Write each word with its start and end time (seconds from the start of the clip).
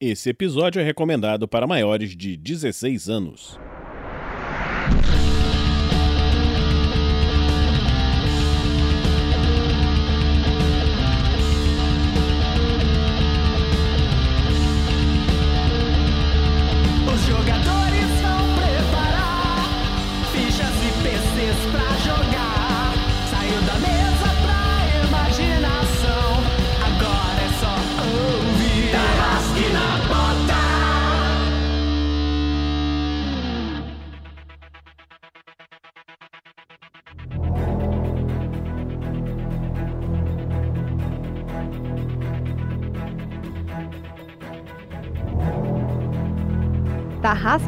Esse 0.00 0.30
episódio 0.30 0.80
é 0.80 0.84
recomendado 0.84 1.48
para 1.48 1.66
maiores 1.66 2.16
de 2.16 2.36
16 2.36 3.08
anos. 3.08 3.58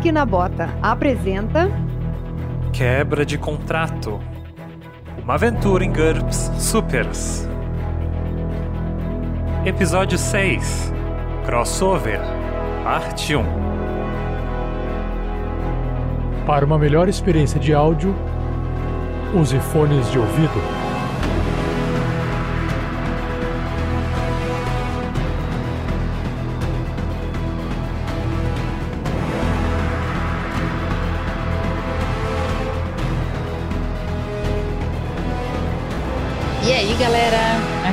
Tarrasque 0.00 0.12
na 0.12 0.24
Bota 0.24 0.70
apresenta 0.82 1.70
Quebra 2.72 3.26
de 3.26 3.36
contrato. 3.36 4.18
Uma 5.22 5.34
aventura 5.34 5.84
em 5.84 5.92
GURPS 5.92 6.50
Supers. 6.58 7.46
Episódio 9.64 10.16
6 10.16 10.92
Crossover 11.44 12.20
Parte 12.82 13.36
1 13.36 13.44
Para 16.46 16.64
uma 16.64 16.78
melhor 16.78 17.06
experiência 17.08 17.60
de 17.60 17.74
áudio, 17.74 18.14
use 19.34 19.58
fones 19.60 20.10
de 20.10 20.18
ouvido. 20.18 20.79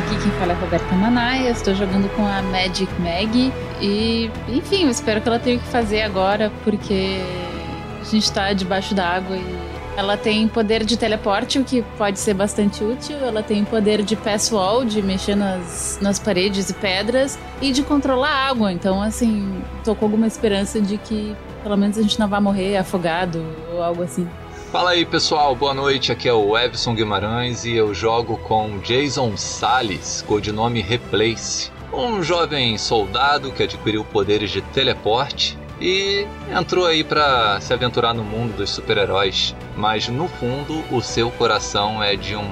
Aqui 0.08 0.24
quem 0.24 0.32
fala 0.40 0.54
é 0.54 0.56
Roberta 0.56 0.96
Manaia. 0.96 1.50
Estou 1.50 1.76
jogando 1.76 2.10
com 2.16 2.26
a 2.26 2.42
Magic 2.42 2.88
Mag. 3.02 3.52
E, 3.82 4.32
enfim, 4.48 4.86
eu 4.86 4.90
espero 4.90 5.20
que 5.20 5.28
ela 5.28 5.38
tenha 5.38 5.58
o 5.58 5.60
que 5.60 5.68
fazer 5.68 6.02
agora, 6.02 6.50
porque 6.64 7.20
a 8.00 8.06
gente 8.06 8.32
tá 8.32 8.54
debaixo 8.54 8.96
da 8.96 9.06
água 9.06 9.36
e 9.36 9.58
ela 9.98 10.16
tem 10.16 10.48
poder 10.48 10.86
de 10.86 10.96
teleporte, 10.96 11.60
o 11.60 11.64
que 11.66 11.82
pode 11.98 12.20
ser 12.20 12.34
bastante 12.34 12.82
útil. 12.86 13.18
Ela 13.18 13.44
tem 13.44 13.66
poder 13.66 14.02
de 14.02 14.16
pass 14.16 14.50
wall, 14.50 14.86
de 14.86 15.02
mexer 15.02 15.36
nas, 15.36 16.00
nas 16.02 16.18
paredes 16.20 16.70
e 16.70 16.74
pedras, 16.74 17.38
e 17.62 17.74
de 17.74 17.84
controlar 17.84 18.30
a 18.30 18.50
água. 18.50 18.72
Então, 18.72 19.02
assim, 19.02 19.62
tô 19.84 19.94
com 19.94 20.06
alguma 20.06 20.26
esperança 20.26 20.80
de 20.80 20.98
que 20.98 21.36
pelo 21.64 21.76
menos 21.76 21.98
a 21.98 22.02
gente 22.02 22.18
não 22.18 22.30
vai 22.30 22.40
morrer 22.40 22.78
afogado 22.78 23.44
ou 23.74 23.84
algo 23.84 24.04
assim. 24.04 24.26
Fala 24.72 24.92
aí 24.92 25.06
pessoal, 25.06 25.56
boa 25.56 25.74
noite. 25.74 26.12
Aqui 26.12 26.28
é 26.28 26.34
o 26.34 26.58
Everson 26.58 26.94
Guimarães 26.94 27.64
e 27.64 27.74
eu 27.74 27.94
jogo 27.94 28.38
com 28.38 28.80
Jason 28.80 29.38
Salles, 29.38 30.24
codinome 30.28 30.82
Replace, 30.82 31.72
um 31.94 32.22
jovem 32.22 32.78
soldado 32.78 33.52
que 33.54 33.64
adquiriu 33.64 34.04
poderes 34.04 34.52
de 34.52 34.62
teleporte 34.62 35.58
e 35.80 36.28
entrou 36.54 36.86
aí 36.86 37.02
pra 37.02 37.62
se 37.62 37.74
aventurar 37.74 38.14
no 38.14 38.26
mundo 38.26 38.58
dos 38.58 38.70
super-heróis, 38.72 39.56
mas 39.78 40.10
no 40.10 40.28
fundo 40.28 40.84
o 40.92 41.02
seu 41.02 41.32
coração 41.32 42.04
é 42.04 42.18
de 42.18 42.36
um 42.36 42.50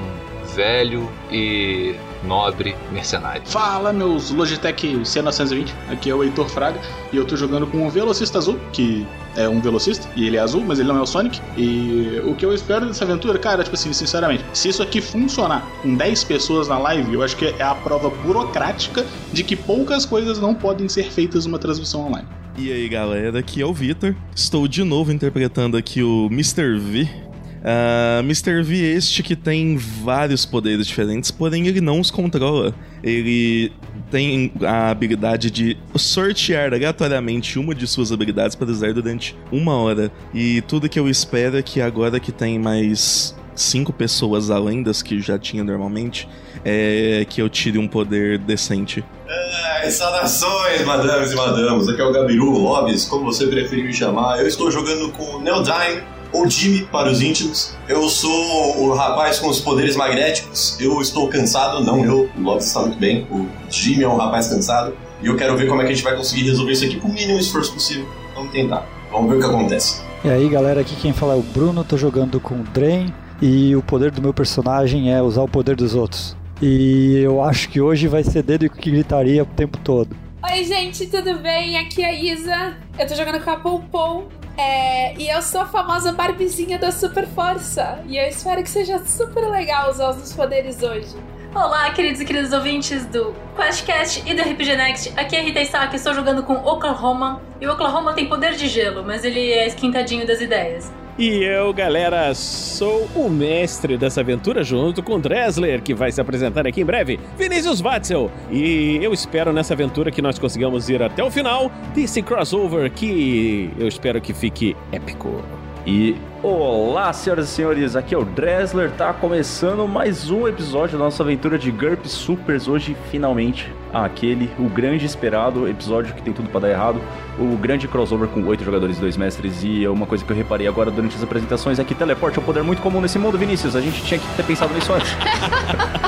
velho 0.56 1.12
e 1.30 1.96
nobre 2.24 2.78
mercenário. 2.92 3.46
Fala, 3.46 3.92
meus 3.92 4.31
Logitech 4.31 4.88
C920, 5.00 5.74
aqui 5.90 6.09
é 6.09 6.16
o 6.16 6.24
Heitor 6.24 6.48
Fraga 6.48 6.80
e 7.12 7.18
eu 7.18 7.25
tô 7.25 7.36
jogando 7.36 7.68
com 7.68 7.86
um 7.86 7.90
velocista 7.90 8.38
azul, 8.38 8.58
que 8.72 9.06
é 9.35 9.47
um 9.47 9.59
velocista, 9.59 10.07
e 10.16 10.25
ele 10.25 10.38
é 10.38 10.40
azul, 10.40 10.63
mas 10.66 10.79
ele 10.79 10.88
não 10.88 10.97
é 10.97 11.01
o 11.01 11.06
Sonic. 11.06 11.40
E 11.57 12.22
o 12.25 12.35
que 12.35 12.46
eu 12.46 12.53
espero 12.53 12.85
dessa 12.85 13.03
aventura, 13.03 13.38
cara, 13.38 13.63
tipo 13.63 13.75
assim, 13.75 13.91
sinceramente, 13.94 14.44
se 14.53 14.69
isso 14.69 14.81
aqui 14.81 15.01
funcionar 15.01 15.68
com 15.81 15.96
10 15.96 16.23
pessoas 16.23 16.68
na 16.68 16.78
live, 16.78 17.13
eu 17.13 17.22
acho 17.22 17.35
que 17.35 17.45
é 17.45 17.63
a 17.63 17.75
prova 17.75 18.09
burocrática 18.09 19.06
de 19.31 19.44
que 19.44 19.56
poucas 19.56 20.06
coisas 20.06 20.40
não 20.40 20.53
podem 20.53 20.88
ser 20.88 21.12
feitas 21.12 21.45
numa 21.45 21.59
transmissão 21.59 22.07
online. 22.07 22.28
E 22.57 22.72
aí 22.72 22.88
galera, 22.88 23.40
aqui 23.40 23.62
é 23.62 23.66
o 23.66 23.74
Vitor. 23.74 24.16
Estou 24.34 24.68
de 24.68 24.84
novo 24.84 25.12
interpretando 25.12 25.75
aqui 25.75 26.01
o 26.01 26.28
Mr. 26.31 26.79
V. 26.79 27.25
Ah, 27.68 28.19
Mr. 28.24 28.62
V 28.62 28.75
este 28.75 29.24
que 29.24 29.35
tem 29.35 29.75
vários 29.75 30.45
poderes 30.45 30.85
diferentes, 30.85 31.31
porém 31.31 31.68
ele 31.68 31.81
não 31.81 32.00
os 32.00 32.12
controla. 32.12 32.75
Ele 33.03 33.72
tem 34.10 34.52
a 34.62 34.90
habilidade 34.90 35.50
de 35.50 35.78
sortear 35.96 36.74
aleatoriamente 36.74 37.58
uma 37.60 37.74
de 37.74 37.88
suas 37.88 38.12
habilidades 38.12 38.56
para 38.56 38.70
usar 38.70 38.94
durante 38.94 39.36
uma 39.52 39.76
hora. 39.76 40.12
E 40.34 40.62
tudo 40.62 40.90
que 40.90 41.00
eu 41.00 41.10
espero 41.10 41.58
é 41.58 41.62
que 41.62 41.82
agora 41.82 42.20
que 42.20 42.32
tem 42.32 42.60
mais 42.60 43.36
cinco 43.56 43.94
pessoas 43.94 44.50
além 44.50 44.84
das 44.84 45.02
que 45.02 45.20
já 45.22 45.40
tinha 45.40 45.64
normalmente, 45.64 46.28
é 46.64 47.26
que 47.30 47.42
eu 47.42 47.50
tire 47.50 47.78
um 47.78 47.88
poder 47.88 48.38
decente. 48.38 49.04
Ai, 49.28 49.90
saudações, 49.90 50.84
madames 50.86 51.32
e 51.32 51.36
madamos. 51.36 51.88
Aqui 51.88 52.02
é 52.02 52.04
o 52.04 52.12
Gabiru 52.12 52.52
Lobes, 52.52 53.06
como 53.06 53.26
você 53.26 53.48
preferir 53.48 53.86
me 53.86 53.94
chamar. 53.94 54.40
Eu 54.40 54.48
estou 54.48 54.70
jogando 54.70 55.12
com 55.12 55.38
o 55.38 55.42
Neodime, 55.42 56.04
ou 56.31 56.50
Jimmy 56.50 56.84
para 56.91 57.09
os 57.09 57.22
íntimos. 57.22 57.75
Eu 57.88 58.08
sou 58.09 58.84
o 58.84 58.94
rapaz 58.94 59.40
com 59.40 59.47
os 59.47 59.59
poderes 59.59 59.96
magnéticos. 59.96 60.78
Eu 60.80 61.02
estou 61.02 61.28
cansado, 61.28 61.84
não 61.84 62.03
eu. 62.03 62.30
O 62.38 62.41
Lobes 62.41 62.66
está 62.66 62.81
muito 62.81 62.97
bem. 62.97 63.28
O 63.31 63.47
Jimmy 63.69 64.03
é 64.03 64.08
um 64.08 64.18
rapaz 64.18 64.47
cansado. 64.47 64.96
E 65.22 65.28
eu 65.28 65.36
quero 65.36 65.56
ver 65.58 65.68
como 65.68 65.81
é 65.81 65.86
que 65.86 65.91
a 65.91 65.96
gente 65.96 66.03
vai 66.03 66.16
conseguir 66.16 66.44
resolver 66.44 66.74
isso 66.74 66.86
aqui 66.86 67.00
com 67.00 67.08
o 67.08 67.13
mínimo 67.13 67.40
esforço 67.40 67.74
possível. 67.74 68.08
Vamos 68.34 68.52
tentar. 68.52 68.88
Vamos 69.12 69.30
ver 69.30 69.38
o 69.38 69.40
que 69.40 69.46
acontece. 69.46 70.02
E 70.24 70.30
aí 70.30 70.50
galera, 70.50 70.81
aqui 70.81 70.96
quem 70.96 71.13
fala 71.13 71.34
é 71.34 71.38
o 71.38 71.41
Bruno, 71.41 71.84
tô 71.84 71.97
jogando 71.97 72.40
com 72.40 72.56
o 72.56 72.63
Drain 72.63 73.13
e 73.42 73.75
o 73.75 73.81
poder 73.81 74.12
do 74.12 74.22
meu 74.22 74.34
personagem 74.34 75.13
é 75.13 75.22
usar 75.22 75.44
o 75.44 75.47
poder 75.47 75.75
dos 75.75 75.94
outros. 75.94 76.36
E 76.62 77.19
eu 77.19 77.42
acho 77.44 77.69
que 77.69 77.81
hoje 77.81 78.07
vai 78.07 78.24
ser 78.24 78.42
dedo 78.42 78.69
que 78.69 78.90
gritaria 78.90 79.44
o 79.44 79.46
tempo 79.46 79.78
todo. 79.78 80.16
Oi, 80.44 80.63
gente, 80.63 81.07
tudo 81.07 81.40
bem? 81.40 81.78
Aqui 81.78 82.02
é 82.02 82.09
a 82.09 82.13
Isa. 82.13 82.78
Eu 82.97 83.07
tô 83.07 83.16
jogando 83.16 83.44
com 83.44 83.50
a 83.50 83.57
Poupon. 83.57 84.24
É, 84.58 85.14
e 85.16 85.28
eu 85.28 85.42
sou 85.42 85.62
a 85.62 85.66
famosa 85.66 86.14
Barbizinha 86.14 86.80
da 86.80 86.92
Super 86.92 87.28
Força. 87.28 88.00
E 88.08 88.18
eu 88.18 88.26
espero 88.28 88.64
que 88.64 88.70
seja 88.70 89.00
super 89.00 89.50
legal 89.50 89.90
usar 89.90 90.12
os 90.12 90.18
meus 90.18 90.34
poderes 90.34 90.82
hoje. 90.82 91.16
Olá, 91.54 91.90
queridos 91.92 92.22
e 92.22 92.26
queridas 92.26 92.54
ouvintes 92.54 93.06
do 93.06 93.34
QuestCast 93.56 94.24
e 94.26 94.34
do 94.34 94.42
RPG 94.42 94.76
Next. 94.76 95.14
Aqui 95.16 95.36
é 95.36 95.42
Rita 95.42 95.62
Isaac, 95.62 95.96
estou 95.96 96.14
jogando 96.14 96.44
com 96.44 96.54
Oklahoma. 96.54 97.42
E 97.60 97.68
o 97.68 97.72
Oklahoma 97.72 98.14
tem 98.14 98.28
poder 98.28 98.56
de 98.56 98.68
gelo, 98.68 99.04
mas 99.04 99.24
ele 99.24 99.52
é 99.52 99.68
esquentadinho 99.68 100.26
das 100.26 100.40
ideias. 100.42 100.92
E 101.18 101.46
eu, 101.46 101.74
galera, 101.74 102.34
sou 102.34 103.08
o 103.16 103.30
mestre 103.30 103.98
dessa 103.98 104.20
aventura 104.20 104.66
junto 104.66 105.02
com 105.02 105.18
Dressler, 105.18 105.81
que 105.81 105.94
vai 105.94 106.12
se 106.12 106.20
apresentar 106.20 106.68
aqui 106.68 106.81
em 106.81 106.86
breve, 106.86 107.18
Vinícius 107.38 107.80
Watzel. 107.80 108.30
E 108.52 109.00
eu 109.02 109.14
espero 109.14 109.54
nessa 109.54 109.74
aventura 109.74 110.12
que 110.12 110.22
nós 110.22 110.38
consigamos 110.38 110.90
ir 110.90 111.02
até 111.02 111.24
o 111.24 111.31
final 111.31 111.72
desse 111.94 112.22
crossover 112.22 112.92
que 112.92 113.72
eu 113.80 113.88
espero 113.88 114.20
que 114.20 114.34
fique 114.34 114.75
épico. 114.92 115.42
E 115.88 116.18
olá, 116.45 117.11
senhoras 117.11 117.50
e 117.50 117.51
senhores, 117.51 117.95
aqui 117.95 118.13
é 118.13 118.17
o 118.17 118.23
Dressler, 118.23 118.91
tá 118.91 119.11
começando 119.11 119.88
mais 119.88 120.29
um 120.29 120.47
episódio 120.47 120.97
da 120.97 121.06
nossa 121.06 121.23
aventura 121.23 121.57
de 121.57 121.72
GURP 121.72 122.07
Supers. 122.07 122.67
Hoje, 122.67 122.95
finalmente, 123.09 123.73
aquele, 123.91 124.51
o 124.59 124.69
grande 124.69 125.07
esperado 125.07 125.67
episódio 125.67 126.13
que 126.13 126.22
tem 126.22 126.31
tudo 126.31 126.47
pra 126.50 126.59
dar 126.59 126.69
errado, 126.69 127.01
o 127.39 127.57
grande 127.57 127.88
crossover 127.88 128.27
com 128.27 128.44
oito 128.45 128.63
jogadores 128.63 128.97
e 128.97 129.01
dois 129.01 129.18
mestres. 129.18 129.63
E 129.63 129.88
uma 129.88 130.06
coisa 130.06 130.24
que 130.24 130.31
eu 130.31 130.38
reparei 130.38 130.68
agora 130.68 130.92
durante 130.92 131.15
as 131.15 131.24
apresentações 131.24 131.80
é 131.80 131.83
que 131.83 131.95
teleporte 131.95 132.38
é 132.38 132.42
um 132.42 132.45
poder 132.45 132.62
muito 132.62 132.81
comum 132.81 133.01
nesse 133.01 133.18
mundo, 133.18 133.39
Vinícius. 133.39 133.75
A 133.75 133.81
gente 133.81 134.03
tinha 134.03 134.19
que 134.19 134.27
ter 134.36 134.44
pensado 134.44 134.71
nisso 134.74 134.94
antes. 134.94 135.15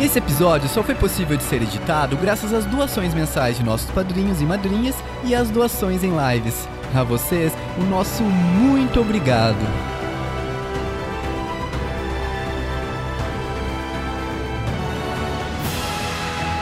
Esse 0.00 0.20
episódio 0.20 0.68
só 0.68 0.80
foi 0.80 0.94
possível 0.94 1.36
de 1.36 1.42
ser 1.42 1.60
editado 1.60 2.16
graças 2.16 2.52
às 2.52 2.64
doações 2.64 3.12
mensais 3.12 3.56
de 3.56 3.64
nossos 3.64 3.90
padrinhos 3.90 4.40
e 4.40 4.44
madrinhas 4.44 4.94
e 5.24 5.34
às 5.34 5.50
doações 5.50 6.04
em 6.04 6.12
lives. 6.12 6.68
A 6.94 7.02
vocês, 7.02 7.52
o 7.76 7.82
nosso 7.82 8.22
muito 8.22 9.00
obrigado. 9.00 9.56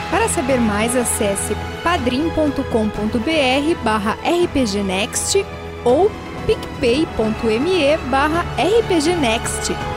Para 0.09 0.27
saber 0.29 0.59
mais, 0.59 0.95
acesse 0.95 1.55
padrim.com.br 1.83 3.83
barra 3.83 4.17
rpgnext 4.23 5.45
ou 5.85 6.09
picpay.me 6.47 7.97
barra 8.09 8.43
rpgnext. 8.57 9.96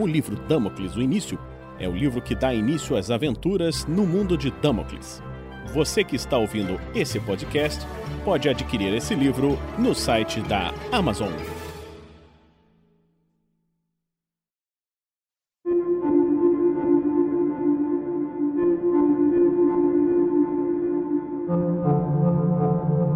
O 0.00 0.06
livro 0.06 0.34
Damocles, 0.48 0.96
o 0.96 1.02
início, 1.02 1.38
é 1.78 1.86
o 1.86 1.94
livro 1.94 2.22
que 2.22 2.34
dá 2.34 2.54
início 2.54 2.96
às 2.96 3.10
aventuras 3.10 3.84
no 3.84 4.06
mundo 4.06 4.34
de 4.34 4.50
Damocles. 4.50 5.22
Você 5.74 6.02
que 6.02 6.16
está 6.16 6.38
ouvindo 6.38 6.80
esse 6.94 7.20
podcast 7.20 7.86
pode 8.24 8.48
adquirir 8.48 8.94
esse 8.94 9.14
livro 9.14 9.58
no 9.78 9.94
site 9.94 10.40
da 10.40 10.72
Amazon. 10.90 11.28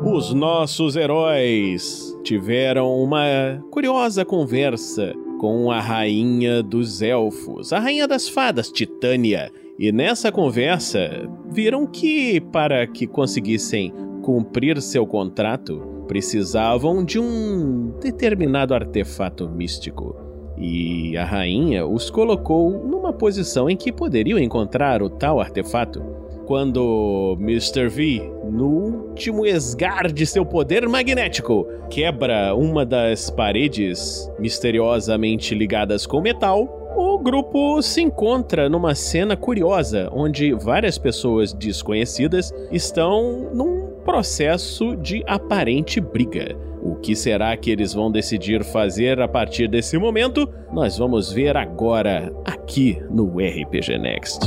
Os 0.04 0.34
nossos 0.34 0.96
heróis 0.96 2.14
tiveram 2.22 2.94
uma 3.02 3.24
curiosa 3.70 4.22
conversa 4.22 5.14
com 5.44 5.70
a 5.70 5.78
rainha 5.78 6.62
dos 6.62 7.02
elfos, 7.02 7.70
a 7.70 7.78
rainha 7.78 8.08
das 8.08 8.26
fadas, 8.26 8.72
Titânia. 8.72 9.52
E 9.78 9.92
nessa 9.92 10.32
conversa, 10.32 11.28
viram 11.50 11.86
que 11.86 12.40
para 12.40 12.86
que 12.86 13.06
conseguissem 13.06 13.92
cumprir 14.22 14.80
seu 14.80 15.06
contrato, 15.06 16.06
precisavam 16.08 17.04
de 17.04 17.18
um 17.18 17.92
determinado 18.00 18.72
artefato 18.72 19.46
místico. 19.46 20.16
E 20.56 21.14
a 21.14 21.26
rainha 21.26 21.86
os 21.86 22.08
colocou 22.08 22.70
numa 22.70 23.12
posição 23.12 23.68
em 23.68 23.76
que 23.76 23.92
poderiam 23.92 24.38
encontrar 24.38 25.02
o 25.02 25.10
tal 25.10 25.42
artefato. 25.42 26.02
Quando 26.46 27.38
Mr. 27.40 27.88
V, 27.88 28.30
no 28.50 28.66
último 28.66 29.46
esgar 29.46 30.12
de 30.12 30.26
seu 30.26 30.44
poder 30.44 30.86
magnético, 30.86 31.66
quebra 31.88 32.54
uma 32.54 32.84
das 32.84 33.30
paredes 33.30 34.30
misteriosamente 34.38 35.54
ligadas 35.54 36.06
com 36.06 36.20
metal, 36.20 36.92
o 36.96 37.18
grupo 37.18 37.80
se 37.80 38.02
encontra 38.02 38.68
numa 38.68 38.94
cena 38.94 39.36
curiosa 39.36 40.10
onde 40.12 40.52
várias 40.52 40.98
pessoas 40.98 41.54
desconhecidas 41.54 42.52
estão 42.70 43.50
num 43.54 43.88
processo 44.04 44.94
de 44.96 45.24
aparente 45.26 45.98
briga. 45.98 46.54
O 46.82 46.96
que 46.96 47.16
será 47.16 47.56
que 47.56 47.70
eles 47.70 47.94
vão 47.94 48.12
decidir 48.12 48.62
fazer 48.62 49.18
a 49.18 49.26
partir 49.26 49.66
desse 49.66 49.96
momento? 49.96 50.46
Nós 50.70 50.98
vamos 50.98 51.32
ver 51.32 51.56
agora 51.56 52.30
aqui 52.44 53.02
no 53.10 53.38
RPG 53.38 53.98
Next. 53.98 54.40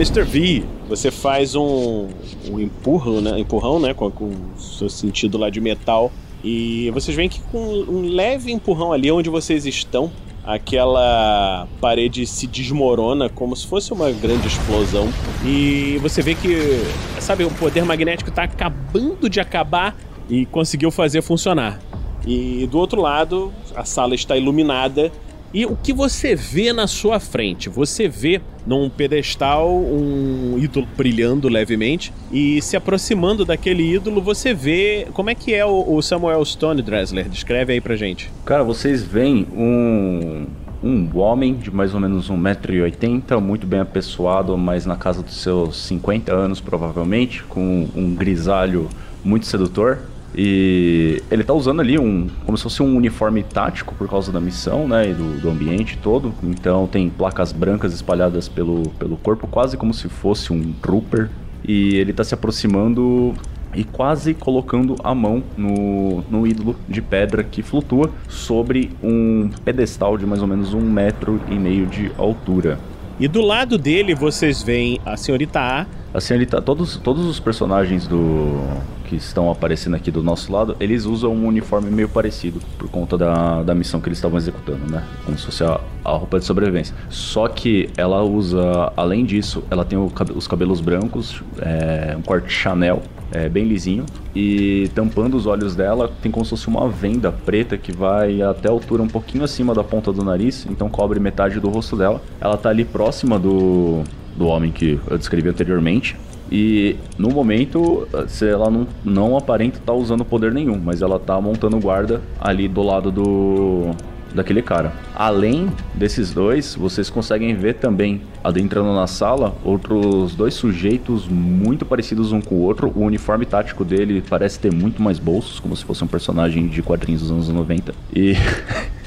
Mr. 0.00 0.22
V, 0.22 0.64
você 0.88 1.10
faz 1.10 1.54
um, 1.54 2.08
um 2.50 2.58
empurrão, 2.58 3.20
né? 3.20 3.38
Empurrão, 3.38 3.78
né? 3.78 3.92
Com, 3.92 4.10
com 4.10 4.30
o 4.30 4.58
seu 4.58 4.88
sentido 4.88 5.36
lá 5.36 5.50
de 5.50 5.60
metal. 5.60 6.10
E 6.42 6.90
vocês 6.92 7.14
veem 7.14 7.28
que 7.28 7.38
com 7.52 7.58
um 7.58 8.08
leve 8.08 8.50
empurrão 8.50 8.94
ali 8.94 9.12
onde 9.12 9.28
vocês 9.28 9.66
estão, 9.66 10.10
aquela 10.42 11.68
parede 11.82 12.26
se 12.26 12.46
desmorona 12.46 13.28
como 13.28 13.54
se 13.54 13.66
fosse 13.66 13.92
uma 13.92 14.10
grande 14.10 14.48
explosão. 14.48 15.06
E 15.44 15.98
você 16.00 16.22
vê 16.22 16.34
que, 16.34 16.82
sabe, 17.18 17.44
o 17.44 17.50
poder 17.50 17.84
magnético 17.84 18.30
está 18.30 18.44
acabando 18.44 19.28
de 19.28 19.38
acabar 19.38 19.94
e 20.30 20.46
conseguiu 20.46 20.90
fazer 20.90 21.20
funcionar. 21.20 21.78
E 22.26 22.66
do 22.70 22.78
outro 22.78 23.02
lado, 23.02 23.52
a 23.76 23.84
sala 23.84 24.14
está 24.14 24.34
iluminada 24.34 25.12
e 25.52 25.66
o 25.66 25.76
que 25.76 25.92
você 25.92 26.34
vê 26.34 26.72
na 26.72 26.86
sua 26.86 27.18
frente? 27.18 27.68
Você 27.68 28.08
vê 28.08 28.40
num 28.66 28.88
pedestal 28.88 29.70
um 29.70 30.56
ídolo 30.58 30.86
brilhando 30.96 31.48
levemente 31.48 32.12
e 32.30 32.60
se 32.62 32.76
aproximando 32.76 33.44
daquele 33.44 33.94
ídolo, 33.94 34.20
você 34.20 34.54
vê 34.54 35.08
como 35.12 35.30
é 35.30 35.34
que 35.34 35.54
é 35.54 35.64
o 35.64 36.00
Samuel 36.02 36.44
Stone 36.44 36.82
Dressler. 36.82 37.28
Descreve 37.28 37.72
aí 37.72 37.80
pra 37.80 37.96
gente. 37.96 38.30
Cara, 38.44 38.62
vocês 38.62 39.02
veem 39.02 39.46
um 39.52 40.46
um 40.82 41.10
homem 41.18 41.54
de 41.54 41.70
mais 41.70 41.92
ou 41.92 42.00
menos 42.00 42.30
1,80m, 42.30 43.38
muito 43.38 43.66
bem 43.66 43.80
apessoado, 43.80 44.56
mas 44.56 44.86
na 44.86 44.96
casa 44.96 45.22
dos 45.22 45.36
seus 45.36 45.76
50 45.86 46.32
anos 46.32 46.60
provavelmente, 46.60 47.42
com 47.44 47.86
um 47.94 48.14
grisalho 48.14 48.88
muito 49.22 49.46
sedutor. 49.46 49.98
E 50.34 51.22
ele 51.30 51.42
tá 51.42 51.52
usando 51.52 51.80
ali 51.80 51.98
um. 51.98 52.28
como 52.46 52.56
se 52.56 52.62
fosse 52.62 52.82
um 52.82 52.96
uniforme 52.96 53.42
tático 53.42 53.94
por 53.94 54.08
causa 54.08 54.30
da 54.30 54.40
missão, 54.40 54.86
né? 54.86 55.10
E 55.10 55.14
do, 55.14 55.40
do 55.40 55.50
ambiente 55.50 55.98
todo. 55.98 56.32
Então 56.42 56.86
tem 56.86 57.10
placas 57.10 57.52
brancas 57.52 57.92
espalhadas 57.92 58.48
pelo, 58.48 58.88
pelo 58.90 59.16
corpo, 59.16 59.46
quase 59.46 59.76
como 59.76 59.92
se 59.92 60.08
fosse 60.08 60.52
um 60.52 60.72
trooper. 60.80 61.28
E 61.66 61.96
ele 61.96 62.12
tá 62.12 62.24
se 62.24 62.32
aproximando 62.32 63.34
e 63.74 63.84
quase 63.84 64.34
colocando 64.34 64.96
a 65.02 65.14
mão 65.14 65.42
no, 65.56 66.22
no 66.22 66.46
ídolo 66.46 66.76
de 66.88 67.00
pedra 67.00 67.44
que 67.44 67.62
flutua 67.62 68.10
sobre 68.28 68.90
um 69.02 69.48
pedestal 69.64 70.16
de 70.18 70.26
mais 70.26 70.42
ou 70.42 70.48
menos 70.48 70.74
um 70.74 70.80
metro 70.80 71.40
e 71.48 71.54
meio 71.54 71.86
de 71.86 72.10
altura. 72.18 72.78
E 73.20 73.28
do 73.28 73.42
lado 73.42 73.76
dele 73.76 74.14
vocês 74.14 74.62
veem 74.62 74.98
a 75.04 75.14
senhorita 75.14 75.60
A. 75.60 75.86
A 76.14 76.20
senhorita, 76.22 76.62
todos, 76.62 76.96
todos 76.96 77.26
os 77.26 77.38
personagens 77.38 78.06
do 78.06 78.58
que 79.04 79.14
estão 79.14 79.50
aparecendo 79.50 79.94
aqui 79.94 80.10
do 80.10 80.22
nosso 80.22 80.50
lado, 80.50 80.74
eles 80.80 81.04
usam 81.04 81.30
um 81.34 81.46
uniforme 81.46 81.90
meio 81.90 82.08
parecido 82.08 82.62
por 82.78 82.88
conta 82.88 83.18
da, 83.18 83.62
da 83.62 83.74
missão 83.74 84.00
que 84.00 84.08
eles 84.08 84.16
estavam 84.16 84.38
executando, 84.38 84.90
né? 84.90 85.04
Como 85.26 85.36
se 85.36 85.44
fosse 85.44 85.62
a, 85.62 85.78
a 86.02 86.12
roupa 86.12 86.38
de 86.38 86.46
sobrevivência. 86.46 86.96
Só 87.10 87.46
que 87.46 87.90
ela 87.94 88.22
usa, 88.22 88.90
além 88.96 89.26
disso, 89.26 89.62
ela 89.70 89.84
tem 89.84 89.98
o, 89.98 90.10
os 90.34 90.48
cabelos 90.48 90.80
brancos, 90.80 91.42
é, 91.60 92.16
um 92.16 92.22
corte 92.22 92.50
Chanel, 92.50 93.02
é, 93.32 93.48
bem 93.48 93.64
lisinho, 93.64 94.04
e 94.34 94.90
tampando 94.94 95.36
os 95.36 95.46
olhos 95.46 95.74
dela 95.74 96.10
tem 96.22 96.30
como 96.30 96.44
se 96.44 96.50
fosse 96.50 96.68
uma 96.68 96.88
venda 96.88 97.32
preta 97.32 97.76
que 97.76 97.92
vai 97.92 98.42
até 98.42 98.68
a 98.68 98.72
altura 98.72 99.02
um 99.02 99.08
pouquinho 99.08 99.44
acima 99.44 99.74
da 99.74 99.84
ponta 99.84 100.12
do 100.12 100.24
nariz, 100.24 100.66
então 100.68 100.88
cobre 100.88 101.20
metade 101.20 101.60
do 101.60 101.68
rosto 101.68 101.96
dela. 101.96 102.20
Ela 102.40 102.56
tá 102.56 102.68
ali 102.68 102.84
próxima 102.84 103.38
do, 103.38 104.02
do 104.36 104.46
homem 104.46 104.70
que 104.70 104.98
eu 105.08 105.18
descrevi 105.18 105.48
anteriormente. 105.48 106.16
E 106.50 106.96
no 107.16 107.30
momento, 107.30 108.08
ela 108.42 108.68
não, 108.68 108.86
não 109.04 109.36
aparenta 109.36 109.78
estar 109.78 109.92
tá 109.92 109.98
usando 109.98 110.24
poder 110.24 110.52
nenhum, 110.52 110.80
mas 110.82 111.00
ela 111.00 111.18
tá 111.18 111.40
montando 111.40 111.78
guarda 111.78 112.20
ali 112.40 112.66
do 112.66 112.82
lado 112.82 113.12
do 113.12 113.90
daquele 114.34 114.62
cara. 114.62 114.92
Além 115.14 115.70
desses 115.94 116.32
dois, 116.32 116.74
vocês 116.74 117.10
conseguem 117.10 117.54
ver 117.54 117.74
também, 117.74 118.22
adentrando 118.42 118.94
na 118.94 119.06
sala, 119.06 119.54
outros 119.64 120.34
dois 120.34 120.54
sujeitos 120.54 121.28
muito 121.28 121.84
parecidos 121.84 122.32
um 122.32 122.40
com 122.40 122.56
o 122.56 122.60
outro. 122.60 122.92
O 122.94 123.00
uniforme 123.00 123.46
tático 123.46 123.84
dele 123.84 124.22
parece 124.28 124.58
ter 124.58 124.72
muito 124.72 125.02
mais 125.02 125.18
bolsos, 125.18 125.60
como 125.60 125.76
se 125.76 125.84
fosse 125.84 126.02
um 126.04 126.06
personagem 126.06 126.68
de 126.68 126.82
quadrinhos 126.82 127.22
dos 127.22 127.30
anos 127.30 127.48
90. 127.48 127.92
E 128.14 128.34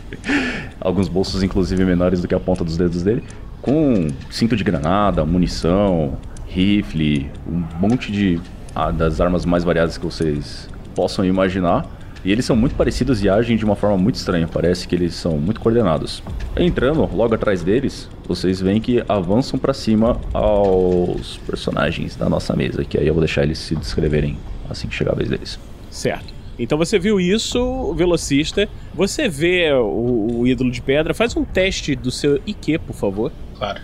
alguns 0.79 1.07
bolsos 1.07 1.43
inclusive 1.43 1.83
menores 1.85 2.21
do 2.21 2.27
que 2.27 2.35
a 2.35 2.39
ponta 2.39 2.63
dos 2.63 2.77
dedos 2.77 3.03
dele, 3.03 3.23
com 3.61 4.07
cinto 4.29 4.55
de 4.55 4.63
granada, 4.63 5.25
munição, 5.25 6.17
rifle, 6.47 7.31
um 7.47 7.63
monte 7.79 8.11
de 8.11 8.39
ah, 8.75 8.91
das 8.91 9.21
armas 9.21 9.45
mais 9.45 9.63
variadas 9.63 9.97
que 9.97 10.05
vocês 10.05 10.69
possam 10.95 11.25
imaginar. 11.25 11.85
E 12.23 12.31
eles 12.31 12.45
são 12.45 12.55
muito 12.55 12.75
parecidos 12.75 13.21
e 13.23 13.29
agem 13.29 13.57
de 13.57 13.65
uma 13.65 13.75
forma 13.75 13.97
muito 13.97 14.15
estranha. 14.15 14.47
Parece 14.47 14.87
que 14.87 14.95
eles 14.95 15.13
são 15.13 15.37
muito 15.37 15.59
coordenados. 15.59 16.23
Entrando 16.55 17.01
logo 17.13 17.35
atrás 17.35 17.61
deles, 17.61 18.09
vocês 18.25 18.61
veem 18.61 18.79
que 18.79 19.03
avançam 19.09 19.59
para 19.59 19.73
cima 19.73 20.19
aos 20.33 21.37
personagens 21.45 22.15
da 22.15 22.29
nossa 22.29 22.55
mesa. 22.55 22.85
Que 22.85 22.97
aí 22.97 23.07
eu 23.07 23.13
vou 23.13 23.21
deixar 23.21 23.43
eles 23.43 23.57
se 23.57 23.75
descreverem 23.75 24.37
assim 24.69 24.87
que 24.87 24.95
chegar 24.95 25.11
a 25.11 25.15
vez 25.15 25.29
deles. 25.29 25.59
Certo. 25.91 26.33
Então 26.57 26.77
você 26.77 26.97
viu 26.97 27.19
isso, 27.19 27.59
o 27.59 27.93
velocista. 27.93 28.69
Você 28.93 29.27
vê 29.27 29.73
o, 29.73 30.39
o 30.39 30.47
ídolo 30.47 30.71
de 30.71 30.81
pedra. 30.81 31.13
Faz 31.13 31.35
um 31.35 31.43
teste 31.43 31.95
do 31.95 32.11
seu 32.11 32.39
IQ, 32.45 32.79
por 32.79 32.95
favor. 32.95 33.31
Claro. 33.57 33.81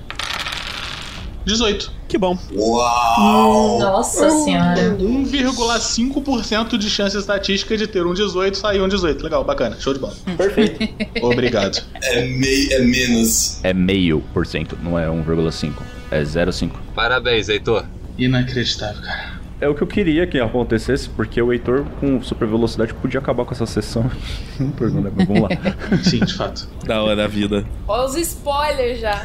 18. 1.49 1.91
Que 2.07 2.17
bom. 2.17 2.37
Uau! 2.55 3.79
Nossa 3.79 4.29
senhora. 4.29 4.95
1,5% 4.97 6.77
de 6.77 6.89
chance 6.89 7.17
estatística 7.17 7.75
de 7.75 7.87
ter 7.87 8.05
um 8.05 8.13
18 8.13 8.57
sair 8.57 8.81
um 8.81 8.87
18. 8.87 9.23
Legal, 9.23 9.43
bacana. 9.43 9.75
Show 9.79 9.93
de 9.93 9.99
bola. 9.99 10.13
Perfeito. 10.37 10.87
Obrigado. 11.21 11.83
É, 12.01 12.25
mei, 12.25 12.71
é 12.71 12.79
menos. 12.79 13.59
É 13.63 13.73
meio 13.73 14.21
por 14.33 14.45
cento, 14.45 14.77
não 14.81 14.97
é 14.97 15.07
1,5. 15.07 15.73
É 16.11 16.21
0,5. 16.21 16.71
Parabéns, 16.95 17.49
Heitor. 17.49 17.85
Inacreditável, 18.17 19.01
cara. 19.01 19.39
É 19.61 19.67
o 19.67 19.75
que 19.75 19.81
eu 19.81 19.87
queria 19.87 20.25
que 20.25 20.39
acontecesse, 20.39 21.09
porque 21.09 21.41
o 21.41 21.51
Heitor 21.51 21.83
com 21.99 22.21
super 22.23 22.47
velocidade 22.47 22.93
podia 22.93 23.19
acabar 23.19 23.43
com 23.43 23.53
essa 23.53 23.65
sessão. 23.65 24.09
Não 24.57 24.71
pergunta, 24.71 25.11
mas 25.13 25.27
vamos 25.27 25.43
lá. 25.43 25.49
Sim, 26.01 26.19
de 26.19 26.33
fato. 26.33 26.67
Da 26.85 27.03
hora 27.03 27.15
da 27.15 27.27
vida. 27.27 27.65
Olha 27.85 28.05
os 28.05 28.15
spoilers 28.15 29.01
já. 29.01 29.21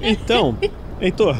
Então, 0.00 0.56
Heitor, 1.00 1.36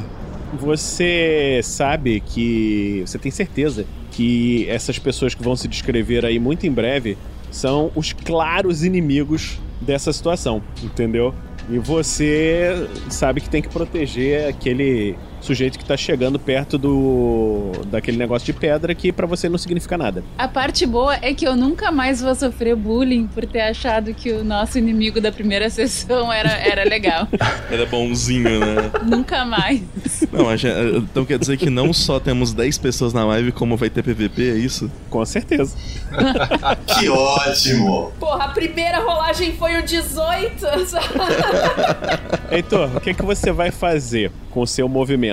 você 0.52 1.60
sabe 1.62 2.20
que. 2.20 3.02
Você 3.06 3.18
tem 3.18 3.30
certeza 3.30 3.86
que 4.10 4.68
essas 4.68 4.98
pessoas 4.98 5.34
que 5.34 5.42
vão 5.42 5.56
se 5.56 5.66
descrever 5.66 6.24
aí 6.24 6.38
muito 6.38 6.66
em 6.66 6.70
breve 6.70 7.16
são 7.50 7.90
os 7.94 8.12
claros 8.12 8.84
inimigos 8.84 9.58
dessa 9.80 10.12
situação, 10.12 10.62
entendeu? 10.82 11.34
E 11.70 11.78
você 11.78 12.88
sabe 13.08 13.40
que 13.40 13.48
tem 13.48 13.62
que 13.62 13.68
proteger 13.68 14.48
aquele 14.48 15.16
sujeito 15.42 15.78
que 15.78 15.84
tá 15.84 15.96
chegando 15.96 16.38
perto 16.38 16.78
do 16.78 17.72
daquele 17.88 18.16
negócio 18.16 18.46
de 18.46 18.52
pedra 18.52 18.94
que 18.94 19.12
pra 19.12 19.26
você 19.26 19.48
não 19.48 19.58
significa 19.58 19.98
nada. 19.98 20.22
A 20.38 20.48
parte 20.48 20.86
boa 20.86 21.16
é 21.20 21.34
que 21.34 21.46
eu 21.46 21.54
nunca 21.56 21.90
mais 21.92 22.20
vou 22.22 22.34
sofrer 22.34 22.74
bullying 22.76 23.26
por 23.26 23.44
ter 23.44 23.60
achado 23.60 24.14
que 24.14 24.30
o 24.32 24.42
nosso 24.44 24.78
inimigo 24.78 25.20
da 25.20 25.30
primeira 25.32 25.68
sessão 25.68 26.32
era, 26.32 26.50
era 26.50 26.84
legal. 26.88 27.28
Era 27.70 27.86
bonzinho, 27.86 28.60
né? 28.60 28.90
nunca 29.02 29.44
mais. 29.44 29.80
Não, 30.30 30.48
a 30.48 30.56
gente- 30.56 30.96
então 30.96 31.24
quer 31.24 31.38
dizer 31.38 31.56
que 31.56 31.70
não 31.70 31.92
só 31.92 32.20
temos 32.20 32.52
10 32.52 32.76
pessoas 32.78 33.12
na 33.14 33.24
live, 33.24 33.50
como 33.52 33.76
vai 33.76 33.88
ter 33.88 34.02
PVP, 34.02 34.50
é 34.50 34.54
isso? 34.54 34.90
Com 35.10 35.24
certeza. 35.24 35.74
Que 36.98 37.08
ótimo! 37.08 38.12
Porra, 38.20 38.44
a 38.44 38.48
primeira 38.48 38.98
rolagem 39.00 39.54
foi 39.54 39.76
o 39.78 39.82
18. 39.82 40.66
Heitor, 42.50 42.90
o 42.96 43.00
que, 43.00 43.14
que 43.14 43.22
você 43.24 43.50
vai 43.50 43.70
fazer 43.70 44.30
com 44.50 44.60
o 44.60 44.66
seu 44.66 44.88
movimento? 44.88 45.31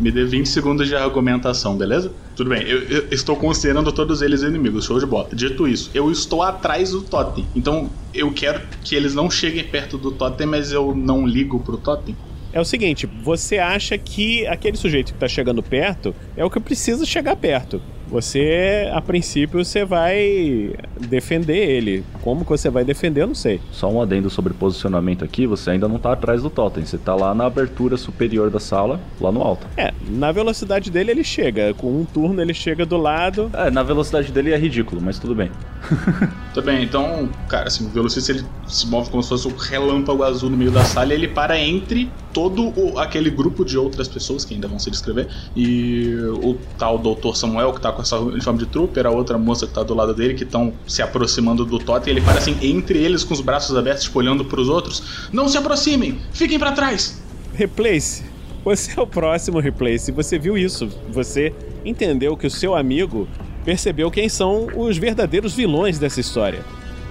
Me 0.00 0.12
dê 0.12 0.24
20 0.24 0.48
segundos 0.48 0.86
de 0.86 0.94
argumentação, 0.94 1.76
beleza? 1.76 2.12
Tudo 2.36 2.50
bem, 2.50 2.62
eu, 2.62 2.82
eu 2.82 3.08
estou 3.10 3.34
considerando 3.34 3.90
todos 3.90 4.22
eles 4.22 4.42
inimigos, 4.42 4.84
show 4.84 4.98
de 4.98 5.06
bola. 5.06 5.28
Dito 5.32 5.66
isso, 5.66 5.90
eu 5.92 6.10
estou 6.10 6.42
atrás 6.42 6.92
do 6.92 7.02
totem. 7.02 7.44
Então 7.54 7.90
eu 8.14 8.32
quero 8.32 8.60
que 8.84 8.94
eles 8.94 9.14
não 9.14 9.28
cheguem 9.28 9.64
perto 9.64 9.98
do 9.98 10.12
totem, 10.12 10.46
mas 10.46 10.70
eu 10.70 10.94
não 10.94 11.26
ligo 11.26 11.58
pro 11.58 11.76
totem. 11.76 12.16
É 12.52 12.60
o 12.60 12.64
seguinte, 12.64 13.06
você 13.22 13.58
acha 13.58 13.98
que 13.98 14.46
aquele 14.46 14.76
sujeito 14.76 15.12
que 15.12 15.18
tá 15.18 15.28
chegando 15.28 15.62
perto 15.62 16.14
é 16.36 16.44
o 16.44 16.50
que 16.50 16.58
precisa 16.60 17.04
chegar 17.04 17.36
perto. 17.36 17.82
Você, 18.10 18.90
a 18.92 19.00
princípio, 19.00 19.64
você 19.64 19.84
vai 19.84 20.74
defender 20.98 21.56
ele. 21.56 22.04
Como 22.22 22.44
que 22.44 22.50
você 22.50 22.70
vai 22.70 22.84
defender, 22.84 23.22
eu 23.22 23.26
não 23.26 23.34
sei. 23.34 23.60
Só 23.70 23.90
um 23.90 24.00
adendo 24.00 24.30
sobre 24.30 24.54
posicionamento 24.54 25.24
aqui, 25.24 25.46
você 25.46 25.70
ainda 25.70 25.88
não 25.88 25.98
tá 25.98 26.12
atrás 26.12 26.42
do 26.42 26.50
totem, 26.50 26.84
você 26.84 26.96
tá 26.96 27.14
lá 27.14 27.34
na 27.34 27.46
abertura 27.46 27.96
superior 27.96 28.50
da 28.50 28.58
sala, 28.58 29.00
lá 29.20 29.30
no 29.30 29.42
alto. 29.42 29.66
É, 29.76 29.92
na 30.08 30.32
velocidade 30.32 30.90
dele 30.90 31.10
ele 31.10 31.24
chega. 31.24 31.74
Com 31.74 32.00
um 32.00 32.04
turno 32.04 32.40
ele 32.40 32.54
chega 32.54 32.86
do 32.86 32.96
lado. 32.96 33.50
É, 33.52 33.70
na 33.70 33.82
velocidade 33.82 34.32
dele 34.32 34.52
é 34.52 34.56
ridículo, 34.56 35.00
mas 35.00 35.18
tudo 35.18 35.34
bem. 35.34 35.50
Tudo 36.52 36.64
bem, 36.64 36.82
então, 36.82 37.28
cara, 37.48 37.68
assim, 37.68 37.86
o 37.86 37.90
velocista 37.90 38.32
ele 38.32 38.44
se 38.66 38.86
move 38.88 39.10
como 39.10 39.22
se 39.22 39.28
fosse 39.28 39.46
um 39.46 39.56
relâmpago 39.56 40.24
azul 40.24 40.50
no 40.50 40.56
meio 40.56 40.72
da 40.72 40.82
sala 40.82 41.12
e 41.12 41.16
ele 41.16 41.28
para 41.28 41.58
entre 41.58 42.10
todo 42.38 42.72
o- 42.78 42.98
aquele 43.00 43.30
grupo 43.30 43.64
de 43.64 43.76
outras 43.76 44.06
pessoas 44.06 44.44
que 44.44 44.54
ainda 44.54 44.68
vão 44.68 44.78
se 44.78 44.88
descrever 44.92 45.26
e 45.56 46.14
o 46.40 46.56
tal 46.78 46.96
doutor 46.96 47.36
Samuel 47.36 47.72
que 47.72 47.80
tá 47.80 47.90
com 47.90 48.00
essa 48.00 48.16
uniforme 48.16 48.60
de 48.60 48.66
trooper, 48.66 49.06
a 49.06 49.10
outra 49.10 49.36
moça 49.36 49.66
que 49.66 49.74
tá 49.74 49.82
do 49.82 49.92
lado 49.92 50.14
dele 50.14 50.34
que 50.34 50.44
estão 50.44 50.72
se 50.86 51.02
aproximando 51.02 51.64
do 51.64 51.80
totem, 51.80 52.12
ele 52.12 52.20
para 52.20 52.38
assim 52.38 52.56
entre 52.62 52.96
eles 53.00 53.24
com 53.24 53.34
os 53.34 53.40
braços 53.40 53.76
abertos, 53.76 54.04
tipo, 54.04 54.20
olhando 54.20 54.44
pros 54.44 54.68
outros. 54.68 55.28
Não 55.32 55.48
se 55.48 55.58
aproximem, 55.58 56.18
fiquem 56.32 56.60
para 56.60 56.70
trás. 56.70 57.20
Replace, 57.54 58.22
você 58.64 58.92
é 58.96 59.02
o 59.02 59.06
próximo 59.06 59.58
Replace. 59.58 60.12
Você 60.12 60.38
viu 60.38 60.56
isso. 60.56 60.88
Você 61.10 61.52
entendeu 61.84 62.36
que 62.36 62.46
o 62.46 62.50
seu 62.50 62.76
amigo 62.76 63.26
percebeu 63.64 64.12
quem 64.12 64.28
são 64.28 64.68
os 64.76 64.96
verdadeiros 64.96 65.54
vilões 65.54 65.98
dessa 65.98 66.20
história. 66.20 66.60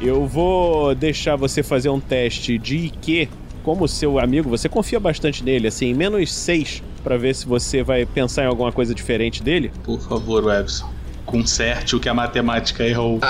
Eu 0.02 0.26
vou 0.26 0.96
deixar 0.96 1.36
você 1.36 1.62
fazer 1.62 1.90
um 1.90 2.00
teste 2.00 2.58
de 2.58 2.78
IQ. 2.78 3.28
Como 3.68 3.86
seu 3.86 4.18
amigo, 4.18 4.50
você 4.50 4.70
confia 4.70 4.98
bastante 4.98 5.44
nele, 5.44 5.68
assim, 5.68 5.94
menos 5.94 6.34
6, 6.34 6.82
pra 7.04 7.18
ver 7.18 7.36
se 7.36 7.46
você 7.46 7.84
vai 7.84 8.06
pensar 8.06 8.44
em 8.44 8.48
alguma 8.48 8.72
coisa 8.72 8.96
diferente 8.96 9.44
dele. 9.44 9.74
Por 9.84 10.00
favor, 10.00 10.46
Webson, 10.46 10.90
conserte 11.28 11.96
o 11.96 12.00
que 12.00 12.10
a 12.10 12.14
matemática 12.14 12.84
errou. 12.84 13.20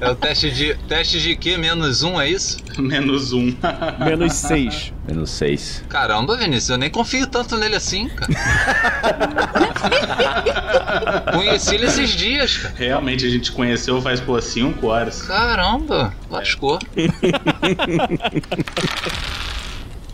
É 0.00 0.08
o 0.08 0.14
teste 0.14 0.50
de. 0.50 0.74
Teste 0.88 1.20
de 1.20 1.36
quê? 1.36 1.58
Menos 1.58 2.02
um, 2.02 2.18
é 2.18 2.26
isso? 2.26 2.56
Menos 2.78 3.34
um. 3.34 3.54
Menos 4.02 4.32
6. 4.32 4.94
Menos 5.06 5.28
6. 5.30 5.84
Caramba, 5.90 6.38
Vinícius, 6.38 6.70
eu 6.70 6.78
nem 6.78 6.88
confio 6.88 7.26
tanto 7.26 7.58
nele 7.58 7.76
assim, 7.76 8.08
cara. 8.08 8.32
Conheci 11.36 11.74
ele 11.74 11.84
esses 11.84 12.08
dias, 12.10 12.56
cara. 12.56 12.74
Realmente 12.78 13.26
a 13.26 13.28
gente 13.28 13.52
conheceu 13.52 14.00
faz 14.00 14.20
pô 14.20 14.40
5 14.40 14.86
horas. 14.86 15.20
Caramba, 15.22 16.14
lascou. 16.30 16.78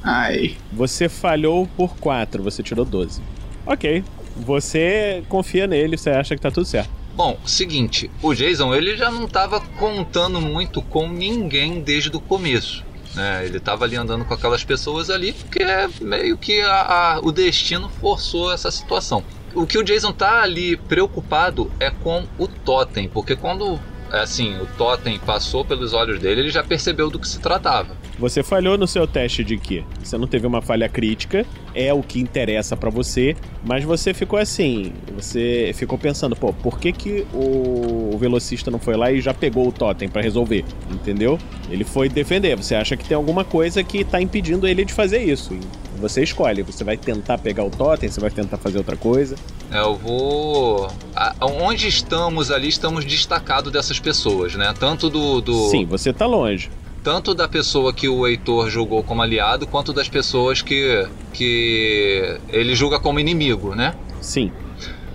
Ai. 0.02 0.56
Você 0.72 1.08
falhou 1.08 1.68
por 1.76 1.96
4, 1.96 2.42
você 2.42 2.60
tirou 2.60 2.84
12. 2.84 3.22
Ok. 3.64 4.02
Você 4.36 5.22
confia 5.28 5.66
nele, 5.66 5.96
você 5.96 6.10
acha 6.10 6.34
que 6.34 6.40
tá 6.42 6.50
tudo 6.50 6.66
certo. 6.66 6.90
Bom, 7.14 7.38
seguinte, 7.46 8.10
o 8.22 8.34
Jason 8.34 8.74
ele 8.74 8.96
já 8.96 9.10
não 9.10 9.26
tava 9.26 9.60
contando 9.78 10.40
muito 10.40 10.82
com 10.82 11.08
ninguém 11.08 11.80
desde 11.80 12.14
o 12.14 12.20
começo. 12.20 12.84
Né? 13.14 13.46
Ele 13.46 13.58
tava 13.58 13.84
ali 13.86 13.96
andando 13.96 14.26
com 14.26 14.34
aquelas 14.34 14.62
pessoas 14.62 15.08
ali 15.08 15.32
porque 15.32 15.64
meio 16.02 16.36
que 16.36 16.60
a- 16.60 17.14
a- 17.14 17.20
o 17.22 17.32
destino 17.32 17.88
forçou 17.88 18.52
essa 18.52 18.70
situação. 18.70 19.24
O 19.54 19.66
que 19.66 19.78
o 19.78 19.82
Jason 19.82 20.12
tá 20.12 20.42
ali 20.42 20.76
preocupado 20.76 21.70
é 21.80 21.88
com 21.90 22.24
o 22.38 22.46
totem, 22.46 23.08
porque 23.08 23.34
quando 23.34 23.80
assim 24.12 24.54
o 24.58 24.66
totem 24.76 25.18
passou 25.18 25.64
pelos 25.64 25.94
olhos 25.94 26.20
dele, 26.20 26.42
ele 26.42 26.50
já 26.50 26.62
percebeu 26.62 27.08
do 27.08 27.18
que 27.18 27.26
se 27.26 27.38
tratava. 27.40 27.96
Você 28.18 28.42
falhou 28.42 28.78
no 28.78 28.86
seu 28.86 29.06
teste 29.06 29.44
de 29.44 29.58
que 29.58 29.84
você 30.02 30.16
não 30.16 30.26
teve 30.26 30.46
uma 30.46 30.62
falha 30.62 30.88
crítica, 30.88 31.44
é 31.74 31.92
o 31.92 32.02
que 32.02 32.18
interessa 32.18 32.74
pra 32.74 32.88
você, 32.88 33.36
mas 33.62 33.84
você 33.84 34.14
ficou 34.14 34.38
assim, 34.38 34.92
você 35.14 35.72
ficou 35.74 35.98
pensando, 35.98 36.34
pô, 36.34 36.50
por 36.52 36.78
que 36.80 36.92
que 36.92 37.26
o, 37.34 38.16
velocista 38.16 38.70
não 38.70 38.78
foi 38.78 38.96
lá 38.96 39.12
e 39.12 39.20
já 39.20 39.34
pegou 39.34 39.68
o 39.68 39.72
totem 39.72 40.08
pra 40.08 40.22
resolver, 40.22 40.64
entendeu? 40.90 41.38
Ele 41.70 41.84
foi 41.84 42.08
defender, 42.08 42.56
você 42.56 42.74
acha 42.74 42.96
que 42.96 43.04
tem 43.06 43.14
alguma 43.14 43.44
coisa 43.44 43.84
que 43.84 44.02
tá 44.02 44.20
impedindo 44.20 44.66
ele 44.66 44.84
de 44.84 44.92
fazer 44.94 45.22
isso. 45.22 45.52
E 45.52 45.60
você 46.00 46.22
escolhe, 46.22 46.62
você 46.62 46.82
vai 46.84 46.96
tentar 46.96 47.36
pegar 47.38 47.64
o 47.64 47.70
totem, 47.70 48.08
você 48.08 48.20
vai 48.20 48.30
tentar 48.30 48.56
fazer 48.56 48.78
outra 48.78 48.96
coisa. 48.96 49.36
É, 49.70 49.78
Eu 49.78 49.94
vou. 49.96 50.88
a- 51.14 51.34
onde 51.42 51.86
estamos 51.88 52.50
ali, 52.50 52.68
estamos 52.68 53.04
destacados 53.04 53.70
dessas 53.70 54.00
pessoas, 54.00 54.54
né? 54.54 54.72
Tanto 54.78 55.10
do. 55.10 55.40
do... 55.42 55.70
Sim, 55.70 55.84
você 55.84 56.12
tá 56.12 56.24
longe. 56.26 56.70
Tanto 57.06 57.36
da 57.36 57.46
pessoa 57.46 57.92
que 57.92 58.08
o 58.08 58.26
Heitor 58.26 58.68
julgou 58.68 59.00
como 59.00 59.22
aliado, 59.22 59.64
quanto 59.64 59.92
das 59.92 60.08
pessoas 60.08 60.60
que, 60.60 61.06
que 61.32 62.36
ele 62.48 62.74
julga 62.74 62.98
como 62.98 63.20
inimigo, 63.20 63.76
né? 63.76 63.94
Sim. 64.20 64.50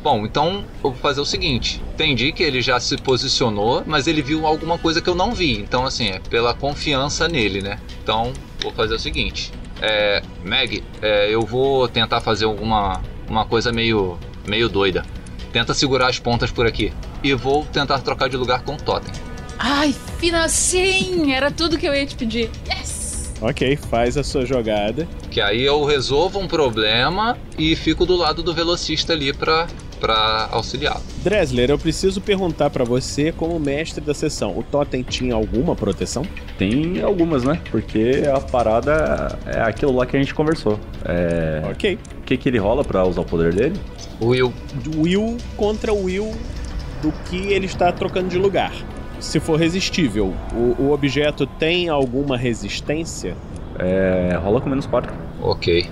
Bom, 0.02 0.26
então 0.26 0.64
eu 0.82 0.92
vou 0.92 0.94
fazer 0.94 1.20
o 1.20 1.26
seguinte: 1.26 1.84
entendi 1.94 2.32
que 2.32 2.44
ele 2.44 2.62
já 2.62 2.80
se 2.80 2.96
posicionou, 2.96 3.84
mas 3.86 4.08
ele 4.08 4.22
viu 4.22 4.48
alguma 4.48 4.78
coisa 4.78 5.02
que 5.02 5.10
eu 5.10 5.14
não 5.14 5.34
vi. 5.34 5.60
Então, 5.60 5.86
assim, 5.86 6.08
é 6.08 6.20
pela 6.30 6.54
confiança 6.54 7.28
nele, 7.28 7.62
né? 7.62 7.78
Então, 8.02 8.32
vou 8.62 8.72
fazer 8.72 8.96
o 8.96 9.00
seguinte: 9.00 9.52
é, 9.82 10.24
Meg, 10.46 10.82
é, 11.02 11.30
eu 11.30 11.42
vou 11.42 11.90
tentar 11.90 12.22
fazer 12.22 12.46
alguma 12.46 13.02
uma 13.28 13.46
coisa 13.46 13.70
meio, 13.70 14.18
meio 14.48 14.70
doida. 14.70 15.04
Tenta 15.52 15.74
segurar 15.74 16.08
as 16.08 16.20
pontas 16.20 16.52
por 16.52 16.66
aqui. 16.66 16.94
E 17.22 17.34
vou 17.34 17.66
tentar 17.66 18.00
trocar 18.00 18.30
de 18.30 18.38
lugar 18.38 18.62
com 18.62 18.76
o 18.76 18.78
Totem. 18.78 19.12
Ai, 19.64 19.94
fina 20.18 20.50
sim! 20.50 21.32
Era 21.32 21.52
tudo 21.52 21.78
que 21.78 21.86
eu 21.86 21.94
ia 21.94 22.04
te 22.04 22.16
pedir. 22.16 22.50
Yes! 22.68 23.32
Ok, 23.40 23.76
faz 23.76 24.18
a 24.18 24.24
sua 24.24 24.44
jogada. 24.44 25.08
Que 25.30 25.40
aí 25.40 25.62
eu 25.62 25.84
resolvo 25.86 26.40
um 26.40 26.48
problema 26.48 27.38
e 27.60 27.76
fico 27.76 28.04
do 28.04 28.16
lado 28.16 28.42
do 28.42 28.56
velocista 28.56 29.14
ali 29.14 29.32
pra, 29.32 29.68
pra 30.00 30.50
auxiliá-lo. 30.52 31.04
Dresler, 31.24 31.70
eu 31.70 31.78
preciso 31.78 32.20
perguntar 32.22 32.72
pra 32.72 32.84
você, 32.84 33.32
como 33.32 33.60
mestre 33.60 34.04
da 34.04 34.16
sessão, 34.16 34.58
o 34.58 34.64
Totem 34.64 35.04
tinha 35.04 35.36
alguma 35.36 35.76
proteção? 35.76 36.24
Tem 36.58 37.00
algumas, 37.04 37.44
né? 37.44 37.62
Porque 37.70 38.24
a 38.34 38.40
parada 38.40 39.38
é 39.46 39.62
aquilo 39.62 39.96
lá 39.96 40.08
que 40.08 40.18
a 40.18 40.20
gente 40.20 40.34
conversou. 40.34 40.80
É... 41.06 41.62
Ok. 41.72 42.00
O 42.20 42.24
que, 42.24 42.36
que 42.36 42.50
ele 42.50 42.58
rola 42.58 42.84
pra 42.84 43.06
usar 43.06 43.22
o 43.22 43.26
poder 43.26 43.54
dele? 43.54 43.80
Will. 44.20 44.52
Will 44.98 45.38
contra 45.56 45.94
Will 45.94 46.34
do 47.04 47.12
que 47.30 47.38
ele 47.54 47.68
está 47.68 47.92
trocando 47.92 48.28
de 48.28 48.40
lugar. 48.40 48.72
Se 49.22 49.40
for 49.40 49.58
resistível, 49.58 50.34
o, 50.52 50.82
o 50.82 50.92
objeto 50.92 51.46
tem 51.46 51.88
alguma 51.88 52.36
resistência? 52.36 53.38
É. 53.78 54.36
rola 54.42 54.60
com 54.60 54.68
menos 54.68 54.88
4. 54.88 55.14
Ok. 55.42 55.88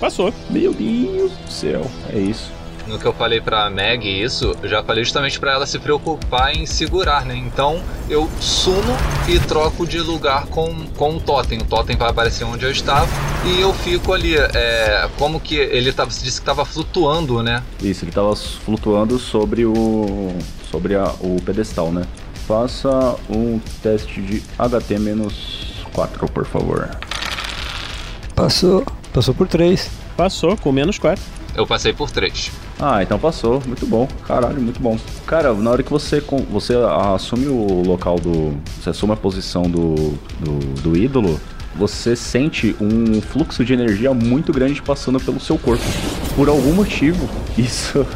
Passou. 0.00 0.34
Meu 0.50 0.74
Deus 0.74 1.32
do 1.32 1.50
céu, 1.50 1.82
é 2.12 2.18
isso. 2.18 2.57
No 2.88 2.98
que 2.98 3.04
eu 3.04 3.12
falei 3.12 3.38
pra 3.40 3.68
Meg 3.68 4.06
isso, 4.08 4.56
eu 4.62 4.68
já 4.68 4.82
falei 4.82 5.04
justamente 5.04 5.38
pra 5.38 5.52
ela 5.52 5.66
se 5.66 5.78
preocupar 5.78 6.56
em 6.56 6.64
segurar, 6.64 7.26
né? 7.26 7.36
Então 7.36 7.82
eu 8.08 8.28
sumo 8.40 8.96
e 9.28 9.38
troco 9.40 9.86
de 9.86 10.00
lugar 10.00 10.46
com, 10.46 10.86
com 10.96 11.16
o 11.16 11.20
totem. 11.20 11.58
O 11.58 11.64
totem 11.64 11.96
vai 11.96 12.08
aparecer 12.08 12.44
onde 12.44 12.64
eu 12.64 12.70
estava 12.70 13.06
e 13.44 13.60
eu 13.60 13.74
fico 13.74 14.12
ali. 14.12 14.34
É, 14.36 15.08
como 15.18 15.38
que 15.38 15.54
ele 15.56 15.92
tava, 15.92 16.10
você 16.10 16.24
disse 16.24 16.38
que 16.40 16.42
estava 16.42 16.64
flutuando, 16.64 17.42
né? 17.42 17.62
Isso, 17.82 18.04
ele 18.04 18.12
tava 18.12 18.34
flutuando 18.34 19.18
sobre 19.18 19.66
o. 19.66 20.34
sobre 20.70 20.94
a- 20.94 21.14
o 21.20 21.36
pedestal, 21.44 21.92
né? 21.92 22.04
Faça 22.46 23.16
um 23.28 23.60
teste 23.82 24.22
de 24.22 24.42
HT 24.58 24.98
menos 24.98 25.84
4, 25.92 26.26
por 26.32 26.46
favor. 26.46 26.88
Passou. 28.34 28.84
Passou 29.12 29.34
por 29.34 29.46
3. 29.46 29.90
Passou, 30.16 30.56
com 30.56 30.72
menos 30.72 30.98
4. 30.98 31.22
Eu 31.54 31.66
passei 31.66 31.92
por 31.92 32.10
três. 32.10 32.50
Ah, 32.80 33.02
então 33.02 33.18
passou. 33.18 33.62
Muito 33.66 33.86
bom. 33.86 34.08
Caralho, 34.26 34.60
muito 34.60 34.80
bom. 34.80 34.96
Cara, 35.26 35.52
na 35.52 35.70
hora 35.70 35.82
que 35.82 35.90
você, 35.90 36.22
você 36.50 36.74
assume 37.14 37.46
o 37.48 37.82
local 37.84 38.16
do. 38.16 38.56
Você 38.80 38.90
assume 38.90 39.12
a 39.12 39.16
posição 39.16 39.62
do, 39.62 39.94
do, 40.40 40.58
do 40.82 40.96
ídolo, 40.96 41.40
você 41.74 42.14
sente 42.14 42.74
um 42.80 43.20
fluxo 43.20 43.64
de 43.64 43.72
energia 43.72 44.14
muito 44.14 44.52
grande 44.52 44.80
passando 44.80 45.20
pelo 45.20 45.40
seu 45.40 45.58
corpo. 45.58 45.84
Por 46.36 46.48
algum 46.48 46.72
motivo, 46.72 47.28
isso 47.58 48.06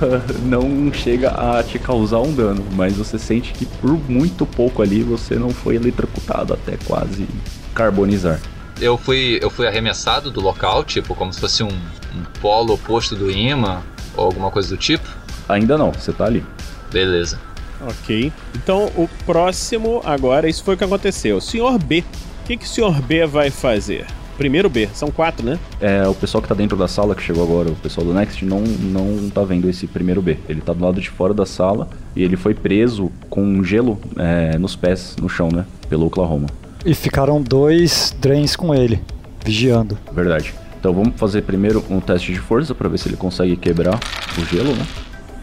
não 0.44 0.92
chega 0.92 1.30
a 1.30 1.62
te 1.62 1.78
causar 1.78 2.20
um 2.20 2.32
dano, 2.32 2.64
mas 2.72 2.94
você 2.94 3.18
sente 3.18 3.52
que 3.52 3.66
por 3.66 3.92
muito 4.08 4.46
pouco 4.46 4.80
ali 4.82 5.02
você 5.02 5.34
não 5.34 5.50
foi 5.50 5.76
eletrocutado 5.76 6.54
até 6.54 6.76
quase 6.86 7.26
carbonizar. 7.74 8.40
Eu 8.80 8.96
fui, 8.96 9.38
eu 9.40 9.50
fui 9.50 9.66
arremessado 9.66 10.30
do 10.30 10.40
local, 10.40 10.82
tipo, 10.82 11.14
como 11.14 11.32
se 11.32 11.38
fosse 11.38 11.62
um, 11.62 11.68
um 11.68 12.24
polo 12.40 12.74
oposto 12.74 13.14
do 13.14 13.30
imã 13.30 13.80
ou 14.16 14.24
alguma 14.24 14.50
coisa 14.50 14.68
do 14.68 14.76
tipo. 14.76 15.08
Ainda 15.48 15.76
não, 15.76 15.92
você 15.92 16.12
tá 16.12 16.24
ali. 16.24 16.44
Beleza. 16.92 17.38
Ok. 17.80 18.32
Então 18.54 18.86
o 18.96 19.08
próximo 19.26 20.00
agora, 20.04 20.48
isso 20.48 20.62
foi 20.62 20.74
o 20.74 20.78
que 20.78 20.84
aconteceu. 20.84 21.40
Senhor 21.40 21.78
B. 21.78 22.04
O 22.42 22.44
que, 22.44 22.56
que 22.56 22.64
o 22.64 22.68
senhor 22.68 23.00
B 23.00 23.24
vai 23.26 23.50
fazer? 23.50 24.04
Primeiro 24.36 24.68
B, 24.68 24.88
são 24.94 25.10
quatro, 25.10 25.44
né? 25.46 25.58
É, 25.80 26.06
o 26.08 26.14
pessoal 26.14 26.42
que 26.42 26.48
tá 26.48 26.54
dentro 26.54 26.76
da 26.76 26.88
sala, 26.88 27.14
que 27.14 27.22
chegou 27.22 27.44
agora, 27.44 27.68
o 27.68 27.76
pessoal 27.76 28.04
do 28.06 28.12
Next, 28.12 28.44
não, 28.44 28.60
não 28.60 29.30
tá 29.30 29.44
vendo 29.44 29.68
esse 29.68 29.86
primeiro 29.86 30.20
B. 30.20 30.38
Ele 30.48 30.60
tá 30.60 30.72
do 30.72 30.84
lado 30.84 31.00
de 31.00 31.08
fora 31.10 31.32
da 31.32 31.46
sala 31.46 31.88
e 32.16 32.22
ele 32.22 32.36
foi 32.36 32.54
preso 32.54 33.12
com 33.30 33.62
gelo 33.62 34.00
é, 34.16 34.58
nos 34.58 34.74
pés, 34.74 35.14
no 35.20 35.28
chão, 35.28 35.48
né? 35.52 35.64
Pelo 35.88 36.06
Oklahoma. 36.06 36.48
E 36.84 36.94
ficaram 36.94 37.40
dois 37.40 38.16
drains 38.20 38.56
com 38.56 38.74
ele, 38.74 39.00
vigiando. 39.44 39.96
Verdade. 40.12 40.52
Então 40.82 40.92
vamos 40.92 41.12
fazer 41.14 41.42
primeiro 41.42 41.84
um 41.88 42.00
teste 42.00 42.32
de 42.32 42.40
força 42.40 42.74
pra 42.74 42.88
ver 42.88 42.98
se 42.98 43.08
ele 43.08 43.16
consegue 43.16 43.54
quebrar 43.56 44.00
o 44.36 44.44
gelo, 44.46 44.74
né? 44.74 44.84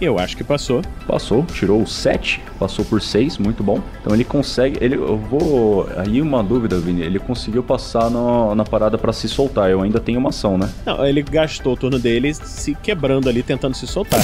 Eu 0.01 0.19
acho 0.19 0.35
que 0.35 0.43
passou. 0.43 0.81
Passou, 1.07 1.45
tirou 1.45 1.87
7, 1.87 2.41
passou 2.59 2.83
por 2.83 3.01
6, 3.01 3.37
muito 3.37 3.63
bom. 3.63 3.79
Então 4.01 4.13
ele 4.13 4.25
consegue. 4.25 4.77
Ele, 4.83 4.95
eu 4.95 5.15
vou. 5.17 5.87
Aí 5.95 6.21
uma 6.21 6.43
dúvida, 6.43 6.77
Vini. 6.77 7.03
Ele 7.03 7.19
conseguiu 7.19 7.63
passar 7.63 8.09
no- 8.09 8.53
na 8.53 8.65
parada 8.65 8.97
pra 8.97 9.13
se 9.13 9.29
soltar. 9.29 9.69
Eu 9.69 9.81
ainda 9.81 9.97
tenho 10.01 10.19
uma 10.19 10.27
ação, 10.27 10.57
né? 10.57 10.69
Não, 10.85 11.05
ele 11.05 11.21
gastou 11.21 11.71
o 11.71 11.77
turno 11.77 11.97
dele 11.97 12.33
se 12.33 12.75
quebrando 12.75 13.29
ali, 13.29 13.41
tentando 13.41 13.75
se 13.75 13.87
soltar. 13.87 14.19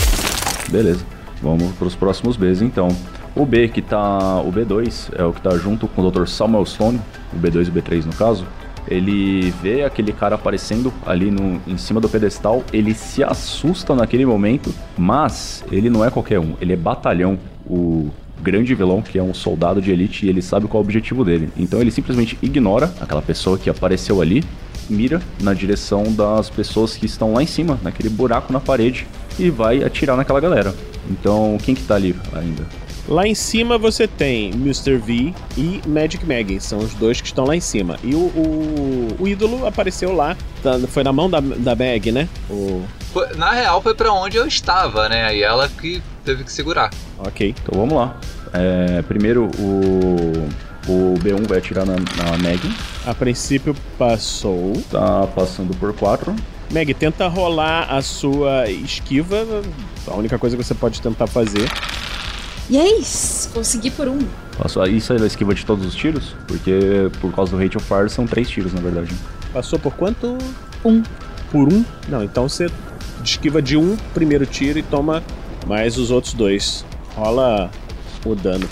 Beleza. 0.70 1.06
Vamos 1.42 1.72
pros 1.76 1.96
próximos 1.96 2.36
Bs 2.36 2.62
então. 2.62 2.90
O 3.34 3.46
B 3.46 3.70
que 3.70 3.82
tá. 3.82 4.42
O 4.42 4.52
B2 4.52 5.12
é 5.18 5.24
o 5.24 5.32
que 5.32 5.40
tá 5.40 5.52
junto 5.58 5.88
com 5.88 6.02
o 6.02 6.12
Dr. 6.12 6.26
Samuel 6.26 6.66
Stone, 6.66 7.00
o 7.34 7.38
B2 7.40 7.68
e 7.68 7.70
o 7.70 7.72
B3 7.74 8.04
no 8.06 8.14
caso. 8.14 8.46
Ele 8.88 9.52
vê 9.62 9.84
aquele 9.84 10.14
cara 10.14 10.36
aparecendo 10.36 10.94
ali 11.06 11.32
no, 11.32 11.62
em 11.68 11.78
cima 11.78 12.00
do 12.00 12.08
pedestal, 12.08 12.64
ele 12.72 12.94
se 12.94 13.24
assusta 13.24 13.96
naquele 13.96 14.26
momento, 14.26 14.74
mas 14.98 15.64
ele 15.72 15.90
não 15.90 16.06
é 16.06 16.10
qualquer 16.10 16.40
um, 16.40 16.54
ele 16.62 16.74
é 16.74 16.78
batalhão, 16.78 17.38
o 17.68 18.10
grande 18.42 18.76
vilão 18.76 19.02
que 19.02 19.18
é 19.18 19.24
um 19.24 19.34
soldado 19.34 19.82
de 19.82 19.92
elite 19.92 20.26
e 20.26 20.30
ele 20.30 20.42
sabe 20.42 20.68
qual 20.68 20.82
é 20.82 20.84
o 20.84 20.86
objetivo 20.86 21.26
dele. 21.26 21.50
Então 21.58 21.82
ele 21.82 21.90
simplesmente 21.90 22.38
ignora 22.42 22.94
aquela 23.02 23.22
pessoa 23.22 23.58
que 23.58 23.70
apareceu 23.70 24.22
ali, 24.22 24.44
mira 24.90 25.22
na 25.42 25.54
direção 25.54 26.04
das 26.14 26.50
pessoas 26.50 26.96
que 26.96 27.06
estão 27.06 27.34
lá 27.34 27.42
em 27.42 27.48
cima, 27.48 27.80
naquele 27.82 28.10
buraco 28.10 28.54
na 28.54 28.60
parede, 28.60 29.08
e 29.40 29.50
vai 29.50 29.84
atirar 29.84 30.16
naquela 30.16 30.40
galera. 30.40 30.74
Então, 31.10 31.58
quem 31.64 31.76
que 31.76 31.84
tá 31.84 31.96
ali 31.96 32.16
ainda? 32.34 32.66
Lá 33.08 33.28
em 33.28 33.36
cima 33.36 33.78
você 33.78 34.08
tem 34.08 34.50
Mr. 34.52 34.98
V 34.98 35.34
e 35.56 35.80
Magic 35.88 36.26
Mag, 36.26 36.60
são 36.60 36.80
os 36.80 36.94
dois 36.96 37.22
que 37.22 37.28
estão 37.28 37.46
lá 37.46 37.56
em 37.56 37.60
cima. 37.60 37.98
E 38.04 38.16
o, 38.16 38.18
o, 38.20 39.16
o 39.20 39.28
ídolo 39.28 39.66
apareceu 39.68 40.12
lá, 40.12 40.36
tá- 40.64 40.80
foi 40.88 41.04
na 41.04 41.14
mão 41.14 41.30
da, 41.30 41.40
da 41.40 41.76
Mag, 41.76 42.12
né? 42.12 42.28
O... 42.50 42.84
Foi- 43.14 43.36
na 43.36 43.52
real, 43.52 43.80
foi 43.82 43.94
pra 43.94 44.12
onde 44.12 44.38
eu 44.38 44.48
estava, 44.48 45.08
né? 45.08 45.36
E 45.38 45.44
ela 45.44 45.70
que 45.70 46.02
teve 46.24 46.44
que 46.44 46.52
segurar. 46.52 46.90
Ok. 47.20 47.54
Então 47.62 47.80
vamos 47.80 47.94
lá. 47.96 48.20
É, 48.52 49.02
primeiro 49.04 49.52
o, 49.60 50.32
o 50.92 51.14
B1 51.20 51.48
vai 51.48 51.60
atirar 51.60 51.86
na, 51.86 51.94
na 51.96 52.38
Meg. 52.40 52.60
A 53.06 53.14
princípio 53.14 53.76
passou. 54.00 54.74
Tá 54.90 55.28
passando 55.28 55.78
por 55.78 55.94
4. 55.94 56.36
Meg, 56.72 56.92
tenta 56.96 57.28
rolar 57.28 57.88
a 57.94 58.02
sua 58.02 58.68
esquiva. 58.68 59.46
A 60.08 60.16
única 60.16 60.40
coisa 60.40 60.58
que 60.58 60.64
você 60.64 60.74
pode 60.74 61.00
tentar 61.02 61.28
fazer. 61.28 61.70
Yes! 62.70 63.50
Consegui 63.54 63.92
por 63.92 64.08
um. 64.08 64.20
Passou, 64.58 64.86
isso 64.88 65.14
ela 65.14 65.28
esquiva 65.28 65.54
de 65.54 65.66
todos 65.66 65.86
os 65.86 65.94
tiros? 65.94 66.36
Porque 66.48 67.10
por 67.22 67.32
causa 67.34 67.52
do 67.52 67.62
Rate 67.62 67.78
of 67.78 67.86
Fire 67.86 68.10
são 68.10 68.26
3 68.26 68.50
tiros, 68.50 68.74
na 68.74 68.82
verdade. 68.82 69.14
Passou 69.54 69.78
por 69.78 69.94
quanto? 69.94 70.38
Um. 70.84 71.04
Por 71.52 71.72
um? 71.72 71.84
Não, 72.10 72.24
então 72.24 72.50
você 72.50 72.68
esquiva 73.24 73.62
de 73.62 73.78
um 73.78 73.96
primeiro 74.14 74.46
tiro 74.46 74.80
e 74.80 74.84
toma 74.84 75.24
mais 75.66 75.98
os 75.98 76.12
outros 76.12 76.34
dois. 76.34 76.86
Rola 77.16 77.70
o 78.26 78.36
dano. 78.36 78.68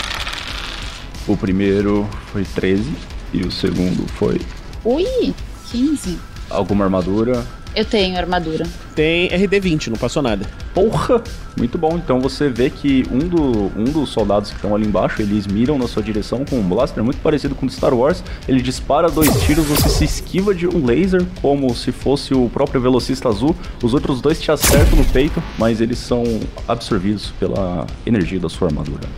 O 1.26 1.36
primeiro 1.36 2.08
foi 2.32 2.44
13 2.44 2.92
e 3.32 3.40
o 3.42 3.50
segundo 3.50 4.06
foi 4.12 4.40
Ui! 4.84 5.34
15. 5.70 6.18
alguma 6.50 6.84
armadura. 6.84 7.44
Eu 7.74 7.84
tenho 7.84 8.16
armadura. 8.16 8.64
Tem 8.94 9.28
RD20, 9.30 9.88
não 9.88 9.96
passou 9.96 10.22
nada. 10.22 10.46
Porra! 10.72 11.22
Muito 11.56 11.76
bom. 11.76 11.96
Então 11.96 12.20
você 12.20 12.48
vê 12.48 12.70
que 12.70 13.04
um, 13.10 13.18
do, 13.18 13.72
um 13.76 13.84
dos 13.84 14.10
soldados 14.10 14.50
que 14.50 14.56
estão 14.56 14.74
ali 14.74 14.86
embaixo, 14.86 15.20
eles 15.20 15.46
miram 15.46 15.76
na 15.76 15.88
sua 15.88 16.02
direção 16.02 16.44
com 16.44 16.56
um 16.56 16.62
blaster 16.62 17.02
muito 17.02 17.20
parecido 17.20 17.54
com 17.54 17.66
o 17.66 17.68
de 17.68 17.74
Star 17.74 17.92
Wars. 17.92 18.22
Ele 18.46 18.62
dispara 18.62 19.10
dois 19.10 19.28
tiros, 19.44 19.66
você 19.66 19.88
se 19.88 20.04
esquiva 20.04 20.54
de 20.54 20.68
um 20.68 20.84
laser, 20.84 21.24
como 21.42 21.74
se 21.74 21.90
fosse 21.90 22.32
o 22.32 22.48
próprio 22.48 22.80
velocista 22.80 23.28
azul. 23.28 23.56
Os 23.82 23.92
outros 23.92 24.20
dois 24.20 24.40
te 24.40 24.52
acertam 24.52 24.96
no 24.96 25.04
peito, 25.06 25.42
mas 25.58 25.80
eles 25.80 25.98
são 25.98 26.22
absorvidos 26.68 27.32
pela 27.40 27.86
energia 28.06 28.38
da 28.38 28.48
sua 28.48 28.68
armadura. 28.68 29.08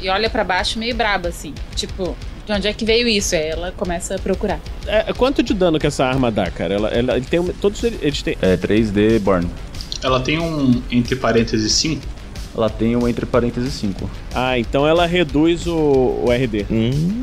E 0.00 0.08
olha 0.08 0.30
pra 0.30 0.44
baixo 0.44 0.78
meio 0.78 0.94
braba, 0.94 1.28
assim. 1.28 1.54
Tipo, 1.74 2.16
de 2.46 2.52
onde 2.52 2.68
é 2.68 2.72
que 2.72 2.84
veio 2.84 3.08
isso? 3.08 3.34
Aí 3.34 3.48
ela 3.48 3.72
começa 3.72 4.14
a 4.14 4.18
procurar. 4.18 4.60
É, 4.86 5.12
quanto 5.12 5.42
de 5.42 5.52
dano 5.52 5.78
que 5.78 5.86
essa 5.86 6.04
arma 6.04 6.30
dá, 6.30 6.50
cara? 6.50 6.74
Ela, 6.74 6.88
ela- 6.88 7.16
ele 7.16 7.26
tem 7.26 7.42
todos 7.60 7.82
eles 7.84 8.22
têm. 8.22 8.36
É 8.40 8.56
3D 8.56 9.18
Burn. 9.20 9.46
Ela 10.02 10.20
tem 10.20 10.38
um, 10.38 10.80
entre 10.90 11.16
parênteses, 11.16 11.72
5? 11.72 12.02
Ela 12.56 12.70
tem 12.70 12.96
um 12.96 13.06
entre 13.06 13.26
parênteses 13.26 13.74
5. 13.74 14.08
Ah, 14.34 14.58
então 14.58 14.86
ela 14.86 15.04
reduz 15.06 15.66
o, 15.66 15.74
o 15.76 16.26
RD. 16.30 16.64
Hum, 16.70 17.22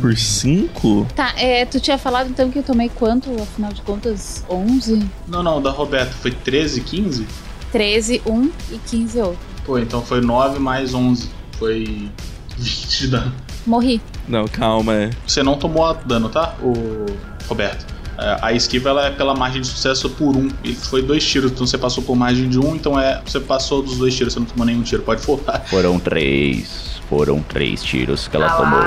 por 0.00 0.16
5? 0.16 1.06
Tá, 1.16 1.32
é, 1.36 1.64
tu 1.64 1.80
tinha 1.80 1.98
falado 1.98 2.28
então 2.30 2.48
que 2.50 2.58
eu 2.58 2.62
tomei 2.62 2.88
quanto, 2.88 3.28
afinal 3.42 3.72
de 3.72 3.80
contas? 3.82 4.44
11? 4.48 5.02
Não, 5.26 5.42
não, 5.42 5.60
da 5.60 5.70
Roberta 5.70 6.12
foi 6.20 6.30
13, 6.30 6.80
15? 6.82 7.26
13, 7.72 8.22
1 8.24 8.50
e 8.72 8.78
15 8.86 9.20
outro. 9.20 9.38
Pô, 9.64 9.78
então 9.78 10.00
foi 10.02 10.20
9 10.20 10.58
mais 10.60 10.94
11. 10.94 11.28
Foi 11.58 12.08
20 12.56 12.98
de 12.98 13.06
dano. 13.08 13.34
Morri. 13.68 14.00
Não, 14.26 14.46
calma, 14.48 14.94
é. 14.94 15.10
Você 15.26 15.42
não 15.42 15.56
tomou 15.58 15.94
dano, 16.06 16.28
tá, 16.28 16.54
o 16.62 17.04
Roberto? 17.46 17.86
É, 18.18 18.38
A 18.42 18.52
esquiva 18.52 18.88
ela 18.88 19.06
é 19.06 19.10
pela 19.10 19.34
margem 19.34 19.60
de 19.60 19.68
sucesso 19.68 20.10
por 20.10 20.34
um. 20.36 20.48
E 20.64 20.74
foi 20.74 21.02
dois 21.02 21.24
tiros, 21.24 21.52
então 21.52 21.66
você 21.66 21.78
passou 21.78 22.02
por 22.02 22.16
margem 22.16 22.48
de 22.48 22.58
um, 22.58 22.74
então 22.74 22.98
é. 22.98 23.20
Você 23.24 23.38
passou 23.38 23.82
dos 23.82 23.98
dois 23.98 24.14
tiros, 24.16 24.32
você 24.32 24.40
não 24.40 24.46
tomou 24.46 24.66
nenhum 24.66 24.82
tiro, 24.82 25.02
pode 25.02 25.24
voltar. 25.24 25.60
Foram 25.66 26.00
três. 26.00 26.98
Foram 27.08 27.40
três 27.42 27.82
tiros 27.82 28.26
que 28.28 28.36
ela 28.36 28.50
tomou. 28.50 28.80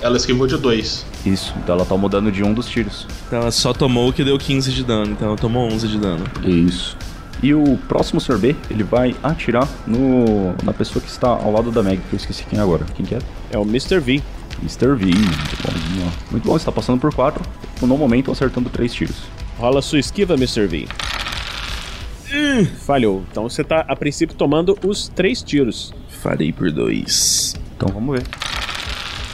Ela 0.00 0.16
esquivou 0.16 0.46
de 0.46 0.56
dois. 0.56 1.04
Isso, 1.26 1.52
então 1.62 1.74
ela 1.74 1.84
tomou 1.84 2.08
dano 2.08 2.30
de 2.32 2.42
um 2.42 2.54
dos 2.54 2.66
tiros. 2.66 3.06
Então 3.26 3.40
ela 3.40 3.50
só 3.50 3.72
tomou 3.72 4.08
o 4.08 4.12
que 4.12 4.24
deu 4.24 4.38
15 4.38 4.72
de 4.72 4.82
dano, 4.84 5.12
então 5.12 5.28
ela 5.28 5.36
tomou 5.36 5.66
11 5.70 5.88
de 5.88 5.98
dano. 5.98 6.24
Isso. 6.44 6.96
E 7.42 7.52
o 7.52 7.76
próximo 7.88 8.20
Sr. 8.20 8.38
B, 8.38 8.56
ele 8.70 8.84
vai 8.84 9.16
atirar 9.22 9.68
no, 9.86 10.54
na 10.62 10.72
pessoa 10.72 11.02
que 11.02 11.10
está 11.10 11.28
ao 11.28 11.50
lado 11.50 11.72
da 11.72 11.82
Meg, 11.82 12.00
que 12.08 12.14
eu 12.14 12.16
esqueci 12.16 12.44
quem 12.44 12.58
é 12.58 12.62
agora. 12.62 12.84
Quem 12.94 13.04
que 13.04 13.14
é? 13.14 13.18
É 13.50 13.58
o 13.58 13.62
Mr. 13.62 13.98
V. 13.98 14.22
Mr. 14.60 14.94
V. 14.94 15.06
Muito 15.06 15.62
bom. 15.62 16.12
Muito 16.30 16.46
bom, 16.46 16.56
está 16.56 16.70
passando 16.70 17.00
por 17.00 17.12
4. 17.12 17.42
No 17.80 17.96
momento, 17.96 18.30
acertando 18.30 18.70
3 18.70 18.94
tiros. 18.94 19.22
Rola 19.58 19.82
sua 19.82 19.98
esquiva, 19.98 20.34
Mr. 20.34 20.66
V. 20.66 20.86
Hum, 22.34 22.64
falhou. 22.64 23.24
Então 23.30 23.48
você 23.48 23.62
tá, 23.62 23.84
a 23.86 23.94
princípio, 23.94 24.34
tomando 24.34 24.78
os 24.84 25.08
três 25.08 25.42
tiros. 25.42 25.92
Farei 26.08 26.52
por 26.52 26.70
dois. 26.70 27.54
Então 27.76 27.88
vamos 27.92 28.18
ver. 28.18 28.26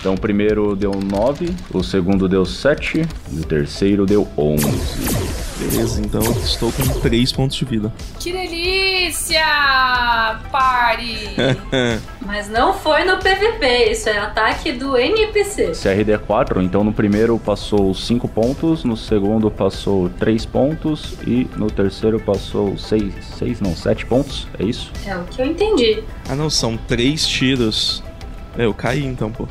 Então 0.00 0.14
o 0.14 0.20
primeiro 0.20 0.74
deu 0.74 0.92
9, 0.92 1.54
o 1.72 1.82
segundo 1.82 2.28
deu 2.28 2.44
7 2.44 3.02
e 3.32 3.40
o 3.40 3.44
terceiro 3.44 4.06
deu 4.06 4.26
11. 4.36 5.47
Beleza, 5.58 6.00
então 6.00 6.22
eu 6.22 6.32
estou 6.32 6.70
com 6.70 7.00
3 7.00 7.32
pontos 7.32 7.56
de 7.56 7.64
vida. 7.64 7.92
Que 8.20 8.30
delícia! 8.30 9.44
Pare! 10.52 11.30
Mas 12.24 12.48
não 12.48 12.72
foi 12.72 13.04
no 13.04 13.16
PVP, 13.16 13.90
isso 13.90 14.08
é 14.08 14.18
ataque 14.18 14.70
do 14.70 14.96
NPC. 14.96 15.72
CRD 15.72 16.12
é 16.12 16.18
4, 16.18 16.62
então 16.62 16.84
no 16.84 16.92
primeiro 16.92 17.38
passou 17.38 17.92
5 17.92 18.28
pontos, 18.28 18.84
no 18.84 18.96
segundo 18.96 19.50
passou 19.50 20.08
3 20.10 20.46
pontos 20.46 21.14
e 21.26 21.48
no 21.56 21.68
terceiro 21.68 22.20
passou 22.20 22.78
6, 22.78 23.12
6 23.38 23.60
não, 23.60 23.74
7 23.74 24.06
pontos, 24.06 24.46
é 24.58 24.64
isso? 24.64 24.92
É 25.04 25.16
o 25.16 25.24
que 25.24 25.42
eu 25.42 25.46
entendi. 25.46 26.04
Ah 26.28 26.36
não, 26.36 26.48
são 26.48 26.76
3 26.76 27.26
tiros. 27.26 28.02
É, 28.56 28.64
eu 28.64 28.74
caí 28.74 29.04
então, 29.04 29.30
pô. 29.32 29.48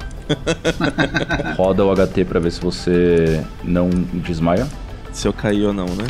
Roda 1.58 1.84
o 1.84 1.94
HT 1.94 2.26
pra 2.26 2.40
ver 2.40 2.52
se 2.52 2.62
você 2.62 3.44
não 3.64 3.90
desmaia. 3.90 4.68
Se 5.12 5.28
eu 5.28 5.34
cair 5.34 5.66
ou 5.66 5.74
não, 5.74 5.88
né? 5.88 6.06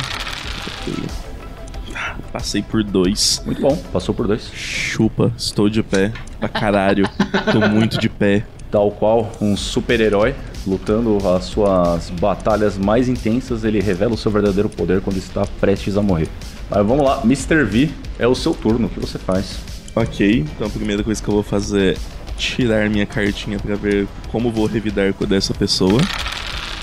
Passei 2.32 2.62
por 2.62 2.84
dois. 2.84 3.42
Muito 3.44 3.60
bom, 3.60 3.76
passou 3.92 4.14
por 4.14 4.26
dois. 4.26 4.50
Chupa, 4.52 5.32
estou 5.36 5.68
de 5.68 5.82
pé. 5.82 6.12
Pra 6.38 6.48
caralho. 6.48 7.08
Tô 7.50 7.68
muito 7.68 7.98
de 7.98 8.08
pé. 8.08 8.44
Tal 8.70 8.90
qual 8.90 9.32
um 9.40 9.56
super-herói 9.56 10.34
lutando 10.66 11.18
as 11.28 11.46
suas 11.46 12.10
batalhas 12.10 12.76
mais 12.76 13.08
intensas, 13.08 13.64
ele 13.64 13.80
revela 13.80 14.12
o 14.12 14.16
seu 14.16 14.30
verdadeiro 14.30 14.68
poder 14.68 15.00
quando 15.00 15.16
está 15.16 15.46
prestes 15.60 15.96
a 15.96 16.02
morrer. 16.02 16.28
Mas 16.68 16.86
vamos 16.86 17.04
lá, 17.04 17.22
Mr. 17.24 17.64
V, 17.64 17.88
é 18.18 18.26
o 18.26 18.34
seu 18.34 18.52
turno, 18.52 18.86
o 18.86 18.90
que 18.90 19.00
você 19.00 19.18
faz? 19.18 19.58
Ok, 19.96 20.44
então 20.54 20.66
a 20.66 20.70
primeira 20.70 21.02
coisa 21.02 21.22
que 21.22 21.28
eu 21.28 21.34
vou 21.34 21.42
fazer 21.42 21.94
é 21.94 21.96
tirar 22.36 22.88
minha 22.90 23.06
cartinha 23.06 23.58
pra 23.58 23.74
ver 23.74 24.06
como 24.30 24.52
vou 24.52 24.66
revidar 24.66 25.12
com 25.14 25.24
dessa 25.24 25.54
pessoa. 25.54 26.00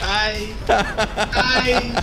Ai. 0.08 0.54
Ai. 1.34 1.94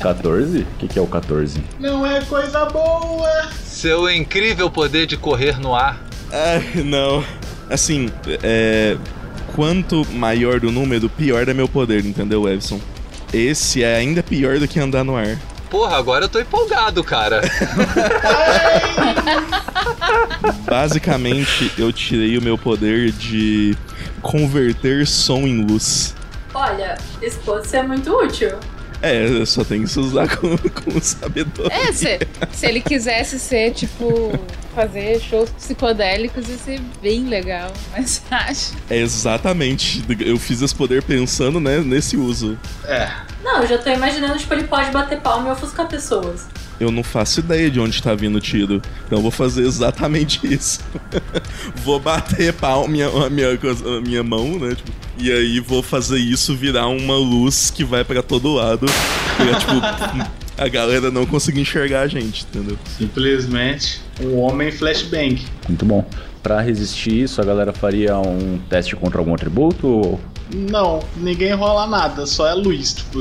14? 0.00 0.58
O 0.60 0.66
que, 0.78 0.88
que 0.88 0.98
é 0.98 1.02
o 1.02 1.06
14? 1.06 1.62
Não 1.80 2.06
é 2.06 2.20
coisa 2.22 2.64
boa. 2.66 3.48
Seu 3.64 4.08
incrível 4.08 4.70
poder 4.70 5.06
de 5.06 5.16
correr 5.16 5.58
no 5.58 5.74
ar. 5.74 6.00
Ai, 6.30 6.82
não. 6.84 7.24
Assim, 7.68 8.08
é. 8.42 8.96
Quanto 9.54 10.06
maior 10.12 10.64
o 10.64 10.70
número, 10.70 11.08
pior 11.08 11.46
é 11.48 11.52
meu 11.52 11.68
poder, 11.68 12.06
entendeu, 12.06 12.48
Evson? 12.48 12.80
Esse 13.32 13.82
é 13.82 13.96
ainda 13.96 14.22
pior 14.22 14.58
do 14.58 14.68
que 14.68 14.78
andar 14.78 15.04
no 15.04 15.16
ar. 15.16 15.38
Porra, 15.68 15.96
agora 15.96 16.26
eu 16.26 16.28
tô 16.28 16.38
empolgado, 16.38 17.02
cara. 17.02 17.42
Basicamente, 20.64 21.72
eu 21.76 21.92
tirei 21.92 22.38
o 22.38 22.42
meu 22.42 22.56
poder 22.56 23.10
de 23.10 23.76
converter 24.20 25.06
som 25.06 25.40
em 25.46 25.64
luz. 25.64 26.14
Olha, 26.54 26.96
isso 27.20 27.38
pode 27.40 27.66
ser 27.66 27.82
muito 27.82 28.10
útil. 28.10 28.58
É, 29.02 29.26
eu 29.26 29.44
só 29.44 29.64
tenho 29.64 29.82
que 29.82 29.90
se 29.90 29.98
usar 29.98 30.36
com, 30.36 30.56
com 30.70 31.00
sabedoria. 31.00 31.72
É, 31.76 31.92
se, 31.92 32.20
se 32.52 32.66
ele 32.66 32.80
quisesse 32.80 33.36
ser, 33.38 33.72
tipo, 33.72 34.32
fazer 34.76 35.20
shows 35.20 35.50
psicodélicos, 35.50 36.48
ia 36.48 36.56
ser 36.56 36.80
bem 37.02 37.24
legal, 37.26 37.72
mas 37.90 38.22
acho. 38.30 38.74
É 38.88 38.96
exatamente. 38.96 40.04
Eu 40.20 40.38
fiz 40.38 40.62
esse 40.62 40.74
poder 40.74 41.02
pensando, 41.02 41.58
né, 41.58 41.80
nesse 41.80 42.16
uso. 42.16 42.56
É. 42.84 43.10
Não, 43.42 43.62
eu 43.62 43.66
já 43.66 43.78
tô 43.78 43.90
imaginando, 43.90 44.38
tipo, 44.38 44.54
ele 44.54 44.64
pode 44.64 44.90
bater 44.92 45.20
palma 45.20 45.48
e 45.48 45.52
ofuscar 45.52 45.88
pessoas. 45.88 46.46
Eu 46.80 46.90
não 46.90 47.02
faço 47.02 47.40
ideia 47.40 47.70
de 47.70 47.78
onde 47.78 48.02
tá 48.02 48.14
vindo 48.14 48.36
o 48.36 48.40
tiro. 48.40 48.82
Então 49.06 49.18
eu 49.18 49.22
vou 49.22 49.30
fazer 49.30 49.62
exatamente 49.62 50.40
isso. 50.46 50.80
vou 51.76 52.00
bater 52.00 52.52
palma 52.54 52.88
minha, 52.88 53.06
a 53.08 53.30
minha, 53.30 53.48
minha 54.04 54.22
mão, 54.22 54.58
né? 54.58 54.74
tipo, 54.74 54.90
e 55.18 55.30
aí 55.30 55.60
vou 55.60 55.82
fazer 55.82 56.18
isso 56.18 56.56
virar 56.56 56.88
uma 56.88 57.16
luz 57.16 57.70
que 57.70 57.84
vai 57.84 58.04
pra 58.04 58.22
todo 58.22 58.52
lado. 58.54 58.86
Pra, 59.36 59.54
tipo, 59.58 60.30
a 60.58 60.68
galera 60.68 61.10
não 61.10 61.24
conseguir 61.26 61.60
enxergar 61.60 62.00
a 62.02 62.06
gente, 62.08 62.44
entendeu? 62.50 62.76
Simplesmente 62.98 64.00
um 64.20 64.38
homem 64.38 64.70
flashbang. 64.72 65.40
Muito 65.68 65.84
bom. 65.84 66.04
Pra 66.42 66.60
resistir 66.60 67.22
isso, 67.22 67.40
a 67.40 67.44
galera 67.44 67.72
faria 67.72 68.18
um 68.18 68.58
teste 68.68 68.96
contra 68.96 69.18
algum 69.18 69.32
atributo? 69.34 69.86
ou- 69.86 70.20
Não, 70.54 71.00
ninguém 71.16 71.54
rola 71.54 71.86
nada, 71.86 72.26
só 72.26 72.46
é 72.46 72.54
luz. 72.54 72.92
Tipo, 72.94 73.20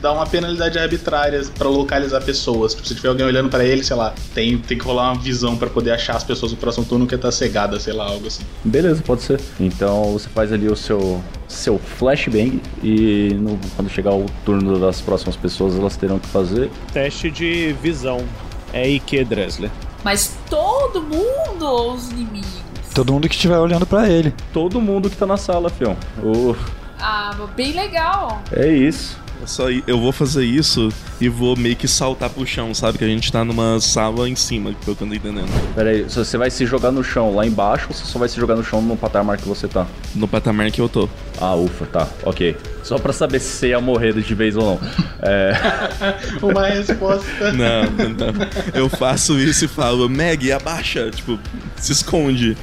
dá 0.00 0.12
uma 0.12 0.26
penalidade 0.26 0.78
arbitrária 0.78 1.42
pra 1.58 1.68
localizar 1.68 2.20
pessoas. 2.22 2.74
Tipo, 2.74 2.88
se 2.88 2.94
tiver 2.94 3.08
alguém 3.08 3.26
olhando 3.26 3.48
pra 3.50 3.64
ele, 3.64 3.84
sei 3.84 3.96
lá, 3.96 4.14
tem, 4.34 4.56
tem 4.58 4.78
que 4.78 4.84
rolar 4.84 5.12
uma 5.12 5.20
visão 5.20 5.56
pra 5.56 5.68
poder 5.68 5.92
achar 5.92 6.16
as 6.16 6.24
pessoas 6.24 6.52
no 6.52 6.58
próximo 6.58 6.84
turno 6.86 7.06
que 7.06 7.16
tá 7.18 7.30
cegada, 7.30 7.78
sei 7.78 7.92
lá, 7.92 8.06
algo 8.06 8.26
assim. 8.26 8.42
Beleza, 8.64 9.02
pode 9.02 9.22
ser. 9.22 9.40
Então 9.58 10.12
você 10.12 10.28
faz 10.30 10.52
ali 10.52 10.68
o 10.68 10.76
seu, 10.76 11.22
seu 11.48 11.78
flashbang 11.78 12.60
e 12.82 13.34
no- 13.34 13.58
quando 13.76 13.90
chegar 13.90 14.12
o 14.14 14.24
turno 14.44 14.78
das 14.78 15.00
próximas 15.00 15.36
pessoas, 15.36 15.76
elas 15.78 15.96
terão 15.96 16.18
que 16.18 16.28
fazer. 16.28 16.70
Teste 16.92 17.30
de 17.30 17.74
visão. 17.82 18.24
É 18.72 18.88
IQ, 18.88 19.24
Dressler. 19.24 19.70
Mas 20.04 20.34
todo 20.48 21.02
mundo 21.02 21.62
ou 21.62 21.94
os 21.94 22.08
inimigos? 22.10 22.59
Todo 22.94 23.12
mundo 23.12 23.28
que 23.28 23.34
estiver 23.34 23.58
olhando 23.58 23.86
pra 23.86 24.08
ele. 24.08 24.34
Todo 24.52 24.80
mundo 24.80 25.08
que 25.08 25.16
tá 25.16 25.26
na 25.26 25.36
sala, 25.36 25.70
fião. 25.70 25.96
O- 26.22 26.54
Ah, 27.00 27.34
bem 27.56 27.72
legal. 27.72 28.42
É 28.52 28.66
isso. 28.68 29.18
É 29.42 29.46
só 29.46 29.70
eu 29.70 29.98
vou 29.98 30.12
fazer 30.12 30.44
isso 30.44 30.90
e 31.20 31.28
vou 31.28 31.56
meio 31.56 31.74
que 31.74 31.88
saltar 31.88 32.28
pro 32.28 32.46
chão, 32.46 32.74
sabe? 32.74 32.98
Que 32.98 33.04
a 33.04 33.08
gente 33.08 33.32
tá 33.32 33.44
numa 33.44 33.80
sala 33.80 34.28
em 34.28 34.36
cima, 34.36 34.72
pelo 34.84 34.96
que 34.96 35.02
eu 35.02 35.08
tô 35.08 35.14
entendendo. 35.14 35.48
Pera 35.74 35.90
aí, 35.90 36.02
você 36.02 36.36
vai 36.36 36.50
se 36.50 36.66
jogar 36.66 36.90
no 36.90 37.02
chão 37.02 37.34
lá 37.34 37.46
embaixo 37.46 37.86
ou 37.88 37.94
você 37.94 38.04
só 38.04 38.18
vai 38.18 38.28
se 38.28 38.36
jogar 38.36 38.56
no 38.56 38.62
chão 38.62 38.82
no 38.82 38.96
patamar 38.96 39.38
que 39.38 39.48
você 39.48 39.66
tá? 39.66 39.86
No 40.14 40.28
patamar 40.28 40.70
que 40.70 40.80
eu 40.80 40.88
tô. 40.88 41.08
Ah, 41.40 41.54
ufa, 41.54 41.86
tá, 41.86 42.08
ok. 42.24 42.54
Só 42.82 42.98
pra 42.98 43.12
saber 43.12 43.40
se 43.40 43.48
você 43.56 43.68
ia 43.68 43.80
morrer 43.80 44.12
de 44.12 44.34
vez 44.34 44.56
ou 44.56 44.64
não. 44.64 44.80
É. 45.22 45.52
Uma 46.42 46.66
resposta. 46.66 47.30
Não, 47.52 47.82
não. 47.82 48.32
Eu 48.74 48.88
faço 48.88 49.38
isso 49.38 49.64
e 49.64 49.68
falo, 49.68 50.08
Meg, 50.08 50.50
abaixa. 50.52 51.10
Tipo, 51.10 51.38
se 51.76 51.92
esconde. 51.92 52.56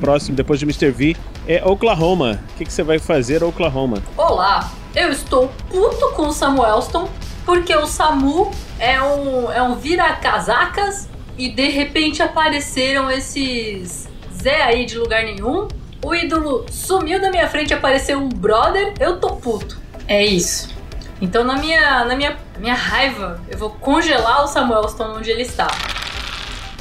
Próximo, 0.00 0.36
depois 0.36 0.58
de 0.60 0.64
Mr. 0.66 0.90
V, 0.90 1.16
é 1.46 1.62
Oklahoma. 1.64 2.40
O 2.54 2.58
que, 2.58 2.64
que 2.64 2.72
você 2.72 2.82
vai 2.82 2.98
fazer, 2.98 3.42
Oklahoma? 3.42 4.02
Olá, 4.16 4.70
eu 4.94 5.10
estou 5.10 5.50
puto 5.70 6.12
com 6.12 6.28
o 6.28 6.32
Samuelston 6.32 7.08
porque 7.44 7.74
o 7.74 7.86
Samu 7.86 8.50
é 8.78 9.00
um, 9.02 9.52
é 9.52 9.62
um 9.62 9.74
vira-casacas 9.74 11.08
e 11.36 11.50
de 11.50 11.68
repente 11.68 12.22
apareceram 12.22 13.10
esses 13.10 14.08
Zé 14.40 14.62
aí 14.62 14.86
de 14.86 14.98
lugar 14.98 15.24
nenhum. 15.24 15.68
O 16.04 16.14
ídolo 16.14 16.66
sumiu 16.70 17.20
da 17.20 17.30
minha 17.30 17.48
frente, 17.48 17.72
apareceu 17.72 18.18
um 18.18 18.28
brother, 18.28 18.94
eu 19.00 19.18
tô 19.18 19.36
puto. 19.36 19.78
É 20.06 20.24
isso. 20.24 20.68
Então 21.20 21.42
na 21.42 21.56
minha, 21.56 22.04
na 22.04 22.14
minha, 22.14 22.36
minha 22.58 22.74
raiva, 22.74 23.40
eu 23.50 23.58
vou 23.58 23.70
congelar 23.70 24.44
o 24.44 24.46
Samuelston 24.46 25.16
onde 25.16 25.30
ele 25.30 25.42
está. 25.42 25.68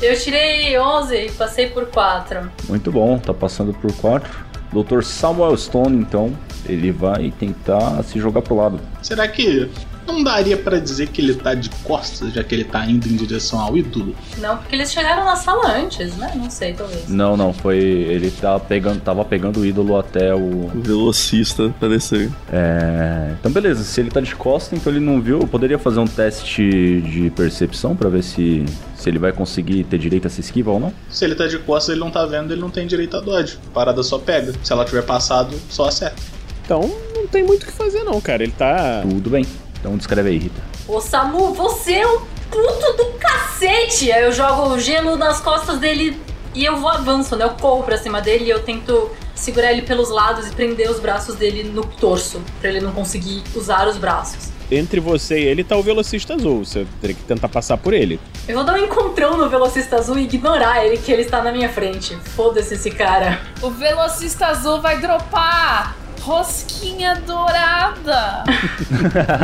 Eu 0.02 0.19
tirei 0.19 0.78
11 0.78 1.15
e 1.15 1.32
passei 1.32 1.69
por 1.69 1.86
4. 1.88 2.52
Muito 2.67 2.91
bom, 2.91 3.17
tá 3.17 3.34
passando 3.34 3.73
por 3.73 3.91
4. 3.93 4.30
Dr. 4.73 5.04
Samuel 5.04 5.56
Stone, 5.56 5.97
então, 5.97 6.38
ele 6.65 6.91
vai 6.91 7.34
tentar 7.39 8.04
se 8.04 8.19
jogar 8.19 8.41
pro 8.41 8.56
lado. 8.56 8.80
Será 9.02 9.28
que 9.28 9.69
não 10.06 10.23
daria 10.23 10.58
pra 10.58 10.80
dizer 10.80 11.08
que 11.08 11.21
ele 11.21 11.34
tá 11.34 11.54
de 11.54 11.69
costas, 11.84 12.34
já 12.34 12.43
que 12.43 12.54
ele 12.54 12.63
tá 12.63 12.86
indo 12.86 13.08
em 13.08 13.15
direção 13.15 13.60
ao 13.60 13.76
ídolo? 13.78 14.15
Não, 14.38 14.58
porque 14.58 14.76
eles 14.76 14.91
chegaram 14.91 15.23
na 15.23 15.36
sala 15.36 15.78
antes, 15.78 16.15
né? 16.17 16.34
Não 16.36 16.49
sei, 16.49 16.73
talvez. 16.73 17.08
Não, 17.08 17.38
não, 17.38 17.54
foi. 17.54 17.78
Ele 17.78 18.30
tá 18.30 18.60
pegando, 18.60 19.02
tava 19.02 19.23
pegando 19.23 19.62
o 19.62 19.65
ídolo 19.65 19.97
até 19.97 20.34
o. 20.34 20.54
O 20.73 20.82
velocista 20.82 21.73
parecer. 21.80 22.30
É. 22.52 23.34
Então, 23.39 23.52
beleza, 23.52 23.84
se 23.84 23.99
ele 23.99 24.10
tá 24.10 24.19
de 24.19 24.36
costa, 24.36 24.76
então 24.76 24.91
ele 24.91 24.99
não 24.99 25.21
viu. 25.21 25.39
Eu 25.39 25.47
poderia 25.47 25.80
fazer 25.80 25.99
um 25.99 26.08
teste 26.08 27.02
de 27.02 27.32
percepção 27.36 27.95
pra 27.95 28.10
ver 28.10 28.23
se, 28.23 28.65
se 28.95 29.10
ele 29.10 29.19
vai 29.19 29.32
conseguir 29.32 29.84
ter 29.86 29.97
direito 29.97 30.26
a 30.26 30.28
essa 30.28 30.39
esquiva 30.39 30.71
ou 30.71 30.80
não? 30.80 30.93
Se 31.10 31.23
ele 31.26 31.36
tá 31.36 31.47
de 31.47 31.58
costas, 31.60 31.93
ele 31.93 31.99
não 31.99 32.12
tá 32.12 32.26
vendo, 32.26 32.52
ele 32.52 32.62
não 32.62 32.69
tem 32.69 32.86
direito 32.86 33.17
a 33.17 33.21
dodge. 33.21 33.58
Parada 33.73 34.04
só 34.04 34.17
pega. 34.17 34.54
Se 34.63 34.73
ela 34.73 34.86
tiver 34.86 35.04
passado, 35.04 35.56
só 35.69 35.88
acerta. 35.88 36.33
Então, 36.63 36.82
não 37.15 37.28
tem 37.28 37.43
muito 37.43 37.63
o 37.63 37.65
que 37.65 37.71
fazer, 37.71 38.04
não, 38.04 38.19
cara. 38.21 38.43
Ele 38.43 38.54
tá. 38.58 39.02
Tudo 39.02 39.30
bem. 39.30 39.45
Então 39.80 39.97
descreve 39.97 40.30
aí, 40.30 40.38
Rita. 40.38 40.62
Ô 40.88 41.02
Samu, 41.02 41.54
você 41.54 41.93
é 41.93 42.08
um 42.08 42.19
puto 42.49 42.93
do 42.97 43.13
cacete! 43.19 44.12
Aí 44.12 44.23
eu 44.23 44.32
jogo 44.32 44.69
o 44.73 44.80
gelo 44.80 45.17
nas 45.17 45.41
costas 45.41 45.78
dele 45.80 46.17
e 46.54 46.63
eu 46.63 46.78
vou 46.78 46.89
avanço, 46.89 47.36
né? 47.36 47.43
Eu 47.45 47.49
corro 47.52 47.84
pra 47.84 47.97
cima 47.97 48.21
dele 48.21 48.45
e 48.45 48.49
eu 48.49 48.62
tento 48.63 49.10
segurar 49.36 49.71
ele 49.73 49.82
pelos 49.82 50.10
lados 50.10 50.47
e 50.47 50.52
prender 50.52 50.89
os 50.89 50.99
braços 50.99 51.36
dele 51.36 51.63
no 51.63 51.84
torso, 51.84 52.41
pra 52.62 52.69
ele 52.69 52.80
não 52.80 52.91
conseguir 52.91 53.43
usar 53.56 53.88
os 53.88 53.97
braços. 53.97 54.52
entre 54.71 54.99
você 54.99 55.39
e 55.39 55.43
ele 55.45 55.63
tá 55.63 55.76
o 55.76 55.84
velocista 55.84 56.36
azul. 56.36 56.63
Você 56.63 56.86
teria 57.02 57.15
que 57.15 57.23
tentar 57.23 57.49
passar 57.49 57.78
por 57.78 57.93
ele. 57.93 58.19
Eu 58.47 58.56
vou 58.56 58.63
dar 58.63 58.73
um 58.76 58.86
encontrão 58.86 59.36
no 59.38 59.49
velocista 59.49 59.97
azul 59.97 60.17
e 60.17 60.23
ignorar 60.23 60.86
ele 60.86 60.97
que 60.97 61.12
ele 61.12 61.23
está 61.23 61.41
na 61.41 61.52
minha 61.52 61.69
frente. 61.69 62.15
Foda-se 62.36 62.76
esse 62.76 62.91
cara. 62.91 63.41
O 63.62 63.69
velocista 63.69 64.47
azul 64.47 64.80
vai 64.80 64.99
dropar 64.99 65.95
rosquinha 66.23 67.21
dourada. 67.27 68.43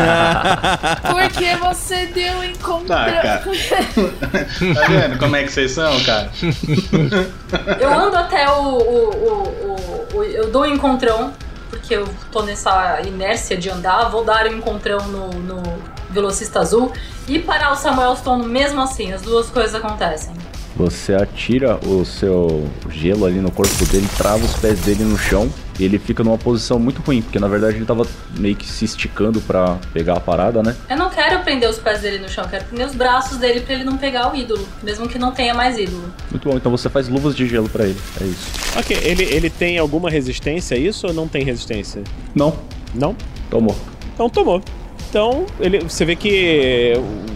Porque 1.12 1.56
você 1.58 2.06
deu 2.08 2.44
encontrão. 2.44 2.86
Tá, 2.88 3.12
cara. 3.12 3.44
tá 4.76 4.88
vendo 4.88 5.20
como 5.20 5.36
é 5.36 5.44
que 5.44 5.52
vocês 5.52 5.72
são, 5.72 6.00
cara? 6.04 6.30
Eu 7.80 7.94
ando 7.94 8.16
até 8.18 8.50
o. 8.50 8.62
o, 8.62 8.80
o, 8.80 9.76
o- 10.14 10.18
o- 10.18 10.24
eu 10.24 10.50
dou 10.52 10.64
um 10.64 10.66
encontrão, 10.66 11.34
porque 11.70 11.96
eu 11.96 12.08
tô 12.32 12.42
nessa 12.44 13.00
inércia 13.06 13.58
de 13.58 13.70
andar. 13.70 14.10
Vou 14.10 14.24
dar 14.24 14.46
um 14.48 14.58
encontrão 14.58 15.00
no, 15.08 15.30
no 15.30 15.62
velocista 16.10 16.60
azul 16.60 16.92
e 17.28 17.40
parar 17.40 17.72
o 17.72 17.76
Samuel 17.76 18.16
Stone 18.16 18.46
mesmo 18.48 18.82
assim. 18.82 19.12
As 19.14 19.22
duas 19.22 19.50
coisas 19.50 19.76
acontecem. 19.76 20.34
Você 20.76 21.14
atira 21.14 21.78
o 21.86 22.06
seu 22.06 22.70
gelo 22.90 23.26
ali 23.26 23.40
no 23.42 23.52
corpo 23.52 23.86
dele, 23.88 24.08
trava 24.18 24.38
os 24.38 24.54
pés 24.54 24.80
dele 24.80 25.04
no 25.04 25.18
chão 25.18 25.52
ele 25.86 26.00
fica 26.00 26.24
numa 26.24 26.38
posição 26.38 26.80
muito 26.80 27.02
ruim, 27.02 27.22
porque 27.22 27.40
na 27.40 27.48
verdade 27.48 27.78
ele 27.78 27.86
tava 27.86 28.06
meio 28.38 28.56
que 28.56 28.66
se 28.66 28.86
esticando 28.86 29.40
pra 29.42 29.78
pegar 29.94 30.18
a 30.18 30.20
parada, 30.20 30.62
né? 30.62 30.76
Eu 30.90 30.98
não 30.98 31.10
quero 31.10 31.44
prender 31.44 31.70
os 31.70 31.78
pés 31.78 32.02
dele 32.02 32.20
no 32.20 32.30
chão, 32.30 32.44
eu 32.44 32.50
quero 32.50 32.66
prender 32.66 32.88
os 32.88 32.96
braços 32.96 33.38
dele 33.38 33.62
pra 33.62 33.76
ele 33.76 33.84
não 33.84 33.98
pegar 33.98 34.32
o 34.32 34.36
ídolo, 34.36 34.68
mesmo 34.84 35.08
que 35.08 35.18
não 35.18 35.32
tenha 35.32 35.54
mais 35.54 35.78
ídolo. 35.78 36.14
Muito 36.32 36.50
bom, 36.50 36.58
então 36.58 36.72
você 36.72 36.90
faz 36.90 37.08
luvas 37.08 37.36
de 37.36 37.48
gelo 37.48 37.70
pra 37.70 37.86
ele. 37.86 38.00
É 38.22 38.26
isso. 38.26 38.48
Ok, 38.78 38.98
ele, 39.04 39.24
ele 39.24 39.50
tem 39.50 39.78
alguma 39.78 40.10
resistência 40.10 40.76
a 40.76 40.80
isso 40.80 41.08
ou 41.08 41.14
não 41.14 41.28
tem 41.28 41.44
resistência? 41.44 42.04
Não. 42.36 42.54
Não? 42.94 43.16
Tomou. 43.50 43.76
Então 44.14 44.30
tomou. 44.30 44.62
Então, 45.10 45.46
ele, 45.60 45.80
você 45.80 46.06
vê 46.06 46.16
que 46.16 46.94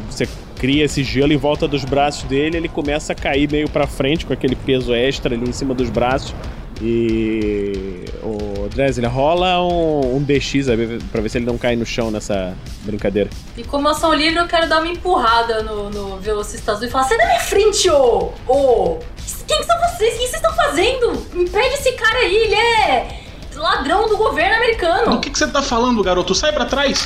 você 0.10 0.28
cria 0.58 0.86
esse 0.86 1.04
gelo 1.04 1.34
em 1.34 1.38
volta 1.38 1.68
dos 1.68 1.84
braços 1.84 2.24
dele, 2.24 2.58
ele 2.58 2.70
começa 2.70 3.14
a 3.14 3.16
cair 3.16 3.52
meio 3.52 3.70
pra 3.70 3.88
frente 3.88 4.26
com 4.26 4.34
aquele 4.34 4.56
peso 4.56 4.94
extra 4.94 5.36
ali 5.36 5.50
em 5.50 5.52
cima 5.52 5.74
dos 5.74 5.90
braços. 5.90 6.34
E 6.82 8.06
o 8.22 8.68
Dresler 8.70 9.10
rola 9.10 9.62
um, 9.62 10.18
um 10.18 10.24
DX 10.24 10.66
pra 11.12 11.22
ver 11.22 11.30
se 11.30 11.38
ele 11.38 11.46
não 11.46 11.58
cai 11.58 11.76
no 11.76 11.86
chão 11.86 12.12
nessa 12.12 12.56
brincadeira. 12.84 13.30
E 13.56 13.64
como 13.64 13.88
ação 13.88 14.14
livre, 14.14 14.40
eu 14.40 14.48
quero 14.48 14.68
dar 14.68 14.82
uma 14.82 14.92
empurrada 14.92 15.64
no, 15.64 15.90
no 15.90 16.18
velocista 16.18 16.72
azul 16.74 16.88
e 16.88 16.90
falar: 16.92 17.06
sai 17.06 17.18
da 17.18 17.26
minha 17.26 17.40
frente, 17.40 17.90
ô! 17.90 18.32
Ô! 18.48 19.00
Quem 19.48 19.58
que 19.60 19.66
são 19.66 19.78
vocês? 19.78 20.14
O 20.14 20.18
que 20.18 20.28
vocês 20.28 20.34
estão 20.34 20.54
fazendo? 20.54 21.12
Impede 21.36 21.76
esse 21.76 21.92
cara 21.94 22.20
aí, 22.20 22.36
ele 22.36 22.56
é 22.56 23.24
ladrão 23.56 24.08
do 24.08 24.18
governo 24.18 24.56
americano. 24.56 25.16
O 25.16 25.20
que, 25.20 25.30
que 25.30 25.38
você 25.38 25.48
tá 25.48 25.62
falando, 25.62 26.04
garoto? 26.04 26.34
Sai 26.34 26.52
pra 26.52 26.66
trás! 26.66 27.06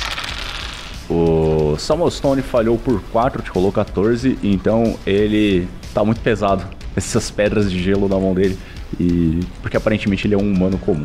O 1.08 1.76
Samuel 1.78 2.10
Stone 2.10 2.42
falhou 2.42 2.76
por 2.76 3.00
4, 3.12 3.42
te 3.42 3.50
rolou 3.50 3.72
14, 3.72 4.38
então 4.42 4.98
ele 5.06 5.66
tá 5.94 6.04
muito 6.04 6.20
pesado. 6.20 6.66
Essas 6.94 7.30
pedras 7.30 7.70
de 7.70 7.82
gelo 7.82 8.08
na 8.08 8.18
mão 8.18 8.34
dele. 8.34 8.58
E. 8.98 9.40
Porque 9.60 9.76
aparentemente 9.76 10.26
ele 10.26 10.34
é 10.34 10.38
um 10.38 10.52
humano 10.52 10.78
comum. 10.78 11.02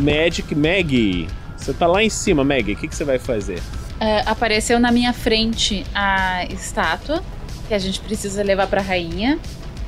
Magic 0.00 0.54
Maggie. 0.54 1.28
Você 1.56 1.72
tá 1.72 1.86
lá 1.86 2.02
em 2.02 2.10
cima, 2.10 2.44
Maggie. 2.44 2.72
O 2.72 2.76
que, 2.76 2.88
que 2.88 2.94
você 2.94 3.04
vai 3.04 3.18
fazer? 3.18 3.60
É, 4.00 4.22
apareceu 4.26 4.78
na 4.78 4.90
minha 4.90 5.12
frente 5.12 5.84
a 5.94 6.44
estátua 6.50 7.22
que 7.68 7.74
a 7.74 7.78
gente 7.78 8.00
precisa 8.00 8.42
levar 8.42 8.66
pra 8.66 8.80
rainha. 8.80 9.38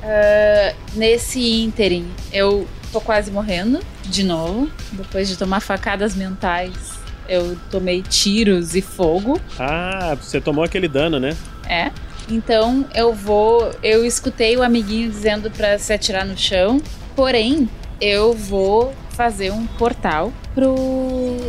É, 0.01 0.75
nesse 0.95 1.61
ínterim, 1.63 2.07
eu 2.31 2.67
tô 2.91 3.01
quase 3.01 3.31
morrendo 3.31 3.79
de 4.05 4.23
novo. 4.23 4.69
Depois 4.91 5.27
de 5.27 5.37
tomar 5.37 5.59
facadas 5.59 6.15
mentais, 6.15 6.99
eu 7.27 7.57
tomei 7.69 8.01
tiros 8.01 8.75
e 8.75 8.81
fogo. 8.81 9.39
Ah, 9.59 10.15
você 10.19 10.39
tomou 10.39 10.63
aquele 10.63 10.87
dano, 10.87 11.19
né? 11.19 11.35
É. 11.67 11.91
Então 12.29 12.85
eu 12.93 13.13
vou. 13.13 13.71
Eu 13.81 14.05
escutei 14.05 14.57
o 14.57 14.63
amiguinho 14.63 15.09
dizendo 15.09 15.49
pra 15.49 15.77
se 15.79 15.93
atirar 15.93 16.25
no 16.25 16.37
chão. 16.37 16.81
Porém, 17.15 17.69
eu 17.99 18.33
vou 18.33 18.93
fazer 19.11 19.51
um 19.51 19.65
portal 19.65 20.31
pro. 20.53 20.75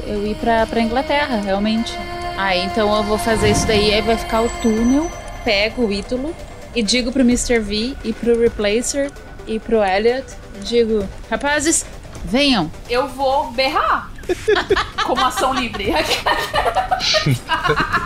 Eu 0.07 0.27
ir 0.27 0.37
pra, 0.37 0.67
pra 0.67 0.81
Inglaterra, 0.81 1.41
realmente. 1.41 1.93
Aí 2.37 2.65
então 2.65 2.95
eu 2.97 3.03
vou 3.03 3.19
fazer 3.19 3.51
isso 3.51 3.67
daí, 3.67 3.93
aí 3.93 4.01
vai 4.01 4.17
ficar 4.17 4.43
o 4.43 4.49
túnel, 4.63 5.11
pego 5.45 5.87
o 5.87 5.93
ídolo 5.93 6.33
e 6.75 6.83
digo 6.83 7.11
pro 7.11 7.23
Mr. 7.23 7.59
V 7.59 7.97
e 8.05 8.13
pro 8.13 8.39
Replacer 8.39 9.11
e 9.47 9.59
pro 9.59 9.83
Elliot. 9.83 10.25
Digo, 10.63 11.07
rapazes, 11.29 11.85
venham. 12.25 12.71
Eu 12.89 13.09
vou 13.09 13.51
berrar. 13.51 14.11
Como 15.05 15.25
ação 15.25 15.55
livre. 15.55 15.93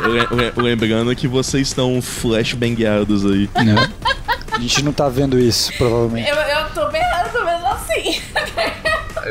Le- 0.07 0.29
le- 0.37 0.53
Lembrando 0.63 1.15
que 1.17 1.27
vocês 1.29 1.69
estão 1.69 2.01
flashbangueados 2.03 3.25
aí. 3.27 3.49
A 4.53 4.59
gente 4.61 4.83
não 4.85 4.93
tá 4.93 5.09
vendo 5.09 5.39
isso, 5.39 5.73
provavelmente. 5.77 6.29
eu, 6.29 6.37
eu 6.37 6.71
tô 6.71 6.87
berrando 6.89 7.45
mesmo 7.45 7.67
assim. 7.69 8.21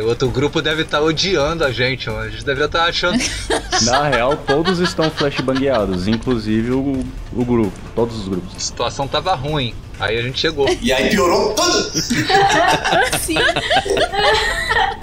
O 0.02 0.06
outro 0.08 0.30
grupo 0.30 0.62
deve 0.62 0.84
estar 0.84 1.02
odiando 1.02 1.64
a 1.66 1.72
gente, 1.72 2.10
mano. 2.10 2.22
A 2.24 2.30
gente 2.30 2.44
deveria 2.46 2.66
estar 2.66 2.86
achando. 2.86 3.18
Na 3.84 4.08
real, 4.08 4.36
todos 4.38 4.80
estão 4.80 5.10
flashbangueados, 5.12 6.08
inclusive 6.08 6.72
o, 6.72 7.06
o 7.34 7.46
grupo, 7.46 7.74
todos 7.96 8.18
os 8.20 8.28
grupos. 8.28 8.56
A 8.56 8.60
situação 8.60 9.08
tava 9.08 9.34
ruim. 9.36 9.74
Aí 10.02 10.18
a 10.18 10.22
gente 10.24 10.40
chegou. 10.40 10.68
E 10.82 10.92
aí 10.92 11.12
piorou 11.12 11.54
tudo! 11.54 11.92
Sim. 13.20 13.38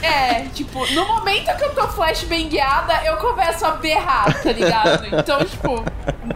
É, 0.03 0.43
tipo, 0.55 0.87
no 0.93 1.07
momento 1.07 1.57
que 1.57 1.65
eu 1.65 1.75
tô 1.75 1.87
flashbangueada, 1.89 3.05
eu 3.05 3.17
começo 3.17 3.65
a 3.65 3.73
berrar, 3.73 4.43
tá 4.43 4.53
ligado? 4.53 5.07
Então, 5.07 5.45
tipo, 5.45 5.85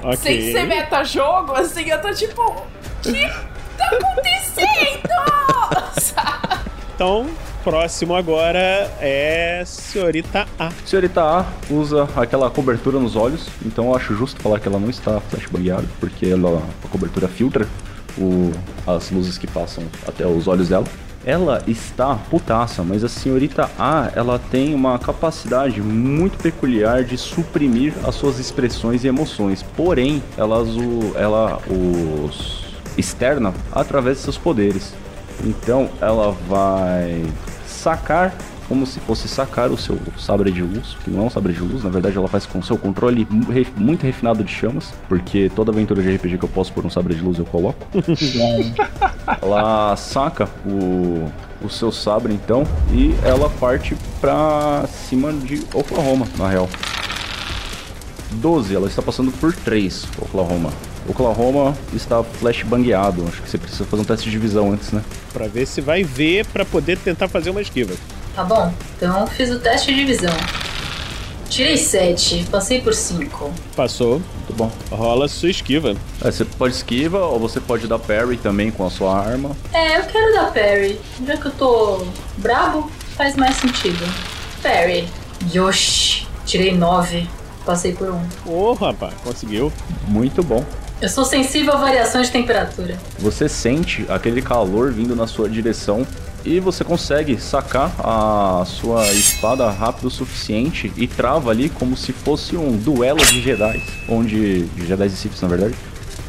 Ok. 0.02 0.16
sem 0.16 0.52
ser 0.52 0.64
meta-jogo, 0.64 1.52
assim, 1.54 1.88
eu 1.88 2.00
tô 2.00 2.12
tipo, 2.14 2.42
o 2.42 2.66
que 3.02 3.28
tá 3.76 3.86
acontecendo? 3.86 6.00
Sabe? 6.00 6.60
Então, 6.94 7.28
próximo 7.64 8.14
agora 8.14 8.58
é 9.00 9.62
Senhorita 9.66 10.46
A. 10.58 10.70
Senhorita 10.84 11.22
A 11.22 11.44
usa 11.70 12.08
aquela 12.16 12.50
cobertura 12.50 12.98
nos 13.00 13.16
olhos, 13.16 13.48
então 13.64 13.86
eu 13.86 13.96
acho 13.96 14.14
justo 14.14 14.40
falar 14.40 14.60
que 14.60 14.68
ela 14.68 14.78
não 14.78 14.90
está 14.90 15.20
flashbangueada, 15.20 15.86
porque 15.98 16.26
ela, 16.26 16.62
a 16.84 16.88
cobertura 16.88 17.26
filtra 17.28 17.66
o- 18.18 18.52
as 18.86 19.10
luzes 19.10 19.38
que 19.38 19.46
passam 19.46 19.84
até 20.06 20.26
os 20.26 20.46
olhos 20.48 20.68
dela. 20.68 20.84
Ela 21.24 21.62
está 21.68 22.16
putaça, 22.16 22.82
mas 22.82 23.04
a 23.04 23.08
senhorita 23.08 23.70
A, 23.78 24.10
ela 24.16 24.40
tem 24.50 24.74
uma 24.74 24.98
capacidade 24.98 25.80
muito 25.80 26.36
peculiar 26.38 27.04
de 27.04 27.16
suprimir 27.16 27.92
as 28.04 28.16
suas 28.16 28.40
expressões 28.40 29.04
e 29.04 29.06
emoções. 29.06 29.62
Porém, 29.76 30.20
ela, 30.36 30.60
azu- 30.60 31.12
ela 31.14 31.60
os 31.70 32.64
externa 32.98 33.54
através 33.70 34.16
de 34.18 34.24
seus 34.24 34.36
poderes. 34.36 34.92
Então, 35.44 35.88
ela 36.00 36.34
vai 36.48 37.24
sacar 37.68 38.34
como 38.72 38.86
se 38.86 39.00
fosse 39.00 39.28
sacar 39.28 39.70
o 39.70 39.76
seu 39.76 39.98
sabre 40.18 40.50
de 40.50 40.62
luz, 40.62 40.96
que 41.04 41.10
não 41.10 41.24
é 41.24 41.26
um 41.26 41.28
sabre 41.28 41.52
de 41.52 41.60
luz, 41.60 41.84
na 41.84 41.90
verdade 41.90 42.16
ela 42.16 42.26
faz 42.26 42.46
com 42.46 42.58
o 42.58 42.62
seu 42.62 42.78
controle 42.78 43.28
muito 43.76 44.02
refinado 44.02 44.42
de 44.42 44.50
chamas, 44.50 44.94
porque 45.10 45.52
toda 45.54 45.70
aventura 45.70 46.02
de 46.02 46.16
RPG 46.16 46.38
que 46.38 46.44
eu 46.46 46.48
posso 46.48 46.72
pôr 46.72 46.86
um 46.86 46.88
sabre 46.88 47.14
de 47.14 47.20
luz 47.20 47.38
eu 47.38 47.44
coloco. 47.44 47.86
ela 49.42 49.94
saca 49.94 50.48
o, 50.64 51.30
o 51.62 51.68
seu 51.68 51.92
sabre 51.92 52.32
então 52.32 52.64
e 52.90 53.14
ela 53.22 53.50
parte 53.60 53.94
pra 54.22 54.86
cima 54.88 55.34
de 55.34 55.66
Oklahoma, 55.74 56.26
na 56.38 56.48
real. 56.48 56.66
12, 58.30 58.74
ela 58.74 58.86
está 58.86 59.02
passando 59.02 59.30
por 59.32 59.54
3, 59.54 60.06
Oklahoma. 60.18 60.70
Oklahoma 61.06 61.76
está 61.92 62.24
flashbangueado. 62.24 63.22
Acho 63.28 63.42
que 63.42 63.50
você 63.50 63.58
precisa 63.58 63.84
fazer 63.84 64.00
um 64.00 64.06
teste 64.06 64.30
de 64.30 64.38
visão 64.38 64.72
antes, 64.72 64.92
né? 64.92 65.02
Pra 65.30 65.46
ver 65.46 65.66
se 65.66 65.82
vai 65.82 66.02
ver 66.02 66.46
pra 66.46 66.64
poder 66.64 66.96
tentar 66.96 67.28
fazer 67.28 67.50
uma 67.50 67.60
esquiva. 67.60 67.94
Tá 68.34 68.44
bom, 68.44 68.72
então 68.96 69.26
fiz 69.26 69.50
o 69.50 69.58
teste 69.58 69.94
de 69.94 70.04
visão. 70.04 70.34
Tirei 71.50 71.76
7, 71.76 72.46
passei 72.50 72.80
por 72.80 72.94
5. 72.94 73.52
Passou. 73.76 74.12
Muito 74.12 74.54
bom. 74.54 74.72
Rola 74.90 75.28
sua 75.28 75.50
esquiva. 75.50 75.94
É, 76.24 76.30
você 76.30 76.46
pode 76.46 76.74
esquiva 76.74 77.18
ou 77.26 77.38
você 77.38 77.60
pode 77.60 77.86
dar 77.86 77.98
parry 77.98 78.38
também 78.38 78.70
com 78.70 78.86
a 78.86 78.90
sua 78.90 79.18
arma. 79.18 79.54
É, 79.70 79.98
eu 79.98 80.04
quero 80.04 80.32
dar 80.32 80.50
parry. 80.50 80.98
Já 81.26 81.36
que 81.36 81.46
eu 81.46 81.52
tô 81.52 82.06
brabo, 82.38 82.90
faz 83.18 83.36
mais 83.36 83.56
sentido. 83.56 84.02
Parry. 84.62 85.06
Yoshi. 85.54 86.26
Tirei 86.46 86.74
9, 86.74 87.28
passei 87.66 87.92
por 87.92 88.08
1. 88.08 88.50
Ô, 88.50 88.72
rapaz, 88.72 89.12
conseguiu. 89.22 89.70
Muito 90.08 90.42
bom. 90.42 90.64
Eu 91.02 91.08
sou 91.08 91.24
sensível 91.24 91.74
a 91.74 91.76
variações 91.76 92.28
de 92.28 92.32
temperatura. 92.32 92.96
Você 93.18 93.46
sente 93.46 94.06
aquele 94.08 94.40
calor 94.40 94.90
vindo 94.90 95.14
na 95.14 95.26
sua 95.26 95.50
direção 95.50 96.06
e 96.44 96.60
você 96.60 96.84
consegue 96.84 97.40
sacar 97.40 97.94
a 97.98 98.64
sua 98.66 99.10
espada 99.12 99.70
rápido 99.70 100.06
o 100.06 100.10
suficiente 100.10 100.92
e 100.96 101.06
trava 101.06 101.50
ali 101.50 101.68
como 101.68 101.96
se 101.96 102.12
fosse 102.12 102.56
um 102.56 102.76
duelo 102.76 103.24
de 103.24 103.40
Jedi, 103.40 103.82
onde 104.08 104.62
de 104.62 104.86
Jedi 104.86 105.06
e 105.06 105.10
Siths 105.10 105.40
na 105.40 105.48
verdade, 105.48 105.74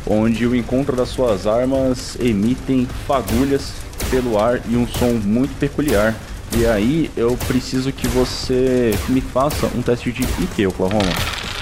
onde 0.06 0.46
o 0.46 0.56
encontro 0.56 0.96
das 0.96 1.10
suas 1.10 1.48
armas 1.48 2.18
emitem 2.20 2.88
fagulhas 3.08 3.74
pelo 4.10 4.40
ar 4.40 4.62
e 4.70 4.76
um 4.76 4.88
som 4.88 5.20
muito 5.24 5.58
peculiar. 5.60 6.16
E 6.56 6.66
aí 6.68 7.10
eu 7.18 7.36
preciso 7.48 7.92
que 7.92 8.08
você 8.08 8.94
me 9.10 9.22
faça 9.22 9.66
um 9.76 9.82
teste 9.82 10.12
de 10.12 10.24
IQ, 10.24 10.68
Oklahoma. 10.68 11.53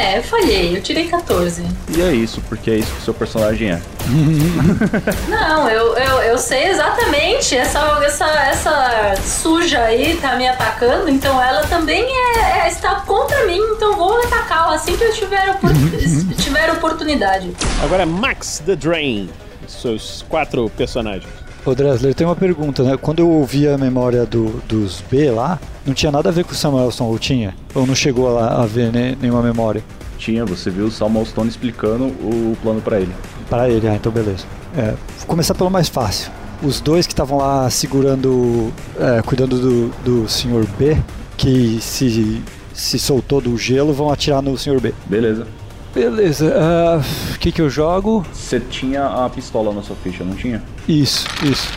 É, 0.00 0.14
É, 0.14 0.18
eu 0.18 0.22
falhei, 0.22 0.76
eu 0.76 0.82
tirei 0.82 1.08
14. 1.08 1.62
E 1.96 2.00
é 2.00 2.12
isso, 2.12 2.40
porque 2.48 2.70
é 2.70 2.76
isso 2.76 2.90
que 2.92 2.98
o 3.00 3.04
seu 3.04 3.12
personagem 3.14 3.70
é. 3.72 3.80
Não, 5.28 5.68
eu, 5.68 5.94
eu, 5.96 6.16
eu 6.22 6.38
sei 6.38 6.68
exatamente. 6.68 7.56
Essa, 7.56 7.80
essa, 8.04 8.24
essa 8.26 9.14
suja 9.22 9.80
aí 9.80 10.16
tá 10.16 10.36
me 10.36 10.48
atacando, 10.48 11.08
então 11.10 11.40
ela 11.42 11.62
também 11.66 12.02
é, 12.04 12.60
é- 12.64 12.68
está 12.68 12.96
contra 13.06 13.46
mim, 13.46 13.58
então 13.76 13.94
vou 13.96 14.18
atacá-la 14.22 14.74
assim 14.74 14.96
que 14.96 15.04
eu 15.04 15.12
tiver, 15.12 15.50
opor- 15.50 15.70
tiver 16.42 16.72
oportunidade. 16.72 17.50
Agora, 17.84 18.06
Max 18.06 18.62
the 18.64 18.74
Drain. 18.76 19.28
Seus 19.68 20.24
quatro 20.28 20.68
personagens. 20.76 21.28
Ô 21.64 21.74
Dresler, 21.74 22.14
tem 22.14 22.26
uma 22.26 22.34
pergunta, 22.36 22.82
né? 22.82 22.96
Quando 22.96 23.18
eu 23.18 23.28
ouvi 23.28 23.68
a 23.68 23.76
memória 23.76 24.24
do- 24.24 24.62
dos 24.66 25.02
B 25.10 25.30
lá, 25.30 25.58
não 25.84 25.92
tinha 25.92 26.10
nada 26.10 26.30
a 26.30 26.32
ver 26.32 26.44
com 26.44 26.52
o 26.52 26.54
Samuelson, 26.54 27.04
ou 27.04 27.18
tinha? 27.18 27.54
Ou 27.74 27.86
não 27.86 27.94
chegou 27.94 28.32
lá 28.32 28.62
a 28.62 28.66
ver 28.66 28.90
né, 28.90 29.14
nenhuma 29.20 29.42
memória? 29.42 29.82
Tinha, 30.16 30.44
você 30.44 30.70
viu 30.70 30.86
o 30.86 30.90
Stone 30.90 31.48
explicando 31.48 32.04
o 32.06 32.56
plano 32.62 32.80
pra 32.80 32.98
ele. 33.00 33.12
Para 33.48 33.68
ele, 33.68 33.86
ah, 33.88 33.94
então 33.94 34.10
beleza. 34.10 34.44
É, 34.76 34.94
vou 35.18 35.26
começar 35.26 35.54
pelo 35.54 35.70
mais 35.70 35.88
fácil. 35.88 36.30
Os 36.62 36.80
dois 36.80 37.06
que 37.06 37.12
estavam 37.12 37.38
lá 37.38 37.68
segurando, 37.70 38.70
é, 38.98 39.22
cuidando 39.22 39.58
do, 39.58 39.88
do 40.04 40.28
Sr. 40.28 40.66
B, 40.78 40.96
que 41.36 41.78
se, 41.80 42.42
se 42.72 42.98
soltou 42.98 43.40
do 43.40 43.56
gelo, 43.56 43.92
vão 43.92 44.10
atirar 44.10 44.42
no 44.42 44.56
Sr. 44.58 44.78
B. 44.80 44.94
Beleza. 45.06 45.46
Beleza, 45.94 46.54
ah, 46.56 47.00
o 47.34 47.38
que 47.38 47.50
que 47.50 47.60
eu 47.60 47.68
jogo? 47.68 48.24
Você 48.32 48.60
tinha 48.60 49.06
a 49.06 49.28
pistola 49.28 49.72
na 49.72 49.82
sua 49.82 49.96
ficha, 49.96 50.22
não 50.22 50.36
tinha? 50.36 50.62
Isso, 50.88 51.26
isso. 51.42 51.68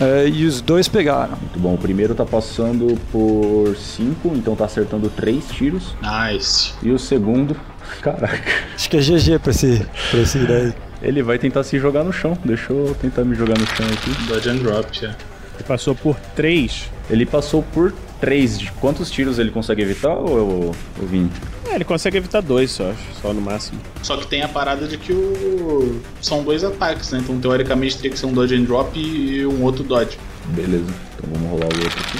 É, 0.00 0.26
e 0.26 0.46
os 0.46 0.60
dois 0.60 0.88
pegaram. 0.88 1.36
Muito 1.36 1.58
bom. 1.58 1.74
O 1.74 1.78
primeiro 1.78 2.14
tá 2.14 2.24
passando 2.24 2.98
por 3.12 3.76
5, 3.76 4.32
então 4.34 4.56
tá 4.56 4.64
acertando 4.64 5.10
3 5.10 5.46
tiros. 5.48 5.94
Nice. 6.02 6.72
E 6.82 6.90
o 6.90 6.98
segundo. 6.98 7.54
Caraca. 8.00 8.50
Acho 8.74 8.88
que 8.88 8.96
é 8.96 9.00
GG 9.00 9.38
pra 9.40 9.50
esse, 9.50 9.86
pra 10.10 10.20
esse 10.20 10.38
daí. 10.38 10.72
Ele 11.02 11.22
vai 11.22 11.38
tentar 11.38 11.62
se 11.64 11.78
jogar 11.78 12.02
no 12.02 12.12
chão. 12.12 12.36
Deixa 12.44 12.72
eu 12.72 12.96
tentar 13.00 13.24
me 13.24 13.34
jogar 13.34 13.58
no 13.58 13.66
chão 13.66 13.86
aqui. 13.86 14.10
Dodge 14.26 14.48
and 14.48 14.56
drop, 14.56 14.98
yeah. 14.98 15.18
Ele 15.54 15.64
passou 15.64 15.94
por 15.94 16.16
três. 16.34 16.90
Ele 17.10 17.26
passou 17.26 17.62
por 17.62 17.92
3. 18.20 18.58
De 18.58 18.72
quantos 18.72 19.10
tiros 19.10 19.38
ele 19.38 19.50
consegue 19.50 19.82
evitar, 19.82 20.14
ou 20.14 20.74
eu 21.00 21.06
vim? 21.06 21.30
É, 21.70 21.74
ele 21.74 21.84
consegue 21.84 22.18
evitar 22.18 22.40
dois 22.40 22.70
só, 22.70 22.90
acho, 22.90 23.02
só 23.22 23.32
no 23.32 23.40
máximo. 23.40 23.80
Só 24.02 24.16
que 24.16 24.26
tem 24.26 24.42
a 24.42 24.48
parada 24.48 24.86
de 24.86 24.96
que 24.96 25.12
o... 25.12 26.00
são 26.20 26.42
dois 26.42 26.64
ataques, 26.64 27.10
né? 27.12 27.20
Então 27.22 27.38
teoricamente 27.38 27.96
teria 27.96 28.10
que 28.10 28.18
ser 28.18 28.26
um 28.26 28.32
dodge 28.32 28.54
and 28.54 28.64
drop 28.64 28.98
e 28.98 29.46
um 29.46 29.62
outro 29.62 29.82
dodge. 29.84 30.18
Beleza. 30.46 30.92
Então 31.16 31.30
vamos 31.32 31.50
rolar 31.50 31.72
o 31.72 31.84
outro 31.84 32.00
aqui. 32.00 32.18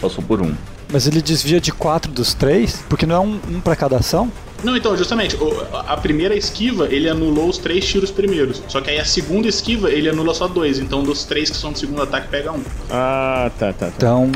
Passou 0.00 0.22
por 0.24 0.40
um. 0.40 0.54
Mas 0.92 1.06
ele 1.08 1.20
desvia 1.20 1.60
de 1.60 1.72
quatro 1.72 2.12
dos 2.12 2.34
três, 2.34 2.84
porque 2.88 3.04
não 3.04 3.16
é 3.16 3.20
um, 3.20 3.40
um 3.48 3.60
pra 3.60 3.74
cada 3.74 3.96
ação? 3.96 4.30
Não, 4.62 4.76
então, 4.76 4.96
justamente, 4.96 5.36
a 5.72 5.96
primeira 5.96 6.34
esquiva, 6.34 6.86
ele 6.86 7.08
anulou 7.08 7.48
os 7.48 7.58
três 7.58 7.84
tiros 7.84 8.10
primeiros. 8.10 8.62
Só 8.68 8.80
que 8.80 8.90
aí 8.90 8.98
a 8.98 9.04
segunda 9.04 9.46
esquiva, 9.46 9.90
ele 9.90 10.08
anula 10.08 10.32
só 10.32 10.48
dois. 10.48 10.78
Então, 10.78 11.02
dos 11.02 11.24
três 11.24 11.50
que 11.50 11.56
são 11.56 11.72
do 11.72 11.78
segundo 11.78 12.00
ataque, 12.00 12.28
pega 12.28 12.50
um. 12.50 12.62
Ah, 12.90 13.50
tá, 13.58 13.72
tá, 13.72 13.86
tá. 13.86 13.92
Então, 13.96 14.30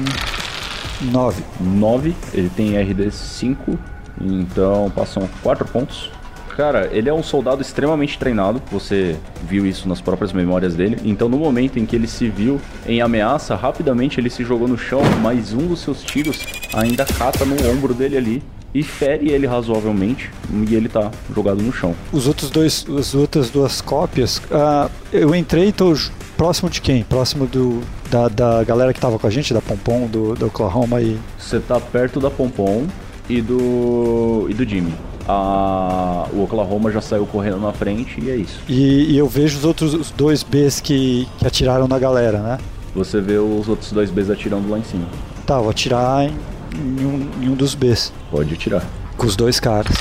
nove. 1.00 1.42
9. 1.60 2.14
Ele 2.32 2.50
tem 2.50 2.76
RD 2.78 3.10
5. 3.10 3.78
Então 4.20 4.90
passam 4.94 5.28
4 5.42 5.64
pontos. 5.66 6.10
Cara, 6.56 6.88
ele 6.90 7.08
é 7.08 7.14
um 7.14 7.22
soldado 7.22 7.62
extremamente 7.62 8.18
treinado. 8.18 8.60
Você 8.72 9.16
viu 9.44 9.64
isso 9.64 9.88
nas 9.88 10.00
próprias 10.00 10.32
memórias 10.32 10.74
dele. 10.74 10.98
Então, 11.04 11.28
no 11.28 11.38
momento 11.38 11.78
em 11.78 11.86
que 11.86 11.94
ele 11.94 12.08
se 12.08 12.28
viu 12.28 12.60
em 12.84 13.00
ameaça, 13.00 13.54
rapidamente 13.54 14.18
ele 14.18 14.28
se 14.28 14.42
jogou 14.42 14.66
no 14.66 14.76
chão. 14.76 15.00
Mas 15.22 15.52
um 15.52 15.68
dos 15.68 15.78
seus 15.78 16.02
tiros 16.02 16.44
ainda 16.74 17.04
cata 17.04 17.44
no 17.44 17.54
ombro 17.70 17.94
dele 17.94 18.16
ali 18.16 18.42
e 18.74 18.82
fere 18.82 19.30
ele 19.30 19.46
razoavelmente. 19.46 20.32
E 20.68 20.74
ele 20.74 20.88
tá 20.88 21.12
jogado 21.32 21.62
no 21.62 21.72
chão. 21.72 21.94
Os 22.12 22.26
outros 22.26 22.50
dois, 22.50 22.84
as 22.98 23.14
outras 23.14 23.50
duas 23.50 23.80
cópias, 23.80 24.42
ah, 24.50 24.90
eu 25.12 25.34
entrei 25.36 25.70
tô 25.70 25.94
próximo 26.38 26.70
de 26.70 26.80
quem? 26.80 27.02
Próximo 27.02 27.46
do 27.46 27.82
da, 28.08 28.28
da 28.28 28.64
galera 28.64 28.94
que 28.94 29.00
tava 29.00 29.18
com 29.18 29.26
a 29.26 29.30
gente, 29.30 29.52
da 29.52 29.60
Pompom, 29.60 30.06
do, 30.06 30.34
do 30.34 30.46
Oklahoma 30.46 31.02
e. 31.02 31.18
Você 31.36 31.58
tá 31.58 31.78
perto 31.78 32.20
da 32.20 32.30
Pompom 32.30 32.86
e 33.28 33.42
do. 33.42 34.46
e 34.48 34.54
do 34.54 34.64
Jimmy. 34.64 34.94
A, 35.28 36.26
o 36.32 36.44
Oklahoma 36.44 36.90
já 36.90 37.02
saiu 37.02 37.26
correndo 37.26 37.58
na 37.58 37.72
frente 37.72 38.18
e 38.18 38.30
é 38.30 38.36
isso. 38.36 38.60
E, 38.66 39.12
e 39.12 39.18
eu 39.18 39.28
vejo 39.28 39.58
os 39.58 39.64
outros 39.64 39.92
os 39.92 40.10
dois 40.10 40.42
Bs 40.42 40.80
que, 40.80 41.28
que 41.38 41.46
atiraram 41.46 41.86
na 41.86 41.98
galera, 41.98 42.38
né? 42.38 42.58
Você 42.94 43.20
vê 43.20 43.36
os 43.36 43.68
outros 43.68 43.92
dois 43.92 44.10
Bs 44.10 44.30
atirando 44.30 44.70
lá 44.70 44.78
em 44.78 44.84
cima. 44.84 45.06
Tá, 45.44 45.58
vou 45.58 45.68
atirar 45.68 46.24
em, 46.24 46.32
em 46.74 47.04
um, 47.04 47.28
em 47.42 47.48
um 47.50 47.54
dos 47.54 47.74
Bs. 47.74 48.10
Pode 48.30 48.54
atirar. 48.54 48.86
Com 49.18 49.26
os 49.26 49.36
dois 49.36 49.60
caras. 49.60 49.94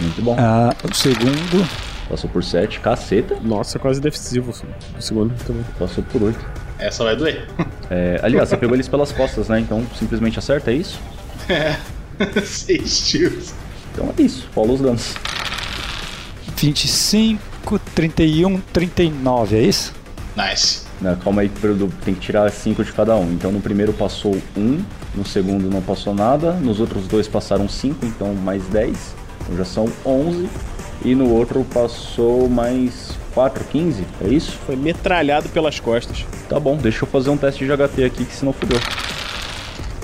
Muito 0.00 0.22
bom. 0.22 0.36
Ah, 0.38 0.74
o 0.82 0.94
segundo. 0.94 1.68
Passou 2.08 2.30
por 2.30 2.42
7, 2.42 2.80
caceta. 2.80 3.38
Nossa, 3.42 3.78
quase 3.78 4.00
decisivo 4.00 4.50
o 4.96 5.02
segundo 5.02 5.34
também. 5.44 5.64
Passou 5.78 6.02
por 6.04 6.22
8. 6.22 6.38
Essa 6.78 7.04
vai 7.04 7.16
doer. 7.16 7.46
É, 7.90 8.20
aliás, 8.22 8.50
você 8.50 8.56
pegou 8.58 8.76
eles 8.76 8.86
pelas 8.86 9.12
costas, 9.12 9.48
né? 9.48 9.60
Então 9.60 9.82
simplesmente 9.98 10.38
acerta, 10.38 10.70
é 10.70 10.74
isso? 10.74 11.00
É. 11.48 11.74
Seis 12.44 13.08
tiros. 13.08 13.54
Então 13.90 14.12
é 14.18 14.22
isso, 14.22 14.46
rola 14.54 14.72
os 14.74 14.80
danos. 14.82 15.14
25, 16.54 17.78
31, 17.94 18.60
39, 18.60 19.56
é 19.56 19.62
isso? 19.62 19.94
Nice. 20.36 20.82
Não, 21.00 21.16
calma 21.16 21.42
aí, 21.42 21.48
tem 22.04 22.14
que 22.14 22.20
tirar 22.20 22.50
5 22.50 22.84
de 22.84 22.92
cada 22.92 23.16
um. 23.16 23.32
Então 23.32 23.50
no 23.50 23.60
primeiro 23.60 23.94
passou 23.94 24.36
1, 24.54 24.60
um, 24.60 24.84
no 25.14 25.24
segundo 25.24 25.70
não 25.70 25.80
passou 25.80 26.14
nada, 26.14 26.52
nos 26.52 26.78
outros 26.78 27.06
dois 27.06 27.26
passaram 27.26 27.68
5, 27.68 28.04
então 28.04 28.34
mais 28.34 28.62
10. 28.66 29.14
Então 29.40 29.56
já 29.56 29.64
são 29.64 29.90
11. 30.04 30.48
E 31.04 31.14
no 31.14 31.32
outro 31.32 31.64
passou 31.72 32.48
mais 32.48 33.16
4, 33.34 33.64
15, 33.64 34.04
é 34.24 34.28
isso? 34.28 34.58
Foi 34.66 34.74
metralhado 34.74 35.48
pelas 35.48 35.78
costas. 35.78 36.26
Tá 36.48 36.58
bom, 36.58 36.76
deixa 36.76 37.04
eu 37.04 37.08
fazer 37.08 37.30
um 37.30 37.36
teste 37.36 37.64
de 37.64 37.70
HT 37.70 38.04
aqui, 38.04 38.24
que 38.24 38.34
senão 38.34 38.52
fudeu. 38.52 38.80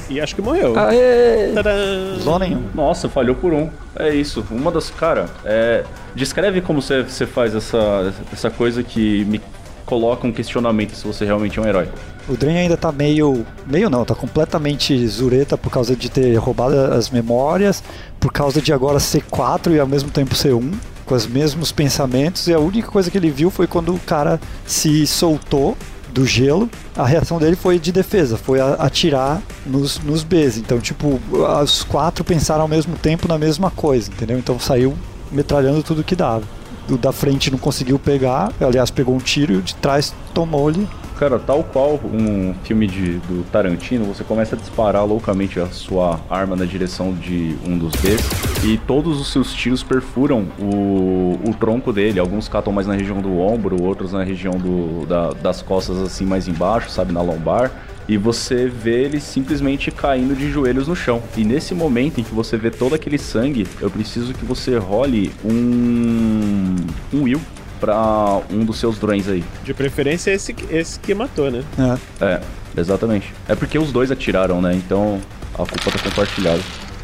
E 0.09 0.20
acho 0.20 0.35
que 0.35 0.42
morreu. 0.42 0.78
Aê! 0.78 1.52
Tadã! 1.54 2.16
Zona 2.20 2.46
nenhum. 2.46 2.64
Nossa, 2.74 3.09
falhou 3.09 3.35
por 3.35 3.52
um. 3.52 3.70
É 3.96 4.11
isso. 4.14 4.44
Uma 4.50 4.70
das. 4.70 4.90
Cara, 4.90 5.26
é. 5.44 5.85
Descreve 6.14 6.61
como 6.61 6.80
você, 6.83 7.02
você 7.02 7.26
faz 7.26 7.54
essa, 7.54 8.12
essa 8.33 8.50
coisa 8.50 8.83
que 8.83 9.24
me 9.24 9.40
coloca 9.85 10.27
um 10.27 10.33
questionamento 10.33 10.94
se 10.94 11.07
você 11.07 11.25
realmente 11.25 11.59
é 11.59 11.62
um 11.62 11.66
herói. 11.66 11.88
O 12.29 12.37
Dren 12.37 12.57
ainda 12.57 12.77
tá 12.77 12.90
meio. 12.90 13.44
Meio 13.66 13.90
não, 13.90 14.05
tá 14.05 14.14
completamente 14.14 15.07
zureta 15.07 15.59
por 15.59 15.70
causa 15.70 15.94
de 15.94 16.09
ter 16.09 16.35
roubado 16.37 16.75
as 16.75 17.11
memórias, 17.11 17.83
por 18.18 18.33
causa 18.33 18.61
de 18.61 18.73
agora 18.73 18.99
ser 18.99 19.23
4 19.25 19.75
e 19.75 19.81
ao 19.81 19.87
mesmo 19.87 20.11
tempo 20.11 20.35
ser 20.35 20.55
1, 20.55 20.73
com 21.05 21.14
os 21.14 21.27
mesmos 21.27 21.70
pensamentos, 21.70 22.47
e 22.49 22.55
a 22.55 22.59
única 22.59 22.88
coisa 22.88 23.11
que 23.11 23.18
ele 23.18 23.31
viu 23.31 23.51
foi 23.51 23.66
quando 23.66 23.94
o 23.94 23.99
cara 23.99 24.40
se 24.66 25.07
soltou 25.07 25.77
do 26.14 26.25
gelo, 26.25 26.70
a 26.97 27.05
reação 27.05 27.38
dele 27.38 27.57
foi 27.57 27.79
de 27.79 27.90
defesa, 27.90 28.37
foi 28.37 28.61
atirar 28.61 29.42
nos, 29.66 29.99
nos 29.99 30.23
Bs. 30.23 30.59
Então, 30.59 30.79
tipo, 30.79 31.20
os 31.62 31.83
quatro 31.83 32.25
pensaram 32.25 32.62
ao 32.62 32.68
mesmo 32.68 32.97
tempo 32.97 33.27
na 33.27 33.37
mesma 33.37 33.70
coisa, 33.70 34.11
entendeu? 34.11 34.38
Então 34.38 34.59
saiu 34.59 34.94
metralhando 35.33 35.83
tudo 35.83 36.05
que 36.05 36.14
dava. 36.14 36.44
O 36.90 36.97
da 36.99 37.12
frente 37.12 37.51
não 37.51 37.59
conseguiu 37.59 37.99
pegar, 37.99 38.53
aliás, 38.61 38.90
pegou 38.90 39.14
um 39.14 39.18
tiro 39.18 39.55
e 39.55 39.62
de 39.62 39.75
trás 39.77 40.14
tomou-lhe 40.35 40.87
Cara, 41.18 41.38
tal 41.38 41.62
qual 41.62 41.92
um 42.12 42.53
filme 42.64 42.88
de, 42.88 43.18
do 43.18 43.44
Tarantino, 43.53 44.05
você 44.05 44.25
começa 44.25 44.57
a 44.57 44.59
disparar 44.59 45.07
loucamente 45.07 45.61
a 45.61 45.66
sua 45.68 46.18
arma 46.29 46.57
na 46.57 46.64
direção 46.64 47.12
de 47.14 47.57
um 47.64 47.79
dos 47.79 47.92
Bs 47.92 48.64
e 48.64 48.77
todos 48.79 49.20
os 49.20 49.31
seus 49.31 49.55
tiros 49.55 49.81
perfuram 49.81 50.47
o, 50.59 51.38
o 51.49 51.55
tronco 51.55 51.92
dele. 51.92 52.18
Alguns 52.18 52.49
catam 52.49 52.73
mais 52.73 52.88
na 52.88 52.94
região 52.94 53.20
do 53.23 53.38
ombro, 53.38 53.81
outros 53.81 54.12
na 54.12 54.25
região 54.25 54.55
do, 54.55 55.07
da- 55.07 55.31
das 55.35 55.62
costas, 55.62 55.99
assim, 55.99 56.27
mais 56.27 56.49
embaixo, 56.49 56.90
sabe, 56.90 57.12
na 57.12 57.23
lombar. 57.23 57.70
E 58.09 58.17
você 58.17 58.67
vê 58.67 59.05
ele 59.05 59.21
simplesmente 59.21 59.90
caindo 59.90 60.37
de 60.37 60.51
joelhos 60.51 60.88
no 60.88 60.95
chão. 60.95 61.23
E 61.37 61.45
nesse 61.45 61.75
momento 61.75 62.21
em 62.21 62.25
que 62.25 62.35
você 62.35 62.57
vê 62.57 62.71
todo 62.71 62.95
aquele 62.95 63.19
sangue, 63.19 63.67
eu 63.81 63.90
preciso 63.90 64.35
que 64.35 64.45
você 64.45 64.77
role 64.77 65.33
um. 65.45 66.77
um 67.12 67.23
will 67.23 67.40
pra 67.81 68.40
um 68.51 68.64
dos 68.64 68.79
seus 68.79 68.99
drones 68.99 69.29
aí. 69.29 69.45
De 69.62 69.75
preferência 69.75 70.31
esse, 70.31 70.55
esse 70.71 70.99
que 71.01 71.14
matou, 71.14 71.51
né? 71.51 71.62
É, 72.21 72.40
exatamente. 72.79 73.33
É 73.49 73.55
porque 73.55 73.79
os 73.79 73.93
dois 73.93 74.11
atiraram, 74.11 74.61
né? 74.61 74.75
Então 74.75 75.21
a 75.55 75.59
culpa 75.59 75.90
tá 75.90 75.99
compartilhada. 75.99 76.62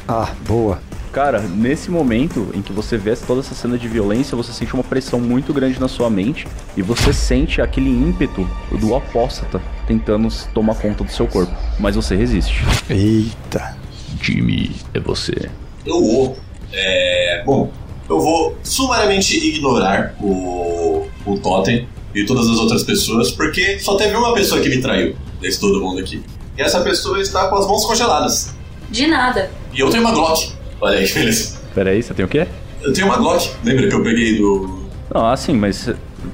Ah, 0.09 0.31
boa. 0.47 0.81
Cara, 1.13 1.41
nesse 1.41 1.91
momento 1.91 2.51
em 2.55 2.63
que 2.63 2.73
você 2.73 2.97
vê 2.97 3.17
toda 3.17 3.41
essa 3.41 3.55
cena 3.55 3.77
de 3.77 3.89
violência, 3.89 4.37
você 4.37 4.53
sente 4.53 4.73
uma 4.75 4.85
pressão 4.85 5.19
muito 5.19 5.53
grande 5.53 5.81
na 5.81 5.89
sua 5.89 6.09
mente 6.09 6.47
e 6.77 6.83
você 6.83 7.13
sente 7.13 7.61
aquele 7.61 7.91
ímpeto 7.91 8.49
do 8.79 8.95
apóstata 8.95 9.61
tentando 9.89 10.29
tomar 10.55 10.77
conta 10.77 11.03
do 11.03 11.11
seu 11.11 11.27
corpo. 11.27 11.53
Mas 11.81 11.97
você 11.97 12.15
resiste. 12.15 12.63
Eita. 12.89 13.77
Jimmy, 14.23 14.77
é 14.95 15.01
você. 15.01 15.51
Eu 15.85 16.01
vou. 16.01 16.39
É, 16.73 17.43
bom, 17.45 17.73
eu 18.09 18.21
vou 18.21 18.57
sumariamente 18.63 19.37
ignorar 19.37 20.15
o, 20.21 21.09
o 21.27 21.39
Totem 21.39 21.89
e 22.15 22.25
todas 22.25 22.49
as 22.49 22.57
outras 22.59 22.85
pessoas, 22.85 23.33
porque 23.33 23.81
só 23.81 23.97
teve 23.97 24.15
uma 24.15 24.33
pessoa 24.35 24.61
que 24.61 24.69
me 24.69 24.81
traiu 24.81 25.17
desse 25.41 25.59
todo 25.59 25.81
mundo 25.81 26.01
aqui. 26.01 26.23
E 26.57 26.63
essa 26.63 26.81
pessoa 26.83 27.21
está 27.21 27.49
com 27.49 27.57
as 27.57 27.67
mãos 27.67 27.85
congeladas. 27.85 28.55
De 28.89 29.07
nada. 29.09 29.51
E 29.73 29.81
eu 29.81 29.91
tenho 29.91 30.03
uma 30.03 30.13
Glock. 30.13 30.60
Olha 30.81 30.99
aí 30.99 31.09
beleza. 31.13 31.59
Pera 31.75 31.91
aí, 31.91 32.03
você 32.03 32.15
tem 32.15 32.25
o 32.25 32.29
quê? 32.29 32.47
Eu 32.83 32.93
tenho 32.93 33.07
uma 33.07 33.17
Glock, 33.17 33.51
lembra 33.65 33.89
que 33.89 33.95
eu 33.95 34.03
peguei 34.03 34.39
do. 34.39 34.89
Não, 35.13 35.27
assim, 35.27 35.53
mas. 35.53 35.91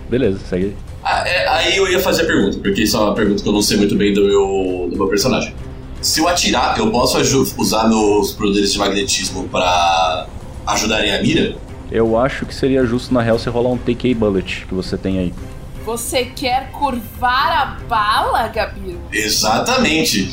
Beleza, 0.09 0.39
segue 0.49 0.67
aí. 0.67 0.77
Ah, 1.03 1.29
é, 1.29 1.49
aí 1.49 1.77
eu 1.77 1.91
ia 1.91 2.01
fazer 2.01 2.23
a 2.23 2.27
pergunta, 2.27 2.59
porque 2.59 2.83
isso 2.83 2.97
é 2.97 3.01
uma 3.01 3.15
pergunta 3.15 3.43
que 3.43 3.49
eu 3.49 3.53
não 3.53 3.63
sei 3.63 3.77
muito 3.77 3.95
bem 3.95 4.13
do 4.13 4.25
meu, 4.25 4.89
do 4.91 4.97
meu 4.97 5.07
personagem. 5.07 5.55
Se 6.01 6.21
eu 6.21 6.29
atirar, 6.29 6.77
eu 6.79 6.91
posso 6.91 7.17
usar 7.59 7.89
meus 7.89 8.33
poderes 8.33 8.73
de 8.73 8.79
magnetismo 8.79 9.49
pra 9.49 10.27
ajudarem 10.67 11.15
a 11.15 11.23
mira? 11.23 11.57
Eu 11.91 12.19
acho 12.19 12.45
que 12.45 12.55
seria 12.55 12.85
justo, 12.85 13.15
na 13.15 13.23
real, 13.23 13.39
você 13.39 13.49
rolar 13.49 13.71
um 13.71 13.79
TK 13.79 14.15
Bullet 14.15 14.67
que 14.67 14.75
você 14.75 14.97
tem 14.97 15.19
aí. 15.19 15.35
Você 15.87 16.25
quer 16.25 16.73
curvar 16.73 17.53
a 17.53 17.67
bala, 17.87 18.49
Gabiru? 18.49 19.01
Exatamente. 19.13 20.33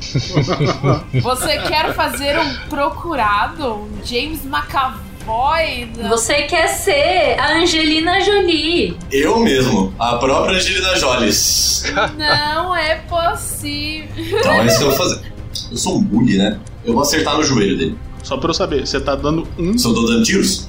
Você 1.21 1.59
quer 1.59 1.93
fazer 1.93 2.39
um 2.39 2.55
procurado, 2.69 3.63
um 3.63 3.89
James 4.03 4.39
McAvoy? 4.45 5.91
Não. 5.95 6.09
Você 6.09 6.41
quer 6.41 6.67
ser 6.69 7.39
a 7.39 7.53
Angelina 7.53 8.19
Jolie. 8.19 8.97
Eu 9.11 9.39
mesmo, 9.41 9.93
a 9.99 10.15
própria 10.15 10.57
Angelina 10.57 10.95
Jolis. 10.95 11.83
Não 12.17 12.75
é 12.75 12.95
possível. 12.95 14.09
Então 14.39 14.53
é 14.53 14.65
isso 14.65 14.79
que 14.79 14.83
eu 14.85 14.89
vou 14.89 14.97
fazer. 14.97 15.33
Eu 15.69 15.77
sou 15.77 15.97
um 15.99 16.01
bully, 16.01 16.35
né? 16.35 16.59
Eu 16.83 16.93
vou 16.93 17.03
acertar 17.03 17.37
no 17.37 17.43
joelho 17.43 17.77
dele. 17.77 17.99
Só 18.23 18.37
pra 18.37 18.49
eu 18.49 18.55
saber, 18.55 18.87
você 18.87 18.99
tá 18.99 19.13
dando 19.13 19.47
um. 19.59 19.77
Só 19.77 19.93
tô 19.93 20.01
dando 20.07 20.23
tiros? 20.23 20.67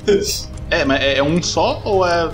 É, 0.69 0.85
mas 0.85 1.01
é 1.01 1.17
é 1.17 1.23
um 1.23 1.43
só 1.43 1.81
ou 1.87 2.07
é. 2.07 2.31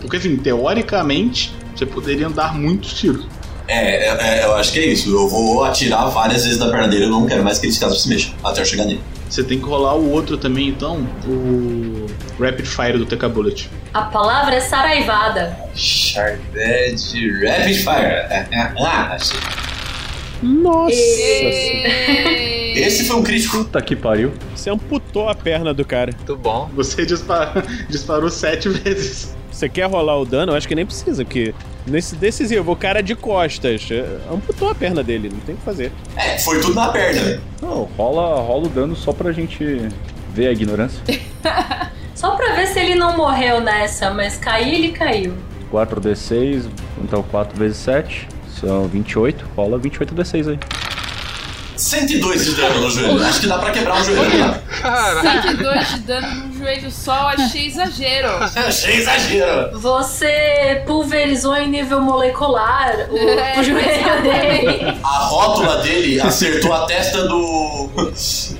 Porque 0.00 0.16
assim, 0.16 0.36
teoricamente, 0.36 1.54
você 1.74 1.86
poderia 1.86 2.28
dar 2.28 2.54
muitos 2.54 2.94
tiros. 2.94 3.26
É, 3.68 4.08
é, 4.08 4.40
é, 4.40 4.44
eu 4.44 4.54
acho 4.56 4.72
que 4.72 4.78
é 4.80 4.86
isso. 4.86 5.10
Eu 5.10 5.28
vou 5.28 5.64
atirar 5.64 6.06
várias 6.10 6.44
vezes 6.44 6.58
na 6.58 6.68
perna 6.70 6.88
dele, 6.88 7.04
eu 7.04 7.10
não 7.10 7.26
quero 7.26 7.42
mais 7.44 7.58
que 7.58 7.66
esse 7.66 7.78
caso 7.80 7.98
se 7.98 8.08
mexa, 8.08 8.32
até 8.44 8.60
eu 8.60 8.64
chegar 8.64 8.84
nele. 8.84 9.00
Você 9.30 9.42
tem 9.42 9.58
que 9.58 9.64
rolar 9.64 9.94
o 9.94 10.10
outro 10.10 10.36
também, 10.36 10.68
então, 10.68 11.06
o 11.26 12.06
Rapid 12.38 12.66
Fire 12.66 12.98
do 12.98 13.06
TK 13.06 13.28
Bullet. 13.28 13.70
A 13.94 14.02
palavra 14.02 14.56
é 14.56 14.60
saraivada. 14.60 15.56
Charded 15.74 17.00
Rapid 17.46 17.76
Fire. 17.76 18.46
Ah, 18.78 19.14
achei. 19.14 19.38
Nossa! 20.42 20.92
Esse 22.74 23.04
foi 23.04 23.16
um 23.16 23.22
crítico. 23.22 23.58
Puta 23.58 23.80
que 23.80 23.94
pariu. 23.94 24.32
Você 24.54 24.70
amputou 24.70 25.28
a 25.28 25.34
perna 25.34 25.72
do 25.72 25.84
cara. 25.84 26.12
Muito 26.16 26.36
bom. 26.36 26.70
Você 26.74 27.06
dispara- 27.06 27.62
disparou 27.88 28.28
sete 28.28 28.68
vezes. 28.68 29.34
Você 29.62 29.68
quer 29.68 29.88
rolar 29.88 30.18
o 30.18 30.24
dano? 30.24 30.50
Eu 30.50 30.56
acho 30.56 30.66
que 30.66 30.74
nem 30.74 30.84
precisa, 30.84 31.24
porque 31.24 31.54
nesse 31.86 32.16
decisivo, 32.16 32.72
o 32.72 32.74
cara 32.74 32.98
é 32.98 33.02
de 33.02 33.14
costas 33.14 33.88
eh, 33.92 34.18
amputou 34.28 34.68
a 34.68 34.74
perna 34.74 35.04
dele, 35.04 35.28
não 35.32 35.38
tem 35.38 35.54
o 35.54 35.58
que 35.58 35.64
fazer. 35.64 35.92
É, 36.16 36.36
foi 36.36 36.60
tudo 36.60 36.74
na 36.74 36.88
perna. 36.88 37.40
Não, 37.60 37.84
rola, 37.96 38.40
rola 38.40 38.66
o 38.66 38.68
dano 38.68 38.96
só 38.96 39.12
pra 39.12 39.30
gente 39.30 39.88
ver 40.34 40.48
a 40.48 40.52
ignorância. 40.52 41.00
Só 42.14 42.36
pra 42.36 42.54
ver 42.54 42.68
se 42.68 42.78
ele 42.78 42.94
não 42.94 43.16
morreu 43.16 43.60
nessa, 43.60 44.12
mas 44.12 44.36
cair 44.36 44.74
ele 44.74 44.92
caiu. 44.92 45.34
4d6, 45.72 46.68
então 47.02 47.20
4 47.20 47.58
vezes 47.58 47.78
7, 47.78 48.28
são 48.60 48.86
28. 48.86 49.44
Rola 49.56 49.78
28d6 49.78 50.50
aí. 50.50 50.58
102 51.76 52.44
de 52.44 52.54
dano 52.54 52.80
no 52.82 52.90
joelho. 52.90 53.24
Acho 53.24 53.40
que 53.40 53.46
dá 53.46 53.58
pra 53.58 53.70
quebrar 53.70 54.00
um 54.00 54.04
joelho. 54.04 54.54
Tá? 54.82 55.20
102 55.42 55.88
de 55.88 56.00
dano 56.00 56.34
num 56.34 56.58
joelho 56.58 56.90
só, 56.90 57.14
eu 57.32 57.44
achei 57.44 57.66
exagero. 57.66 58.28
Achei 58.54 58.96
exagero. 58.96 59.78
Você 59.78 60.82
pulverizou 60.86 61.56
em 61.56 61.68
nível 61.68 62.00
molecular 62.00 63.08
o, 63.10 63.16
É, 63.16 63.58
o 63.58 63.62
joelho 63.64 64.22
dele. 64.22 64.98
A 65.02 65.18
rótula 65.18 65.78
dele 65.78 66.20
acertou 66.20 66.72
a 66.72 66.86
testa 66.86 67.26
do. 67.26 67.88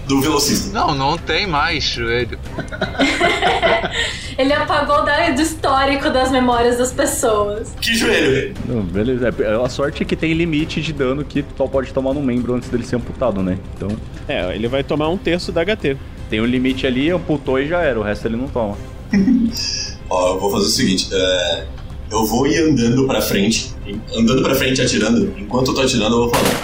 do 0.07 0.21
velocista. 0.21 0.73
Não, 0.73 0.95
não 0.95 1.17
tem 1.19 1.47
mais 1.47 1.85
joelho. 1.85 2.39
Ele 4.43 4.53
apagou 4.53 5.05
da- 5.05 5.31
do 5.31 5.41
histórico 5.41 6.11
das 6.11 6.33
memórias 6.33 6.77
das 6.79 6.93
pessoas. 6.93 7.73
Que 7.81 7.95
joelho? 7.95 8.53
Não, 8.69 8.83
beleza. 8.83 9.33
É, 9.39 9.65
A 9.65 9.69
sorte 9.69 10.03
é 10.03 10.07
que 10.07 10.17
tem 10.17 10.33
limite 10.33 10.81
de 10.83 10.93
dano 10.93 11.25
que 11.25 11.45
só 11.57 11.67
pode 11.69 11.93
tomar 11.93 12.13
no 12.13 12.21
membro 12.21 12.53
antes 12.55 12.69
dele 12.69 12.85
ser 12.85 12.97
amputado, 12.97 13.41
né? 13.41 13.57
Então. 13.77 13.89
É, 14.29 14.53
ele 14.55 14.67
vai 14.67 14.83
tomar 14.83 15.09
um 15.11 15.17
terço 15.17 15.53
da 15.53 15.63
HT. 15.65 15.97
Tem 16.29 16.41
um 16.41 16.45
limite 16.45 16.87
ali, 16.89 17.09
amputou 17.11 17.61
e 17.61 17.69
já 17.69 17.83
era. 17.83 18.01
O 18.01 18.03
resto 18.03 18.27
ele 18.27 18.37
não 18.37 18.49
toma. 18.49 18.77
Ó, 20.11 20.35
eu 20.35 20.41
vou 20.41 20.51
fazer 20.51 20.67
o 20.67 20.71
seguinte: 20.71 21.09
é, 21.13 21.65
eu 22.11 22.27
vou 22.27 22.45
ir 22.47 22.59
andando 22.59 23.07
pra 23.07 23.21
frente, 23.21 23.71
andando 24.17 24.43
pra 24.43 24.55
frente 24.57 24.81
atirando. 24.83 25.33
Enquanto 25.39 25.69
eu 25.69 25.75
tô 25.75 25.83
atirando, 25.83 26.15
eu 26.17 26.21
vou 26.23 26.31
falando. 26.31 26.57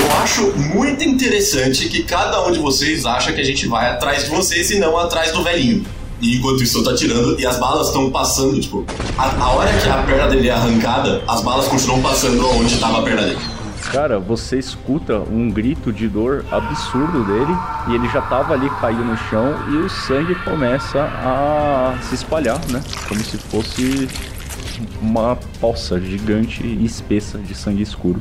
Eu 0.00 0.12
acho 0.22 0.52
muito 0.74 1.04
interessante 1.04 1.88
que 1.88 2.02
cada 2.04 2.44
um 2.46 2.52
de 2.52 2.58
vocês 2.58 3.04
acha 3.06 3.32
que 3.32 3.40
a 3.40 3.44
gente 3.44 3.66
vai 3.68 3.88
atrás 3.90 4.24
de 4.24 4.30
vocês 4.30 4.70
e 4.70 4.78
não 4.78 4.96
atrás 4.98 5.32
do 5.32 5.42
velhinho. 5.44 5.84
E 6.20 6.36
enquanto 6.36 6.62
isso 6.62 6.78
eu 6.78 6.84
tô 6.84 6.90
atirando 6.90 7.40
e 7.40 7.46
as 7.46 7.58
balas 7.58 7.86
estão 7.86 8.10
passando, 8.10 8.60
tipo, 8.60 8.84
a, 9.16 9.42
a 9.42 9.50
hora 9.52 9.72
que 9.72 9.88
a 9.88 10.02
perna 10.02 10.28
dele 10.28 10.48
é 10.48 10.52
arrancada, 10.52 11.22
as 11.26 11.40
balas 11.42 11.66
continuam 11.66 12.02
passando 12.02 12.46
onde 12.50 12.78
tava 12.78 12.98
a 12.98 13.02
perna 13.02 13.22
dele. 13.22 13.38
Cara, 13.90 14.18
você 14.18 14.58
escuta 14.58 15.18
um 15.18 15.50
grito 15.50 15.90
de 15.92 16.06
dor 16.06 16.44
absurdo 16.50 17.24
dele 17.24 17.52
e 17.88 17.94
ele 17.94 18.08
já 18.10 18.20
tava 18.20 18.52
ali 18.52 18.68
caído 18.80 19.02
no 19.02 19.16
chão 19.16 19.54
e 19.70 19.76
o 19.78 19.88
sangue 19.88 20.34
começa 20.44 21.02
a 21.02 21.98
se 22.02 22.14
espalhar, 22.14 22.60
né? 22.68 22.82
Como 23.08 23.20
se 23.20 23.38
fosse 23.38 24.06
uma 25.00 25.36
poça 25.60 25.98
gigante 26.00 26.64
e 26.64 26.84
espessa 26.84 27.38
de 27.38 27.54
sangue 27.54 27.82
escuro 27.82 28.20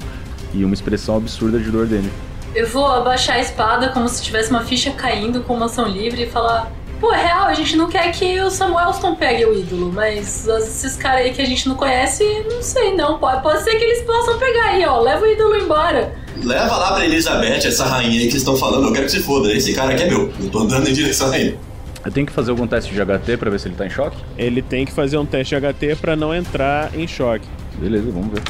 e 0.53 0.63
uma 0.63 0.73
expressão 0.73 1.17
absurda 1.17 1.59
de 1.59 1.69
dor 1.69 1.85
dele. 1.85 2.09
Eu 2.55 2.67
vou 2.67 2.87
abaixar 2.87 3.35
a 3.35 3.39
espada 3.39 3.89
como 3.89 4.09
se 4.09 4.23
tivesse 4.23 4.49
uma 4.49 4.63
ficha 4.63 4.91
caindo 4.91 5.41
com 5.41 5.53
uma 5.53 5.67
ação 5.67 5.87
livre 5.87 6.23
e 6.23 6.29
falar: 6.29 6.71
Pô, 6.99 7.13
é 7.13 7.23
real, 7.23 7.45
a 7.45 7.53
gente 7.53 7.77
não 7.77 7.87
quer 7.87 8.11
que 8.11 8.41
o 8.41 8.51
Samuelston 8.51 9.15
pegue 9.15 9.45
o 9.45 9.57
ídolo, 9.57 9.91
mas 9.91 10.45
esses 10.45 10.97
caras 10.97 11.21
aí 11.21 11.33
que 11.33 11.41
a 11.41 11.45
gente 11.45 11.69
não 11.69 11.75
conhece, 11.75 12.23
não 12.51 12.61
sei 12.61 12.93
não. 12.93 13.17
Pode, 13.17 13.41
pode 13.41 13.63
ser 13.63 13.75
que 13.75 13.83
eles 13.83 14.03
possam 14.03 14.37
pegar 14.37 14.65
aí, 14.65 14.85
ó. 14.85 14.99
Leva 14.99 15.23
o 15.23 15.27
ídolo 15.27 15.55
embora. 15.55 16.13
Leva 16.43 16.75
lá 16.75 16.93
pra 16.93 17.05
Elizabeth, 17.05 17.65
essa 17.65 17.85
rainha 17.85 18.19
aí 18.19 18.27
que 18.27 18.35
estão 18.35 18.55
falando, 18.55 18.87
eu 18.87 18.93
quero 18.93 19.05
que 19.05 19.11
se 19.11 19.21
foda, 19.21 19.51
esse 19.53 19.73
cara 19.73 19.93
aqui 19.93 20.03
é 20.03 20.07
meu. 20.07 20.31
Eu 20.39 20.49
tô 20.49 20.59
andando 20.59 20.89
em 20.89 20.93
direção 20.93 21.31
a 21.31 21.39
ele. 21.39 21.57
Eu 22.05 22.11
tenho 22.11 22.25
que 22.25 22.33
fazer 22.33 22.51
algum 22.51 22.67
teste 22.67 22.93
de 22.93 22.99
HT 22.99 23.37
pra 23.37 23.49
ver 23.49 23.59
se 23.59 23.67
ele 23.67 23.75
tá 23.75 23.85
em 23.85 23.89
choque? 23.89 24.17
Ele 24.37 24.61
tem 24.61 24.85
que 24.85 24.91
fazer 24.91 25.17
um 25.17 25.25
teste 25.25 25.55
de 25.55 25.61
HT 25.61 25.95
pra 26.01 26.15
não 26.15 26.33
entrar 26.33 26.91
em 26.97 27.07
choque. 27.07 27.45
Beleza, 27.77 28.09
vamos 28.11 28.33
ver. 28.33 28.41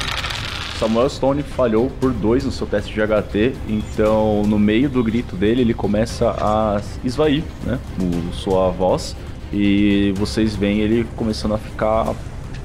Samuel 0.80 1.10
Stone 1.10 1.42
falhou 1.42 1.90
por 2.00 2.10
dois 2.10 2.42
no 2.42 2.50
seu 2.50 2.66
teste 2.66 2.94
de 2.94 3.02
HT, 3.02 3.54
então 3.68 4.42
no 4.44 4.58
meio 4.58 4.88
do 4.88 5.04
grito 5.04 5.36
dele 5.36 5.60
ele 5.60 5.74
começa 5.74 6.30
a 6.30 6.80
esvair, 7.04 7.44
né, 7.64 7.78
o, 8.00 8.32
sua 8.32 8.70
voz 8.70 9.14
e 9.52 10.14
vocês 10.16 10.56
veem 10.56 10.80
ele 10.80 11.06
começando 11.16 11.52
a 11.52 11.58
ficar 11.58 12.14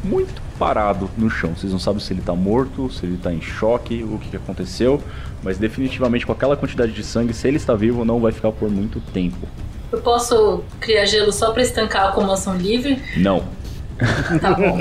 muito 0.01 0.41
parado 0.57 1.09
no 1.17 1.29
chão. 1.29 1.53
Vocês 1.57 1.73
não 1.73 1.79
sabem 1.79 1.99
se 1.99 2.13
ele 2.13 2.21
tá 2.21 2.33
morto, 2.33 2.89
se 2.89 3.05
ele 3.05 3.17
tá 3.17 3.33
em 3.33 3.41
choque, 3.41 4.01
o 4.05 4.17
que, 4.17 4.29
que 4.29 4.37
aconteceu, 4.37 5.01
mas 5.43 5.57
definitivamente 5.57 6.25
com 6.25 6.31
aquela 6.31 6.55
quantidade 6.55 6.93
de 6.93 7.03
sangue, 7.03 7.33
se 7.33 7.45
ele 7.49 7.57
está 7.57 7.75
vivo, 7.75 8.05
não 8.05 8.21
vai 8.21 8.31
ficar 8.31 8.53
por 8.53 8.71
muito 8.71 9.01
tempo. 9.11 9.45
Eu 9.91 9.99
posso 9.99 10.63
criar 10.79 11.03
gelo 11.03 11.33
só 11.33 11.51
pra 11.51 11.61
estancar 11.61 12.07
a 12.07 12.11
comoção 12.13 12.55
livre? 12.55 12.97
Não. 13.17 13.43
Tá 14.39 14.53
bom. 14.53 14.79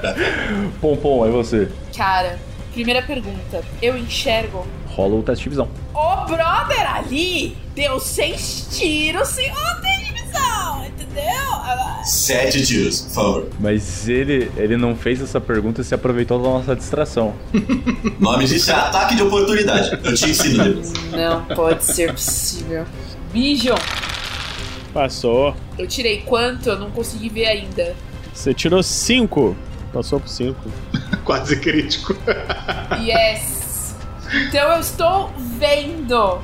Pompom, 0.80 1.26
é 1.26 1.30
você. 1.30 1.68
Cara, 1.94 2.38
primeira 2.74 3.00
pergunta. 3.02 3.64
Eu 3.80 3.96
enxergo. 3.96 4.66
Rola 4.88 5.16
o 5.16 5.22
teste 5.22 5.44
de 5.44 5.50
visão. 5.50 5.68
O 5.94 6.24
brother 6.26 6.94
ali 6.96 7.56
deu 7.74 7.98
seis 7.98 8.68
tiros 8.70 9.28
sem 9.28 9.48
outra 9.50 9.90
divisão, 10.04 10.84
entendeu? 10.86 11.24
Agora- 11.52 12.04
Sete 12.04 12.64
tiros, 12.66 13.00
por 13.00 13.10
favor. 13.12 13.48
Mas 13.58 14.08
ele, 14.08 14.50
ele 14.56 14.76
não 14.76 14.94
fez 14.94 15.20
essa 15.22 15.40
pergunta 15.40 15.80
e 15.80 15.84
se 15.84 15.94
aproveitou 15.94 16.38
da 16.42 16.48
nossa 16.50 16.76
distração. 16.76 17.34
Nome 18.20 18.44
disso 18.44 18.70
é 18.70 18.74
ataque 18.74 19.16
de 19.16 19.22
oportunidade. 19.22 19.98
Eu 20.04 20.14
te 20.14 20.30
ensino 20.30 20.64
depois. 20.64 20.92
Não 21.12 21.44
pode 21.56 21.84
ser 21.84 22.12
possível. 22.12 22.84
Bijon, 23.32 23.74
Passou. 24.92 25.56
eu 25.78 25.86
tirei 25.88 26.18
quanto? 26.22 26.68
Eu 26.68 26.78
não 26.78 26.90
consegui 26.90 27.28
ver 27.28 27.46
ainda. 27.46 27.96
Você 28.32 28.52
tirou 28.54 28.82
5. 28.82 29.56
Passou 29.92 30.20
por 30.20 30.28
5. 30.28 30.56
Quase 31.24 31.56
crítico. 31.60 32.14
Yes! 33.00 33.94
Então 34.48 34.72
eu 34.72 34.80
estou 34.80 35.32
vendo. 35.58 36.40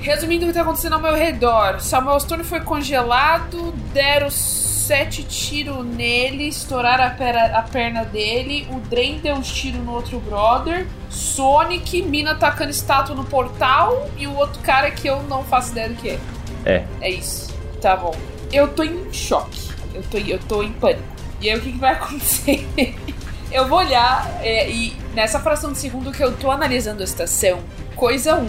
Resumindo 0.00 0.42
o 0.42 0.46
que 0.46 0.50
está 0.50 0.62
acontecendo 0.62 0.94
ao 0.94 1.00
meu 1.00 1.14
redor. 1.14 1.80
Samuel 1.80 2.20
Stone 2.20 2.44
foi 2.44 2.60
congelado, 2.60 3.72
deram 3.92 4.30
sete 4.30 5.24
tiros 5.24 5.84
nele, 5.84 6.48
estouraram 6.48 7.04
a, 7.04 7.10
pera- 7.10 7.58
a 7.58 7.62
perna 7.62 8.04
dele. 8.04 8.66
O 8.70 8.78
Drain 8.88 9.18
deu 9.18 9.34
uns 9.34 9.50
tiros 9.50 9.80
no 9.84 9.92
outro 9.92 10.20
brother. 10.20 10.86
Sonic, 11.10 12.00
Mina 12.02 12.30
atacando 12.32 12.70
estátua 12.70 13.14
no 13.14 13.24
portal. 13.24 14.08
E 14.16 14.26
o 14.26 14.34
outro 14.36 14.60
cara 14.62 14.90
que 14.90 15.08
eu 15.08 15.22
não 15.24 15.42
faço 15.44 15.72
ideia 15.72 15.88
do 15.88 15.96
que 15.96 16.10
é. 16.10 16.18
É. 16.64 16.84
É 17.00 17.10
isso. 17.10 17.52
Tá 17.82 17.96
bom. 17.96 18.14
Eu 18.52 18.68
tô 18.68 18.82
em 18.84 19.12
choque. 19.12 19.68
Eu 19.94 20.02
tô, 20.04 20.18
eu 20.18 20.38
tô 20.38 20.62
em 20.62 20.72
pânico. 20.72 21.02
E 21.40 21.50
aí 21.50 21.58
o 21.58 21.60
que, 21.60 21.72
que 21.72 21.78
vai 21.78 21.92
acontecer? 21.92 22.66
eu 23.50 23.66
vou 23.66 23.78
olhar 23.78 24.40
é, 24.42 24.70
e 24.70 24.94
nessa 25.14 25.40
fração 25.40 25.72
de 25.72 25.78
segundo 25.78 26.12
que 26.12 26.22
eu 26.22 26.32
tô 26.36 26.50
analisando 26.50 27.00
a 27.00 27.04
estação, 27.04 27.60
coisa 27.96 28.36
1. 28.36 28.48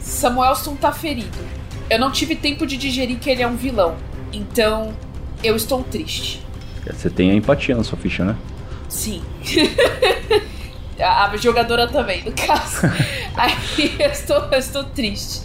Samuelson 0.00 0.74
tá 0.76 0.92
ferido. 0.92 1.38
Eu 1.90 1.98
não 1.98 2.10
tive 2.10 2.34
tempo 2.34 2.66
de 2.66 2.76
digerir 2.76 3.18
que 3.18 3.30
ele 3.30 3.42
é 3.42 3.46
um 3.46 3.56
vilão. 3.56 3.96
Então, 4.32 4.94
Eu 5.42 5.54
estou 5.54 5.84
triste. 5.84 6.44
Você 6.84 7.08
tem 7.08 7.30
a 7.30 7.34
empatia 7.34 7.76
na 7.76 7.84
sua 7.84 7.96
ficha, 7.96 8.24
né? 8.24 8.34
Sim. 8.88 9.22
a 11.00 11.36
jogadora 11.36 11.86
também, 11.88 12.22
no 12.24 12.32
caso. 12.46 12.80
Aí 13.36 13.96
eu 13.98 14.10
estou, 14.10 14.48
eu 14.50 14.58
estou 14.58 14.84
triste. 14.84 15.42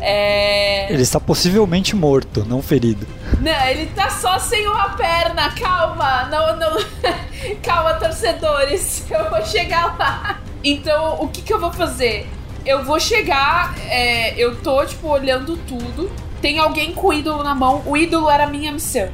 É... 0.00 0.92
Ele 0.92 1.02
está 1.02 1.18
possivelmente 1.18 1.96
morto, 1.96 2.44
não 2.44 2.60
ferido. 2.60 3.06
Não, 3.40 3.66
ele 3.66 3.86
tá 3.86 4.10
só 4.10 4.38
sem 4.38 4.66
uma 4.66 4.90
perna, 4.90 5.50
calma. 5.52 6.24
Não, 6.26 6.56
não. 6.56 6.76
calma, 7.62 7.94
torcedores. 7.94 9.04
Eu 9.10 9.30
vou 9.30 9.44
chegar 9.44 9.96
lá. 9.98 10.40
Então, 10.62 11.20
o 11.20 11.28
que, 11.28 11.42
que 11.42 11.52
eu 11.52 11.60
vou 11.60 11.70
fazer? 11.70 12.26
Eu 12.64 12.82
vou 12.84 12.98
chegar, 12.98 13.74
é, 13.86 14.32
eu 14.42 14.56
tô, 14.62 14.82
tipo, 14.86 15.08
olhando 15.08 15.58
tudo. 15.58 16.10
Tem 16.40 16.58
alguém 16.58 16.94
com 16.94 17.08
o 17.08 17.12
ídolo 17.12 17.42
na 17.42 17.54
mão. 17.54 17.82
O 17.84 17.94
ídolo 17.94 18.30
era 18.30 18.44
a 18.44 18.46
minha 18.46 18.72
missão. 18.72 19.10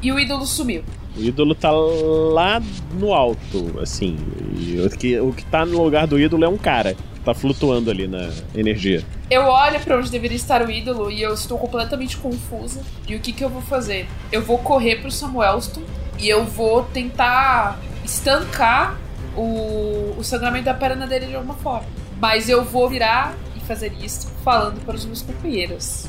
E 0.00 0.12
o 0.12 0.20
ídolo 0.20 0.46
sumiu. 0.46 0.84
O 1.16 1.20
ídolo 1.20 1.54
tá 1.54 1.70
lá 1.70 2.60
no 2.94 3.12
alto, 3.12 3.78
assim. 3.80 4.16
E 4.56 4.80
o 4.80 4.90
que, 4.90 5.20
o 5.20 5.32
que 5.32 5.44
tá 5.44 5.64
no 5.66 5.82
lugar 5.82 6.06
do 6.06 6.18
ídolo 6.18 6.44
é 6.44 6.48
um 6.48 6.58
cara 6.58 6.96
tá 7.24 7.32
flutuando 7.32 7.90
ali 7.90 8.06
na 8.06 8.30
energia. 8.54 9.04
Eu 9.30 9.42
olho 9.42 9.80
pra 9.80 9.96
onde 9.96 10.10
deveria 10.10 10.36
estar 10.36 10.66
o 10.66 10.70
ídolo 10.70 11.10
e 11.10 11.22
eu 11.22 11.32
estou 11.32 11.58
completamente 11.58 12.16
confusa. 12.16 12.82
E 13.08 13.14
o 13.14 13.20
que, 13.20 13.32
que 13.32 13.44
eu 13.44 13.48
vou 13.48 13.62
fazer? 13.62 14.06
Eu 14.30 14.42
vou 14.42 14.58
correr 14.58 14.96
pro 14.96 15.10
Samuelston 15.10 15.82
e 16.18 16.28
eu 16.28 16.44
vou 16.44 16.82
tentar 16.84 17.78
estancar 18.04 18.98
o, 19.36 20.14
o 20.18 20.24
sangramento 20.24 20.64
da 20.64 20.74
perna 20.74 21.06
dele 21.06 21.26
de 21.26 21.34
alguma 21.34 21.54
forma. 21.54 21.86
Mas 22.20 22.48
eu 22.48 22.64
vou 22.64 22.88
virar 22.88 23.34
e 23.56 23.60
fazer 23.60 23.92
isso 24.02 24.28
falando 24.44 24.84
para 24.84 24.94
os 24.94 25.04
meus 25.04 25.22
companheiros. 25.22 26.06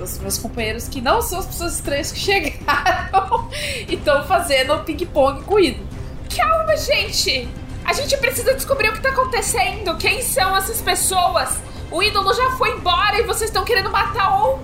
Os, 0.00 0.18
meus 0.18 0.38
companheiros 0.38 0.88
que 0.88 1.00
não 1.00 1.20
são 1.20 1.40
as 1.40 1.46
pessoas 1.46 1.74
estranhas 1.74 2.12
que 2.12 2.18
chegaram 2.20 3.48
e 3.88 3.94
estão 3.94 4.24
fazendo 4.24 4.78
ping-pong 4.84 5.42
com 5.44 5.54
o 5.54 5.60
ídolo. 5.60 5.86
Calma, 6.34 6.76
gente! 6.76 7.48
A 7.84 7.92
gente 7.92 8.16
precisa 8.18 8.52
descobrir 8.54 8.90
o 8.90 8.92
que 8.92 9.00
tá 9.00 9.08
acontecendo. 9.08 9.96
Quem 9.96 10.20
são 10.22 10.54
essas 10.56 10.80
pessoas? 10.80 11.58
O 11.90 12.02
ídolo 12.02 12.34
já 12.34 12.50
foi 12.52 12.72
embora 12.72 13.18
e 13.18 13.22
vocês 13.22 13.48
estão 13.48 13.64
querendo 13.64 13.90
matar 13.90 14.44
um. 14.44 14.58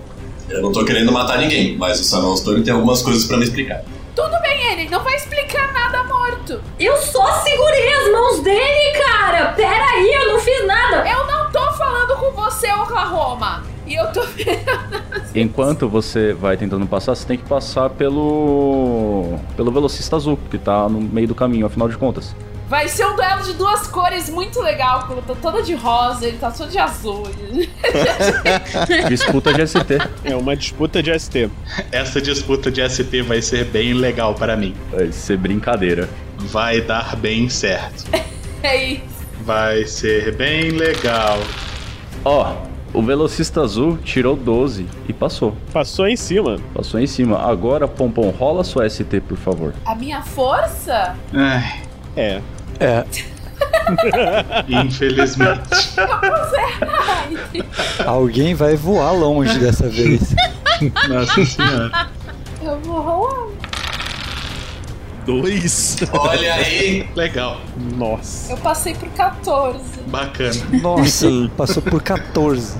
Eu 0.48 0.60
não 0.60 0.70
tô 0.70 0.84
querendo 0.84 1.10
matar 1.10 1.38
ninguém, 1.38 1.76
mas 1.76 1.98
o 2.00 2.04
Samuel 2.04 2.36
Stone 2.36 2.62
tem 2.62 2.74
algumas 2.74 3.00
coisas 3.00 3.24
pra 3.24 3.38
me 3.38 3.44
explicar. 3.44 3.82
Tudo 4.14 4.38
bem, 4.42 4.72
ele 4.72 4.90
não 4.90 5.02
vai 5.02 5.16
explicar 5.16 5.72
nada 5.72 6.04
morto. 6.04 6.62
Eu 6.78 6.96
só 6.98 7.42
segurei 7.42 7.94
as 7.94 8.12
mãos 8.12 8.40
dele, 8.40 8.98
cara! 8.98 9.52
Pera 9.52 9.86
aí, 9.92 10.12
eu 10.12 10.32
não 10.32 10.38
fiz 10.38 10.66
nada! 10.66 11.08
Eu 11.08 11.26
não 11.26 11.50
tô 11.50 11.72
falando 11.72 12.14
com 12.16 12.30
você, 12.32 12.70
Oklahoma! 12.74 13.73
E 13.86 13.94
eu 13.94 14.06
tô 14.12 14.22
Enquanto 15.34 15.88
você 15.88 16.32
vai 16.32 16.56
tentando 16.56 16.86
passar, 16.86 17.14
você 17.14 17.26
tem 17.26 17.36
que 17.36 17.44
passar 17.44 17.90
pelo. 17.90 19.38
pelo 19.56 19.72
velocista 19.72 20.16
azul, 20.16 20.38
que 20.50 20.58
tá 20.58 20.88
no 20.88 21.00
meio 21.00 21.28
do 21.28 21.34
caminho, 21.34 21.66
afinal 21.66 21.88
de 21.88 21.96
contas. 21.96 22.34
Vai 22.68 22.88
ser 22.88 23.06
um 23.06 23.14
duelo 23.14 23.42
de 23.42 23.52
duas 23.54 23.86
cores 23.86 24.30
muito 24.30 24.60
legal, 24.60 25.06
porque 25.06 25.20
eu 25.20 25.22
tô 25.22 25.34
toda 25.34 25.62
de 25.62 25.74
rosa, 25.74 26.26
ele 26.26 26.38
tá 26.38 26.50
todo 26.50 26.70
de 26.70 26.78
azul. 26.78 27.22
disputa 29.08 29.52
de 29.52 29.66
ST. 29.66 29.98
É 30.24 30.34
uma 30.34 30.56
disputa 30.56 31.02
de 31.02 31.18
ST. 31.18 31.50
Essa 31.92 32.20
disputa 32.22 32.70
de 32.70 32.88
ST 32.88 33.22
vai 33.22 33.42
ser 33.42 33.66
bem 33.66 33.92
legal 33.92 34.34
para 34.34 34.56
mim. 34.56 34.74
Vai 34.90 35.12
ser 35.12 35.36
brincadeira. 35.36 36.08
Vai 36.38 36.80
dar 36.80 37.16
bem 37.16 37.48
certo. 37.50 38.04
é 38.62 38.92
isso. 38.92 39.02
Vai 39.42 39.84
ser 39.84 40.34
bem 40.34 40.70
legal. 40.70 41.38
Ó, 42.24 42.56
o 42.94 43.02
velocista 43.02 43.60
azul 43.60 43.98
tirou 43.98 44.36
12 44.36 44.86
e 45.08 45.12
passou. 45.12 45.54
Passou 45.72 46.06
em 46.06 46.16
cima. 46.16 46.58
Passou 46.72 47.00
em 47.00 47.06
cima. 47.06 47.38
Agora, 47.38 47.88
Pompom, 47.88 48.30
rola 48.30 48.62
sua 48.62 48.88
ST, 48.88 49.20
por 49.28 49.36
favor. 49.36 49.74
A 49.84 49.94
minha 49.94 50.22
força? 50.22 51.16
É. 52.16 52.40
É. 52.80 53.04
Infelizmente. 54.68 55.60
Alguém 58.06 58.54
vai 58.54 58.76
voar 58.76 59.12
longe 59.12 59.58
dessa 59.58 59.88
vez. 59.88 60.34
Nossa 61.08 61.44
senhora. 61.44 62.08
Eu 62.62 62.80
vou 62.80 63.00
rolar. 63.00 63.33
Dois. 65.24 65.96
Olha 66.12 66.54
aí. 66.54 67.08
Legal. 67.16 67.60
Nossa. 67.96 68.52
Eu 68.52 68.56
passei 68.58 68.94
por 68.94 69.08
14. 69.10 69.80
Bacana. 70.06 70.54
Nossa, 70.82 71.26
passou 71.56 71.82
por 71.82 72.02
14. 72.02 72.76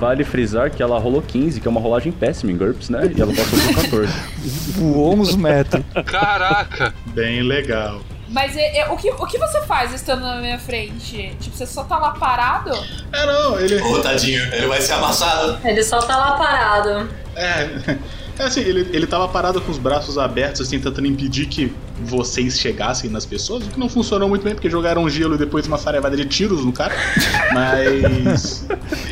Vale 0.00 0.24
frisar 0.24 0.70
que 0.70 0.82
ela 0.82 0.98
rolou 0.98 1.22
15, 1.22 1.60
que 1.60 1.68
é 1.68 1.70
uma 1.70 1.80
rolagem 1.80 2.10
péssima 2.10 2.50
em 2.50 2.56
GURPS, 2.56 2.88
né? 2.88 3.12
E 3.14 3.20
ela 3.20 3.32
passou 3.32 3.58
por 3.58 3.74
14. 3.82 4.12
Voou 4.78 5.14
uns 5.14 5.36
metros. 5.36 5.84
Caraca! 6.06 6.94
Bem 7.06 7.42
legal. 7.42 8.00
Mas 8.28 8.56
é, 8.56 8.78
é, 8.78 8.88
o, 8.90 8.96
que, 8.96 9.10
o 9.10 9.26
que 9.26 9.38
você 9.38 9.60
faz 9.62 9.92
estando 9.92 10.22
na 10.22 10.36
minha 10.40 10.58
frente? 10.58 11.36
Tipo, 11.38 11.56
você 11.56 11.66
só 11.66 11.84
tá 11.84 11.98
lá 11.98 12.12
parado? 12.12 12.72
É, 13.12 13.26
não, 13.26 13.60
ele. 13.60 13.80
Ô, 13.80 14.00
tadinho, 14.00 14.42
ele 14.52 14.66
vai 14.66 14.80
ser 14.80 14.94
amassado. 14.94 15.58
Ele 15.62 15.84
só 15.84 16.00
tá 16.00 16.16
lá 16.16 16.32
parado. 16.32 17.08
É. 17.36 17.96
É 18.38 18.42
assim, 18.42 18.60
ele, 18.60 18.88
ele 18.92 19.06
tava 19.06 19.28
parado 19.28 19.60
com 19.60 19.70
os 19.70 19.78
braços 19.78 20.18
abertos, 20.18 20.62
assim, 20.62 20.80
tentando 20.80 21.06
impedir 21.06 21.46
que 21.46 21.72
vocês 22.02 22.58
chegassem 22.58 23.08
nas 23.10 23.24
pessoas, 23.24 23.64
o 23.64 23.68
que 23.68 23.78
não 23.78 23.88
funcionou 23.88 24.28
muito 24.28 24.42
bem, 24.42 24.54
porque 24.54 24.68
jogaram 24.68 25.08
gelo 25.08 25.34
e 25.34 25.38
depois 25.38 25.66
uma 25.66 25.78
sarevada 25.78 26.16
de 26.16 26.24
tiros 26.24 26.64
no 26.64 26.72
cara. 26.72 26.94
Mas. 27.52 28.66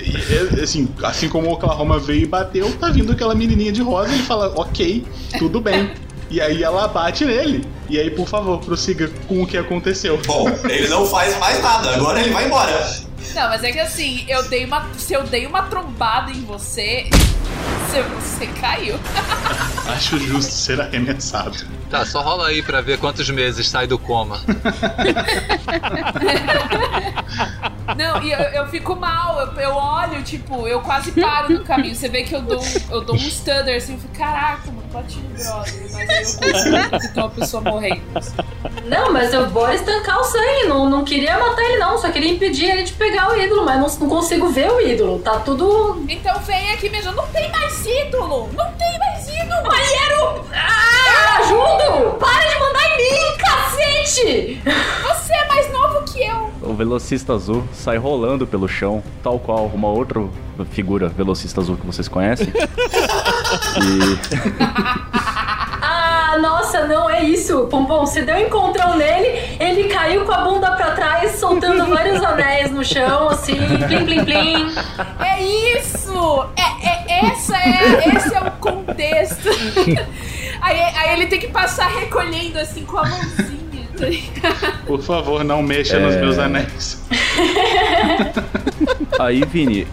e, 0.05 0.61
assim, 0.61 0.89
assim 1.03 1.29
como 1.29 1.49
o 1.49 1.53
Oklahoma 1.53 1.99
veio 1.99 2.23
e 2.23 2.27
bateu, 2.27 2.71
tá 2.79 2.89
vindo 2.91 3.13
aquela 3.13 3.35
menininha 3.35 3.73
de 3.73 3.83
rosa 3.83 4.11
e 4.11 4.15
ele 4.15 4.25
fala, 4.25 4.53
ok, 4.57 5.05
tudo 5.39 5.61
bem. 5.61 5.93
E 6.31 6.41
aí 6.41 6.63
ela 6.63 6.89
bate 6.89 7.25
nele. 7.25 7.63
E 7.91 7.99
aí, 8.01 8.11
por 8.11 8.27
favor, 8.27 8.59
prossiga 8.59 9.11
com 9.29 9.43
o 9.43 9.47
que 9.47 9.57
aconteceu. 9.57 10.19
Bom, 10.27 10.49
ele 10.65 10.89
não 10.89 11.05
faz 11.05 11.39
mais 11.39 11.63
nada, 11.63 11.95
agora 11.95 12.21
ele 12.21 12.31
vai 12.31 12.47
embora. 12.47 13.03
Não, 13.35 13.49
mas 13.49 13.63
é 13.63 13.71
que 13.71 13.79
assim, 13.79 14.25
eu 14.29 14.43
dei 14.49 14.65
uma. 14.65 14.89
Se 14.97 15.13
eu 15.13 15.25
dei 15.25 15.47
uma 15.47 15.63
trombada 15.65 16.31
em 16.31 16.41
você, 16.43 17.09
você, 17.63 18.03
você 18.03 18.47
caiu. 18.61 18.99
Acho 19.95 20.19
justo 20.19 20.53
ser 20.53 20.81
arremessado. 20.81 21.57
Tá, 21.91 22.07
só 22.07 22.23
rola 22.23 22.49
aí 22.49 22.63
pra 22.63 22.81
ver 22.81 22.99
quantos 22.99 23.29
meses 23.31 23.69
sai 23.69 23.87
do 23.87 23.99
coma. 23.99 24.41
Não, 27.97 28.23
e 28.23 28.33
eu, 28.33 28.39
eu 28.39 28.67
fico 28.69 28.97
mal, 28.97 29.41
eu, 29.41 29.53
eu 29.61 29.71
olho, 29.75 30.23
tipo, 30.23 30.67
eu 30.67 30.81
quase 30.81 31.13
paro 31.13 31.53
no 31.53 31.65
caminho. 31.65 31.95
Você 31.95 32.09
vê 32.09 32.23
que 32.23 32.35
eu 32.35 32.41
dou, 32.43 32.61
um- 32.63 32.81
eu 32.91 33.01
dou 33.03 33.15
um 33.17 33.19
stutter 33.19 33.77
assim, 33.77 33.95
eu 33.95 33.99
fico, 33.99 34.15
caraca, 34.17 34.67
mano, 34.69 34.82
bati 34.93 35.19
no 35.19 35.29
brother. 35.31 35.75
Mas 35.83 36.11
aí 36.11 36.23
eu 36.23 36.91
consigo 36.91 37.13
tem 37.13 37.23
uma 37.23 37.31
pessoa 37.31 37.63
morrendo. 37.63 38.03
Não, 38.85 39.13
mas 39.13 39.33
eu 39.33 39.49
vou 39.49 39.71
estancar 39.73 40.21
o 40.21 40.25
sangue. 40.25 40.67
Não, 40.69 40.89
não 40.89 41.05
queria 41.05 41.39
matar 41.39 41.63
ele, 41.63 41.79
não. 41.79 41.99
Só 41.99 42.11
queria 42.11 42.31
impedir 42.31 42.67
ele 42.71 42.83
de 42.83 42.93
pegar 42.93 43.31
o 43.31 43.37
ídolo, 43.37 43.65
mas 43.65 43.79
não, 43.79 44.07
não 44.07 44.17
consigo 44.17 44.49
ver 44.49 44.71
o 44.71 44.81
ídolo. 44.81 45.19
Tá 45.21 45.41
tudo. 45.41 46.05
Então 46.09 46.39
vem 46.41 46.73
aqui 46.73 46.89
mesmo, 46.89 47.13
não 47.13 47.27
tem 47.29 47.51
mais 47.51 47.85
ídolo! 47.87 48.49
Não 48.53 48.73
tem 48.73 48.99
mais 48.99 49.27
ídolo! 49.29 49.63
Mas 49.67 49.93
era 49.93 50.25
o. 50.25 50.45
Ah, 50.53 51.39
ajudo! 51.39 52.19
Para 52.19 52.49
de 52.49 52.59
mandar 52.61 52.82
mim, 53.13 53.37
cacete! 53.39 54.61
Você 55.03 55.33
é 55.33 55.49
mais 55.49 55.73
novo 55.73 56.03
que 56.05 56.25
eu! 56.25 56.51
O 56.63 56.75
velocista 56.75 57.35
azul 57.35 57.65
sai 57.73 57.97
rolando 57.99 58.47
pelo 58.47 58.69
chão, 58.69 59.03
tal 59.23 59.39
qual 59.39 59.67
uma 59.67 59.89
outra 59.89 60.23
figura 60.71 61.09
velocista 61.09 61.61
azul 61.61 61.77
que 61.77 61.87
vocês 61.87 62.09
conhecem. 62.09 62.49
e 63.83 64.19
Ah, 65.83 66.39
nossa, 66.41 66.87
não 66.87 67.11
é 67.11 67.25
isso. 67.25 67.67
Pompom, 67.67 68.07
você 68.07 68.23
deu 68.23 68.37
um 68.37 68.41
encontrão 68.41 68.97
nele, 68.97 69.57
ele 69.61 69.85
caiu 69.89 70.25
com 70.25 70.33
a 70.33 70.39
bunda 70.39 70.71
pra 70.73 70.93
trás, 70.93 71.33
soltando 71.33 71.85
vários 71.87 72.23
anéis 72.23 72.71
no 72.71 72.85
chão, 72.85 73.29
assim, 73.29 73.57
plim, 73.87 74.05
plim, 74.05 74.25
plim. 74.25 74.75
É 75.21 75.43
isso! 75.79 76.47
É, 76.57 76.89
é, 76.89 77.27
essa 77.27 77.57
é, 77.57 78.09
esse 78.17 78.35
é 78.35 78.41
o 78.41 78.51
contexto. 78.53 79.49
Aí, 80.63 80.81
aí 80.81 81.13
ele 81.15 81.27
tem 81.27 81.41
que 81.41 81.49
passar 81.49 81.89
recolhendo 81.89 82.59
assim 82.59 82.85
com 82.85 82.97
a 82.99 83.05
mãozinha. 83.09 83.89
tá 83.99 84.07
ligado? 84.07 84.85
Por 84.87 85.03
favor, 85.03 85.45
não 85.45 85.63
mexa 85.63 85.99
nos 85.99 86.15
É. 86.15 86.21
meus 86.21 86.39
anéis. 86.39 87.03
aí, 89.19 89.43
Vini, 89.45 89.87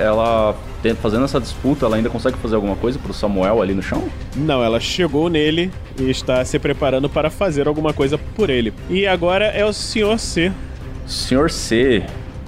ela 0.00 0.54
fazendo 1.00 1.24
essa 1.24 1.40
disputa, 1.40 1.86
ela 1.86 1.96
ainda 1.96 2.10
consegue 2.10 2.36
fazer 2.38 2.56
alguma 2.56 2.74
coisa 2.76 2.98
pro 2.98 3.12
Samuel 3.12 3.62
ali 3.62 3.72
no 3.72 3.82
chão? 3.82 4.02
Não, 4.36 4.62
ela 4.62 4.80
chegou 4.80 5.28
nele 5.28 5.70
e 5.98 6.10
está 6.10 6.44
se 6.44 6.58
preparando 6.58 7.08
para 7.08 7.30
fazer 7.30 7.68
alguma 7.68 7.92
coisa 7.92 8.18
por 8.18 8.50
ele. 8.50 8.72
E 8.90 9.06
agora 9.06 9.46
é 9.46 9.64
o 9.64 9.72
Sr. 9.72 10.18
C. 10.18 10.52
Senhor 11.06 11.50
C, 11.50 12.02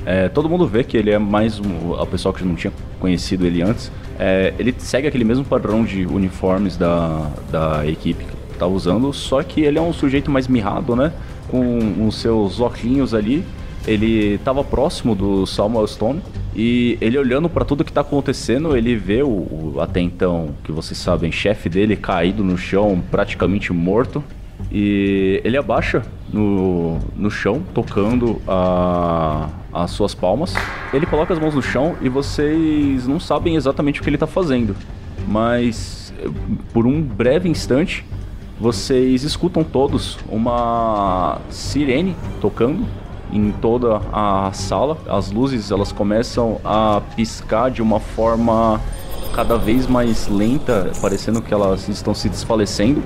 é, 0.05 0.29
todo 0.29 0.49
mundo 0.49 0.67
vê 0.67 0.83
que 0.85 0.97
ele 0.97 1.11
é 1.11 1.19
mais 1.19 1.61
um, 1.61 1.95
a 1.95 2.07
pessoa 2.07 2.35
que 2.35 2.45
não 2.45 2.55
tinha 2.55 2.73
conhecido 3.01 3.47
ele 3.47 3.63
antes. 3.63 3.91
É, 4.19 4.55
ele 4.59 4.75
segue 4.79 5.09
aquele 5.09 5.25
mesmo 5.25 5.45
padrão 5.45 5.85
de 5.85 6.07
uniformes 6.07 6.77
da, 6.77 7.31
da 7.51 7.87
equipe 7.87 8.25
que 8.25 8.59
tá 8.59 8.67
usando, 8.67 9.13
só 9.13 9.43
que 9.43 9.63
ele 9.63 9.79
é 9.79 9.83
um 9.83 9.93
sujeito 9.93 10.31
mais 10.31 10.47
mirrado, 10.47 10.95
né? 10.95 11.13
Com 11.49 12.07
os 12.07 12.17
seus 12.17 12.61
óculos 12.61 13.15
ali 13.15 13.45
ele 13.87 14.35
estava 14.35 14.65
próximo 14.65 15.15
do 15.15 15.47
Samuel 15.47 15.87
Stone 15.87 16.23
e 16.55 16.97
ele 17.01 17.19
olhando 17.19 17.49
para 17.49 17.65
tudo 17.65 17.85
que 17.85 17.93
tá 17.93 18.01
acontecendo, 18.01 18.77
ele 18.77 18.97
vê 18.97 19.23
o, 19.23 19.29
o 19.29 19.77
até 19.81 20.01
então, 20.01 20.55
que 20.65 20.73
vocês 20.73 20.99
sabem, 20.99 21.31
chefe 21.31 21.69
dele 21.69 21.97
caído 21.97 22.43
no 22.43 22.57
chão, 22.57 23.03
praticamente 23.11 23.73
morto. 23.73 24.23
E 24.71 25.41
ele 25.45 25.57
abaixa 25.57 26.03
no, 26.33 26.99
no 27.17 27.31
chão, 27.31 27.63
tocando 27.73 28.41
a, 28.47 29.49
as 29.73 29.91
suas 29.91 30.15
palmas. 30.15 30.55
Ele 30.93 31.07
coloca 31.07 31.33
as 31.33 31.39
mãos 31.39 31.55
no 31.55 31.63
chão 31.63 31.97
e 32.01 32.09
vocês 32.09 33.07
não 33.07 33.21
sabem 33.21 33.57
exatamente 33.57 34.01
o 34.01 34.03
que 34.03 34.11
ele 34.11 34.19
tá 34.19 34.27
fazendo. 34.27 34.75
Mas 35.27 36.13
por 36.73 36.87
um 36.87 37.01
breve 37.01 37.49
instante, 37.49 38.05
vocês 38.59 39.23
escutam 39.23 39.65
todos 39.65 40.19
uma 40.29 41.39
sirene 41.51 42.17
tocando 42.41 42.87
em 43.33 43.51
toda 43.51 44.01
a 44.13 44.51
sala. 44.53 44.97
As 45.09 45.31
luzes 45.31 45.71
elas 45.71 45.93
começam 45.93 46.61
a 46.65 47.01
piscar 47.17 47.71
de 47.71 47.83
uma 47.83 48.01
forma 48.01 48.81
cada 49.35 49.59
vez 49.59 49.87
mais 49.87 50.29
lenta, 50.29 50.93
parecendo 51.01 51.43
que 51.43 51.53
elas 51.53 51.89
estão 51.89 52.15
se 52.15 52.29
desfalecendo. 52.29 53.03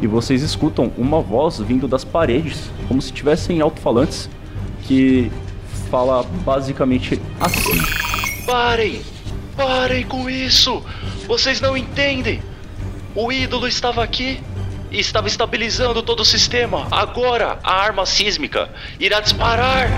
E 0.00 0.06
vocês 0.06 0.42
escutam 0.42 0.92
uma 0.96 1.20
voz 1.20 1.58
vindo 1.58 1.88
das 1.88 2.04
paredes, 2.04 2.70
como 2.86 3.02
se 3.02 3.12
tivessem 3.12 3.60
alto-falantes, 3.60 4.30
que 4.84 5.30
fala 5.90 6.22
basicamente 6.44 7.20
assim: 7.40 7.82
Parem! 8.46 9.02
Parem 9.56 10.04
com 10.06 10.30
isso! 10.30 10.82
Vocês 11.26 11.60
não 11.60 11.76
entendem! 11.76 12.40
O 13.14 13.32
ídolo 13.32 13.66
estava 13.66 14.04
aqui 14.04 14.40
e 14.90 15.00
estava 15.00 15.26
estabilizando 15.26 16.02
todo 16.02 16.20
o 16.20 16.24
sistema. 16.24 16.86
Agora 16.90 17.58
a 17.64 17.74
arma 17.74 18.06
sísmica 18.06 18.70
irá 19.00 19.20
disparar. 19.20 19.90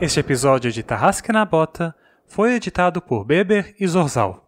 Este 0.00 0.20
episódio 0.20 0.70
de 0.70 0.80
Tarrasque 0.84 1.32
na 1.32 1.44
Bota 1.44 1.92
foi 2.24 2.54
editado 2.54 3.02
por 3.02 3.24
Beber 3.24 3.74
e 3.80 3.86
Zorzal. 3.88 4.47